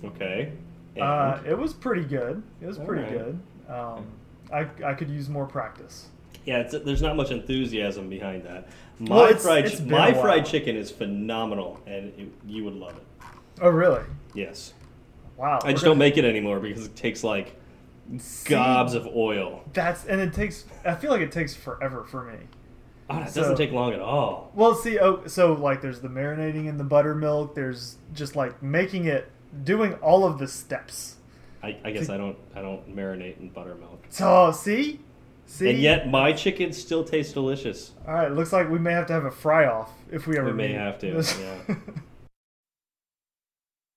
Okay. 0.05 0.53
Uh, 1.01 1.39
it 1.47 1.57
was 1.57 1.73
pretty 1.73 2.05
good. 2.05 2.43
It 2.61 2.67
was 2.67 2.79
pretty 2.79 3.05
Alright. 3.05 3.19
good. 3.19 3.41
Um, 3.73 4.07
I 4.53 4.67
I 4.85 4.95
could 4.95 5.09
use 5.11 5.29
more 5.29 5.47
practice. 5.47 6.09
yeah, 6.45 6.59
it's, 6.59 6.73
there's 6.85 7.03
not 7.03 7.17
much 7.17 7.31
enthusiasm 7.31 8.09
behind 8.09 8.45
that. 8.45 8.69
My 8.99 9.17
Well, 9.17 9.25
it's- 9.27 9.43
fried 9.45 9.65
it's 9.67 9.81
my 9.81 10.13
fried 10.13 10.45
chicken 10.47 10.75
is 10.77 10.91
phenomenal, 10.91 11.81
and 11.87 12.13
it, 12.19 12.29
you 12.47 12.65
would 12.65 12.75
love 12.75 12.97
it. 12.97 13.07
Oh 13.63 13.69
really? 13.69 14.03
Yes. 14.35 14.75
Wow. 15.37 15.59
I 15.63 15.73
just 15.73 15.85
we're 15.85 15.91
don't 15.91 15.99
make 15.99 16.17
it 16.17 16.25
anymore 16.25 16.61
because 16.61 16.85
it 16.87 16.97
takes 16.97 17.23
like 17.25 17.57
See, 18.19 18.51
gobs 18.51 18.95
of 18.95 19.07
oil. 19.07 19.63
That's 19.73 20.05
and 20.07 20.21
it 20.21 20.33
takes. 20.35 20.65
I 20.85 20.95
feel 20.97 21.11
like 21.13 21.21
it 21.23 21.31
takes 21.33 21.55
forever 21.55 22.03
for 22.05 22.25
me. 22.25 22.39
Oh, 23.09 23.17
that 23.21 23.31
So- 23.31 23.43
doesn't 23.43 23.57
take 23.57 23.71
long 23.73 23.93
at 23.93 24.01
all. 24.01 24.51
Well, 24.55 24.75
see, 24.75 24.99
oh, 24.99 25.27
so 25.27 25.53
like 25.53 25.81
there's 25.81 26.01
the 26.01 26.09
marinating 26.09 26.67
in 26.67 26.77
the 26.79 26.85
buttermilk. 26.85 27.55
There's 27.55 27.97
just 28.15 28.35
like 28.37 28.61
making 28.63 29.05
it, 29.07 29.31
doing 29.65 29.95
all 29.95 30.25
of 30.25 30.39
the 30.39 30.47
steps. 30.49 31.17
I, 31.63 31.77
I 31.85 31.91
guess 31.91 32.09
I 32.09 32.17
don't 32.17 32.37
I 32.55 32.63
don't 32.63 32.89
marinate 32.95 33.39
in 33.41 33.51
buttermilk. 33.51 34.05
So 34.09 34.51
see, 34.53 35.01
see, 35.47 35.71
And 35.71 35.79
yet 35.79 36.09
my 36.09 36.33
chicken 36.33 36.73
still 36.73 37.05
tastes 37.05 37.33
delicious. 37.35 37.93
all 38.09 38.15
right. 38.15 38.33
Looks 38.33 38.53
like 38.53 38.71
we 38.71 38.79
may 38.79 38.93
have 38.93 39.07
to 39.09 39.13
have 39.13 39.25
a 39.27 39.31
fry 39.31 39.67
off 39.67 39.91
if 40.11 40.27
we 40.27 40.39
ever 40.39 40.47
We 40.49 40.53
may 40.55 40.69
meet. 40.69 40.77
have 40.77 40.99
to, 41.01 41.07
yeah. 41.69 41.75